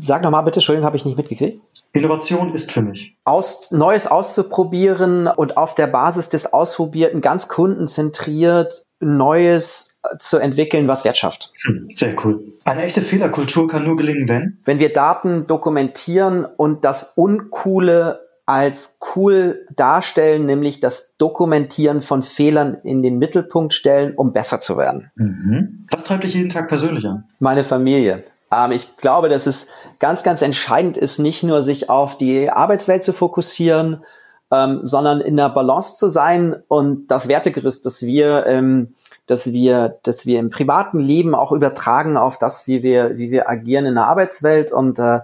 Sag 0.03 0.21
nochmal 0.21 0.43
bitte, 0.43 0.59
Entschuldigung, 0.59 0.85
habe 0.85 0.97
ich 0.97 1.05
nicht 1.05 1.17
mitgekriegt. 1.17 1.59
Innovation 1.93 2.53
ist 2.53 2.71
für 2.71 2.81
mich. 2.81 3.17
Aus, 3.25 3.71
Neues 3.71 4.07
auszuprobieren 4.07 5.27
und 5.27 5.57
auf 5.57 5.75
der 5.75 5.87
Basis 5.87 6.29
des 6.29 6.53
Ausprobierten 6.53 7.21
ganz 7.21 7.47
kundenzentriert 7.47 8.83
Neues 8.99 9.99
zu 10.19 10.37
entwickeln, 10.37 10.87
was 10.87 11.03
Wert 11.03 11.17
schafft. 11.17 11.51
Hm, 11.63 11.89
sehr 11.91 12.15
cool. 12.23 12.53
Eine 12.63 12.83
echte 12.83 13.01
Fehlerkultur 13.01 13.67
kann 13.67 13.83
nur 13.83 13.97
gelingen, 13.97 14.27
wenn? 14.27 14.59
Wenn 14.63 14.79
wir 14.79 14.93
Daten 14.93 15.47
dokumentieren 15.47 16.45
und 16.45 16.85
das 16.85 17.13
Uncoole 17.15 18.21
als 18.45 18.97
cool 19.15 19.65
darstellen, 19.75 20.45
nämlich 20.45 20.79
das 20.79 21.15
Dokumentieren 21.17 22.01
von 22.01 22.23
Fehlern 22.23 22.75
in 22.83 23.01
den 23.01 23.17
Mittelpunkt 23.17 23.73
stellen, 23.73 24.13
um 24.15 24.33
besser 24.33 24.61
zu 24.61 24.77
werden. 24.77 25.11
Mhm. 25.15 25.87
Was 25.91 26.03
treibt 26.03 26.23
dich 26.23 26.33
jeden 26.33 26.49
Tag 26.49 26.67
persönlich 26.67 27.05
an? 27.05 27.25
Meine 27.39 27.63
Familie. 27.63 28.23
Ähm, 28.51 28.71
ich 28.71 28.97
glaube, 28.97 29.29
dass 29.29 29.47
es 29.47 29.69
ganz, 29.99 30.23
ganz 30.23 30.41
entscheidend 30.41 30.97
ist, 30.97 31.19
nicht 31.19 31.43
nur 31.43 31.61
sich 31.61 31.89
auf 31.89 32.17
die 32.17 32.49
Arbeitswelt 32.49 33.03
zu 33.03 33.13
fokussieren, 33.13 34.03
ähm, 34.51 34.81
sondern 34.83 35.21
in 35.21 35.37
der 35.37 35.49
Balance 35.49 35.95
zu 35.95 36.07
sein 36.07 36.61
und 36.67 37.07
das 37.07 37.27
Wertegerüst, 37.27 37.85
das 37.85 38.01
wir, 38.01 38.45
ähm, 38.45 38.95
dass 39.27 39.53
wir, 39.53 39.99
dass 40.03 40.25
wir 40.25 40.39
im 40.39 40.49
privaten 40.49 40.99
Leben 40.99 41.35
auch 41.35 41.53
übertragen 41.53 42.17
auf 42.17 42.37
das, 42.37 42.67
wie 42.67 42.83
wir, 42.83 43.17
wie 43.17 43.31
wir 43.31 43.49
agieren 43.49 43.85
in 43.85 43.95
der 43.95 44.07
Arbeitswelt. 44.07 44.73
Und 44.73 44.99
äh, 44.99 45.21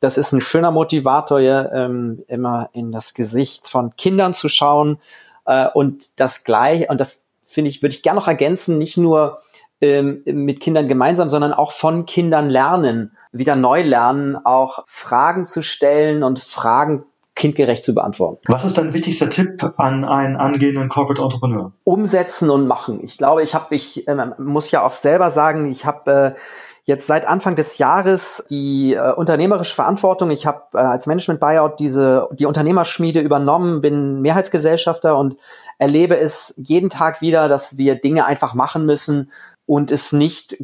das 0.00 0.18
ist 0.18 0.32
ein 0.32 0.42
schöner 0.42 0.70
Motivator, 0.70 1.40
ja, 1.40 1.72
ähm, 1.72 2.22
immer 2.28 2.68
in 2.72 2.92
das 2.92 3.14
Gesicht 3.14 3.68
von 3.68 3.96
Kindern 3.96 4.34
zu 4.34 4.50
schauen 4.50 4.98
äh, 5.46 5.68
und 5.72 6.20
das 6.20 6.44
gleich 6.44 6.90
und 6.90 7.00
das 7.00 7.24
finde 7.46 7.70
ich 7.70 7.80
würde 7.80 7.94
ich 7.94 8.02
gerne 8.02 8.20
noch 8.20 8.28
ergänzen, 8.28 8.76
nicht 8.76 8.98
nur 8.98 9.38
ähm, 9.80 10.22
mit 10.24 10.60
Kindern 10.60 10.88
gemeinsam, 10.88 11.30
sondern 11.30 11.52
auch 11.52 11.72
von 11.72 12.06
Kindern 12.06 12.48
lernen, 12.48 13.16
wieder 13.32 13.56
neu 13.56 13.82
lernen, 13.82 14.36
auch 14.36 14.84
Fragen 14.86 15.46
zu 15.46 15.62
stellen 15.62 16.22
und 16.22 16.38
Fragen 16.38 17.04
kindgerecht 17.34 17.84
zu 17.84 17.94
beantworten. 17.94 18.40
Was 18.48 18.64
ist 18.64 18.78
dein 18.78 18.94
wichtigster 18.94 19.28
Tipp 19.28 19.62
an 19.76 20.04
einen 20.04 20.36
angehenden 20.36 20.88
Corporate 20.88 21.22
Entrepreneur? 21.22 21.72
Umsetzen 21.84 22.48
und 22.48 22.66
machen. 22.66 23.00
Ich 23.02 23.18
glaube, 23.18 23.42
ich 23.42 23.54
habe, 23.54 23.74
ich 23.74 24.08
äh, 24.08 24.26
muss 24.38 24.70
ja 24.70 24.84
auch 24.84 24.92
selber 24.92 25.30
sagen, 25.30 25.70
ich 25.70 25.84
habe 25.84 26.34
äh, 26.34 26.40
jetzt 26.84 27.06
seit 27.06 27.26
Anfang 27.28 27.56
des 27.56 27.78
Jahres 27.78 28.46
die 28.48 28.94
äh, 28.94 29.12
unternehmerische 29.12 29.74
Verantwortung. 29.74 30.30
Ich 30.30 30.46
habe 30.46 30.62
äh, 30.72 30.78
als 30.78 31.06
Management 31.06 31.40
Buyout 31.40 31.78
diese 31.78 32.28
die 32.32 32.46
Unternehmerschmiede 32.46 33.20
übernommen, 33.20 33.82
bin 33.82 34.22
Mehrheitsgesellschafter 34.22 35.18
und 35.18 35.36
erlebe 35.78 36.18
es 36.18 36.54
jeden 36.56 36.88
Tag 36.88 37.20
wieder, 37.20 37.48
dass 37.48 37.76
wir 37.76 37.96
Dinge 37.96 38.24
einfach 38.24 38.54
machen 38.54 38.86
müssen 38.86 39.30
und 39.66 39.90
es 39.90 40.12
nicht 40.12 40.56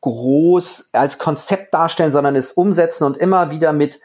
groß 0.00 0.90
als 0.92 1.18
Konzept 1.18 1.72
darstellen, 1.74 2.10
sondern 2.10 2.34
es 2.34 2.52
umsetzen 2.52 3.04
und 3.04 3.16
immer 3.16 3.50
wieder 3.50 3.72
mit 3.72 4.00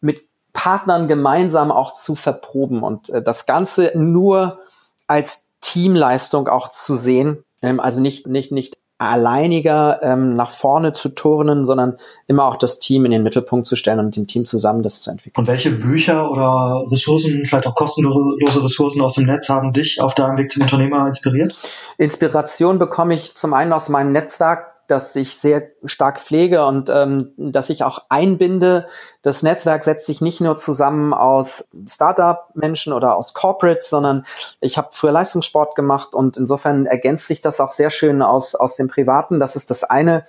mit 0.00 0.28
Partnern 0.52 1.08
gemeinsam 1.08 1.70
auch 1.70 1.94
zu 1.94 2.14
verproben 2.14 2.82
und 2.82 3.10
äh, 3.10 3.22
das 3.22 3.46
Ganze 3.46 3.92
nur 3.94 4.60
als 5.06 5.48
Teamleistung 5.60 6.48
auch 6.48 6.70
zu 6.70 6.94
sehen. 6.94 7.44
Ähm, 7.62 7.80
also 7.80 8.00
nicht, 8.00 8.26
nicht, 8.26 8.52
nicht 8.52 8.79
alleiniger 9.00 10.00
ähm, 10.02 10.36
nach 10.36 10.50
vorne 10.50 10.92
zu 10.92 11.08
turnen, 11.08 11.64
sondern 11.64 11.96
immer 12.26 12.44
auch 12.44 12.56
das 12.56 12.80
Team 12.80 13.06
in 13.06 13.10
den 13.10 13.22
Mittelpunkt 13.22 13.66
zu 13.66 13.74
stellen 13.74 13.98
und 13.98 14.06
mit 14.06 14.16
dem 14.16 14.26
Team 14.26 14.44
zusammen 14.44 14.82
das 14.82 15.00
zu 15.00 15.10
entwickeln. 15.10 15.40
Und 15.40 15.48
welche 15.48 15.70
Bücher 15.70 16.30
oder 16.30 16.84
Ressourcen, 16.90 17.46
vielleicht 17.46 17.66
auch 17.66 17.74
kostenlose 17.74 18.62
Ressourcen 18.62 19.00
aus 19.00 19.14
dem 19.14 19.24
Netz 19.24 19.48
haben 19.48 19.72
dich 19.72 20.02
auf 20.02 20.14
deinem 20.14 20.36
Weg 20.36 20.52
zum 20.52 20.62
Unternehmer 20.62 21.06
inspiriert? 21.06 21.54
Inspiration 21.96 22.78
bekomme 22.78 23.14
ich 23.14 23.34
zum 23.34 23.54
einen 23.54 23.72
aus 23.72 23.88
meinem 23.88 24.12
Netzwerk, 24.12 24.69
das 24.90 25.14
ich 25.16 25.38
sehr 25.38 25.70
stark 25.84 26.20
pflege 26.20 26.64
und 26.64 26.90
ähm, 26.90 27.32
dass 27.36 27.70
ich 27.70 27.84
auch 27.84 28.04
einbinde. 28.08 28.86
Das 29.22 29.42
Netzwerk 29.42 29.84
setzt 29.84 30.06
sich 30.06 30.20
nicht 30.20 30.40
nur 30.40 30.56
zusammen 30.56 31.12
aus 31.14 31.68
Startup-Menschen 31.86 32.92
oder 32.92 33.16
aus 33.16 33.34
Corporates, 33.34 33.90
sondern 33.90 34.24
ich 34.60 34.78
habe 34.78 34.88
früher 34.92 35.12
Leistungssport 35.12 35.74
gemacht 35.74 36.14
und 36.14 36.36
insofern 36.36 36.86
ergänzt 36.86 37.26
sich 37.26 37.40
das 37.40 37.60
auch 37.60 37.72
sehr 37.72 37.90
schön 37.90 38.22
aus, 38.22 38.54
aus 38.54 38.76
dem 38.76 38.88
Privaten. 38.88 39.40
Das 39.40 39.56
ist 39.56 39.70
das 39.70 39.84
eine. 39.84 40.24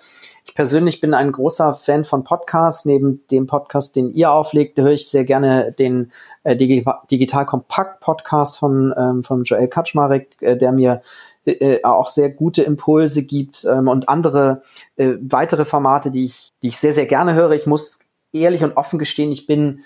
Ich 0.46 0.56
persönlich 0.56 1.00
bin 1.00 1.14
ein 1.14 1.32
großer 1.32 1.74
Fan 1.74 2.04
von 2.04 2.24
Podcasts. 2.24 2.86
Neben 2.86 3.26
dem 3.32 3.48
Podcast, 3.48 3.96
den 3.96 4.14
ihr 4.14 4.32
auflegt, 4.32 4.78
höre 4.78 4.92
ich 4.92 5.10
sehr 5.10 5.24
gerne 5.24 5.72
den 5.72 6.12
äh, 6.44 6.56
Digital 6.56 7.46
Kompakt 7.46 8.02
Podcast 8.02 8.58
von, 8.58 8.94
ähm, 8.98 9.24
von 9.24 9.44
Joel 9.44 9.68
Kaczmarek, 9.68 10.42
äh, 10.42 10.58
der 10.58 10.72
mir 10.72 11.02
äh, 11.46 11.52
äh, 11.52 11.84
auch 11.84 12.10
sehr 12.10 12.30
gute 12.30 12.64
Impulse 12.64 13.24
gibt 13.24 13.66
ähm, 13.66 13.88
und 13.88 14.10
andere 14.10 14.62
äh, 14.96 15.14
weitere 15.22 15.66
Formate, 15.66 16.12
die 16.12 16.26
ich, 16.26 16.52
die 16.62 16.68
ich 16.68 16.78
sehr, 16.78 16.94
sehr 16.94 17.08
gerne 17.08 17.34
höre. 17.34 17.52
Ich 17.52 17.66
muss 17.66 18.00
ehrlich 18.32 18.64
und 18.64 18.78
offen 18.78 19.00
gestehen, 19.00 19.32
ich 19.32 19.48
bin 19.48 19.84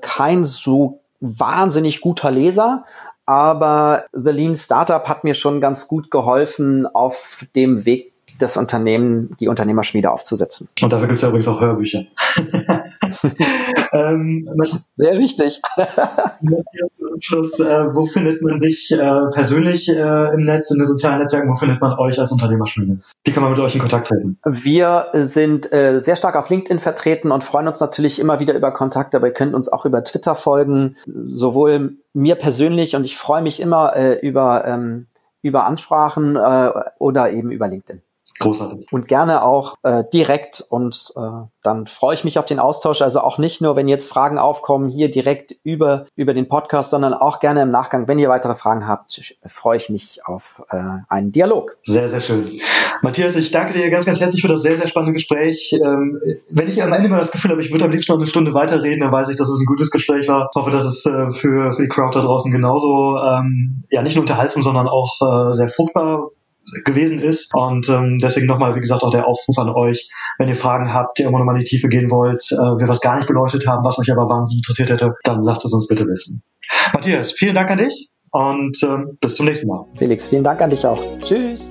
kein 0.00 0.44
so 0.44 1.00
wahnsinnig 1.20 2.00
guter 2.00 2.30
Leser, 2.30 2.84
aber 3.24 4.04
The 4.12 4.30
Lean 4.30 4.56
Startup 4.56 5.08
hat 5.08 5.24
mir 5.24 5.34
schon 5.34 5.60
ganz 5.60 5.88
gut 5.88 6.10
geholfen 6.10 6.86
auf 6.86 7.46
dem 7.54 7.86
Weg 7.86 8.12
das 8.38 8.56
Unternehmen, 8.56 9.36
die 9.40 9.48
Unternehmerschmiede 9.48 10.10
aufzusetzen. 10.10 10.68
Und 10.82 10.92
dafür 10.92 11.08
gibt 11.08 11.16
es 11.16 11.22
ja 11.22 11.28
übrigens 11.28 11.48
auch 11.48 11.60
Hörbücher. 11.60 12.04
ähm, 13.96 14.48
Sehr 14.96 15.18
wichtig. 15.18 15.60
Schluss, 17.20 17.58
äh, 17.60 17.94
wo 17.94 18.06
findet 18.06 18.42
man 18.42 18.60
dich 18.60 18.90
äh, 18.92 18.98
persönlich 19.32 19.88
äh, 19.88 20.34
im 20.34 20.44
Netz, 20.44 20.70
in 20.70 20.78
den 20.78 20.86
sozialen 20.86 21.18
Netzwerken? 21.18 21.48
Wo 21.48 21.56
findet 21.56 21.80
man 21.80 21.98
euch 21.98 22.18
als 22.18 22.32
Unternehmerschmiede? 22.32 22.98
Wie 23.24 23.32
kann 23.32 23.42
man 23.42 23.52
mit 23.52 23.60
euch 23.60 23.74
in 23.74 23.80
Kontakt 23.80 24.08
treten? 24.08 24.38
Wir 24.44 25.06
sind 25.14 25.66
sehr 25.66 26.16
stark 26.16 26.36
auf 26.36 26.50
LinkedIn 26.50 26.78
vertreten 26.78 27.30
und 27.30 27.44
freuen 27.44 27.68
uns 27.68 27.80
natürlich 27.80 28.20
immer 28.20 28.40
wieder 28.40 28.54
über 28.54 28.72
Kontakte, 28.72 29.16
aber 29.16 29.28
ihr 29.28 29.32
könnt 29.32 29.54
uns 29.54 29.68
auch 29.68 29.84
über 29.84 30.02
Twitter 30.04 30.34
folgen, 30.34 30.96
sowohl 31.06 31.96
mir 32.12 32.36
persönlich 32.36 32.96
und 32.96 33.04
ich 33.04 33.16
freue 33.16 33.42
mich 33.42 33.60
immer 33.60 33.94
über, 34.22 34.64
ähm, 34.66 35.06
über 35.42 35.66
Ansprachen 35.66 36.36
oder 36.98 37.30
eben 37.30 37.50
über 37.50 37.68
LinkedIn. 37.68 38.02
Großartig. 38.38 38.92
Und 38.92 39.08
gerne 39.08 39.42
auch 39.42 39.76
äh, 39.82 40.04
direkt 40.12 40.64
und 40.68 41.12
äh, 41.16 41.20
dann 41.62 41.86
freue 41.86 42.14
ich 42.14 42.24
mich 42.24 42.38
auf 42.38 42.44
den 42.44 42.58
Austausch. 42.58 43.02
Also 43.02 43.20
auch 43.20 43.38
nicht 43.38 43.60
nur, 43.60 43.76
wenn 43.76 43.88
jetzt 43.88 44.08
Fragen 44.08 44.38
aufkommen, 44.38 44.88
hier 44.88 45.10
direkt 45.10 45.54
über, 45.64 46.06
über 46.14 46.34
den 46.34 46.48
Podcast, 46.48 46.90
sondern 46.90 47.14
auch 47.14 47.40
gerne 47.40 47.62
im 47.62 47.70
Nachgang. 47.70 48.08
Wenn 48.08 48.18
ihr 48.18 48.28
weitere 48.28 48.54
Fragen 48.54 48.86
habt, 48.86 49.20
freue 49.46 49.78
ich 49.78 49.88
mich 49.88 50.20
auf 50.26 50.62
äh, 50.70 50.76
einen 51.08 51.32
Dialog. 51.32 51.76
Sehr, 51.82 52.08
sehr 52.08 52.20
schön. 52.20 52.50
Matthias, 53.02 53.36
ich 53.36 53.50
danke 53.50 53.72
dir 53.72 53.90
ganz, 53.90 54.04
ganz 54.04 54.20
herzlich 54.20 54.42
für 54.42 54.48
das 54.48 54.62
sehr, 54.62 54.76
sehr 54.76 54.88
spannende 54.88 55.14
Gespräch. 55.14 55.72
Ähm, 55.72 56.18
wenn 56.50 56.68
ich 56.68 56.82
am 56.82 56.92
Ende 56.92 57.08
mal 57.08 57.18
das 57.18 57.32
Gefühl 57.32 57.50
habe, 57.50 57.60
ich 57.60 57.72
würde 57.72 57.84
am 57.84 57.90
liebsten 57.90 58.12
noch 58.12 58.18
eine 58.18 58.26
Stunde 58.26 58.54
weiterreden, 58.54 59.00
dann 59.00 59.12
weiß 59.12 59.28
ich, 59.28 59.36
dass 59.36 59.48
es 59.48 59.60
ein 59.60 59.66
gutes 59.66 59.90
Gespräch 59.90 60.28
war. 60.28 60.50
Ich 60.52 60.60
hoffe, 60.60 60.70
dass 60.70 60.84
es 60.84 61.04
äh, 61.06 61.30
für, 61.30 61.72
für 61.72 61.82
die 61.82 61.88
Crowd 61.88 62.16
da 62.16 62.24
draußen 62.24 62.52
genauso, 62.52 63.18
ähm, 63.18 63.84
ja, 63.90 64.02
nicht 64.02 64.14
nur 64.14 64.22
unterhaltsam, 64.22 64.62
sondern 64.62 64.88
auch 64.88 65.48
äh, 65.48 65.52
sehr 65.52 65.68
fruchtbar 65.68 66.30
gewesen 66.84 67.20
ist. 67.20 67.54
Und 67.54 67.88
ähm, 67.88 68.18
deswegen 68.18 68.46
nochmal, 68.46 68.74
wie 68.74 68.80
gesagt, 68.80 69.02
auch 69.02 69.10
der 69.10 69.26
Aufruf 69.26 69.58
an 69.58 69.70
euch, 69.70 70.10
wenn 70.38 70.48
ihr 70.48 70.56
Fragen 70.56 70.92
habt, 70.92 71.18
ihr 71.18 71.28
immer 71.28 71.38
nochmal 71.38 71.56
in 71.56 71.62
die 71.62 71.68
Tiefe 71.68 71.88
gehen 71.88 72.10
wollt, 72.10 72.44
äh, 72.52 72.56
wir 72.56 72.88
was 72.88 73.00
gar 73.00 73.16
nicht 73.16 73.26
beleuchtet 73.26 73.66
haben, 73.66 73.84
was 73.84 73.98
euch 73.98 74.10
aber 74.10 74.28
wahnsinnig 74.28 74.64
interessiert 74.64 74.90
hätte, 74.90 75.14
dann 75.24 75.42
lasst 75.42 75.64
es 75.64 75.72
uns 75.72 75.86
bitte 75.86 76.06
wissen. 76.06 76.42
Matthias, 76.92 77.32
vielen 77.32 77.54
Dank 77.54 77.70
an 77.70 77.78
dich 77.78 78.10
und 78.30 78.76
ähm, 78.82 79.16
bis 79.20 79.36
zum 79.36 79.46
nächsten 79.46 79.68
Mal. 79.68 79.84
Felix, 79.96 80.28
vielen 80.28 80.44
Dank 80.44 80.60
an 80.60 80.70
dich 80.70 80.84
auch. 80.84 81.00
Tschüss. 81.20 81.70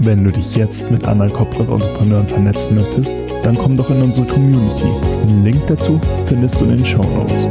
Wenn 0.00 0.22
du 0.22 0.30
dich 0.30 0.54
jetzt 0.54 0.90
mit 0.90 1.02
anderen 1.04 1.32
Corporate 1.32 1.72
Entrepreneuren 1.72 2.28
vernetzen 2.28 2.74
möchtest, 2.74 3.16
dann 3.42 3.56
komm 3.56 3.74
doch 3.74 3.88
in 3.88 4.02
unsere 4.02 4.26
Community. 4.26 4.88
Den 5.26 5.44
Link 5.44 5.66
dazu 5.66 5.98
findest 6.26 6.60
du 6.60 6.66
in 6.66 6.76
den 6.76 6.84
Show 6.84 7.02
Notes. 7.02 7.48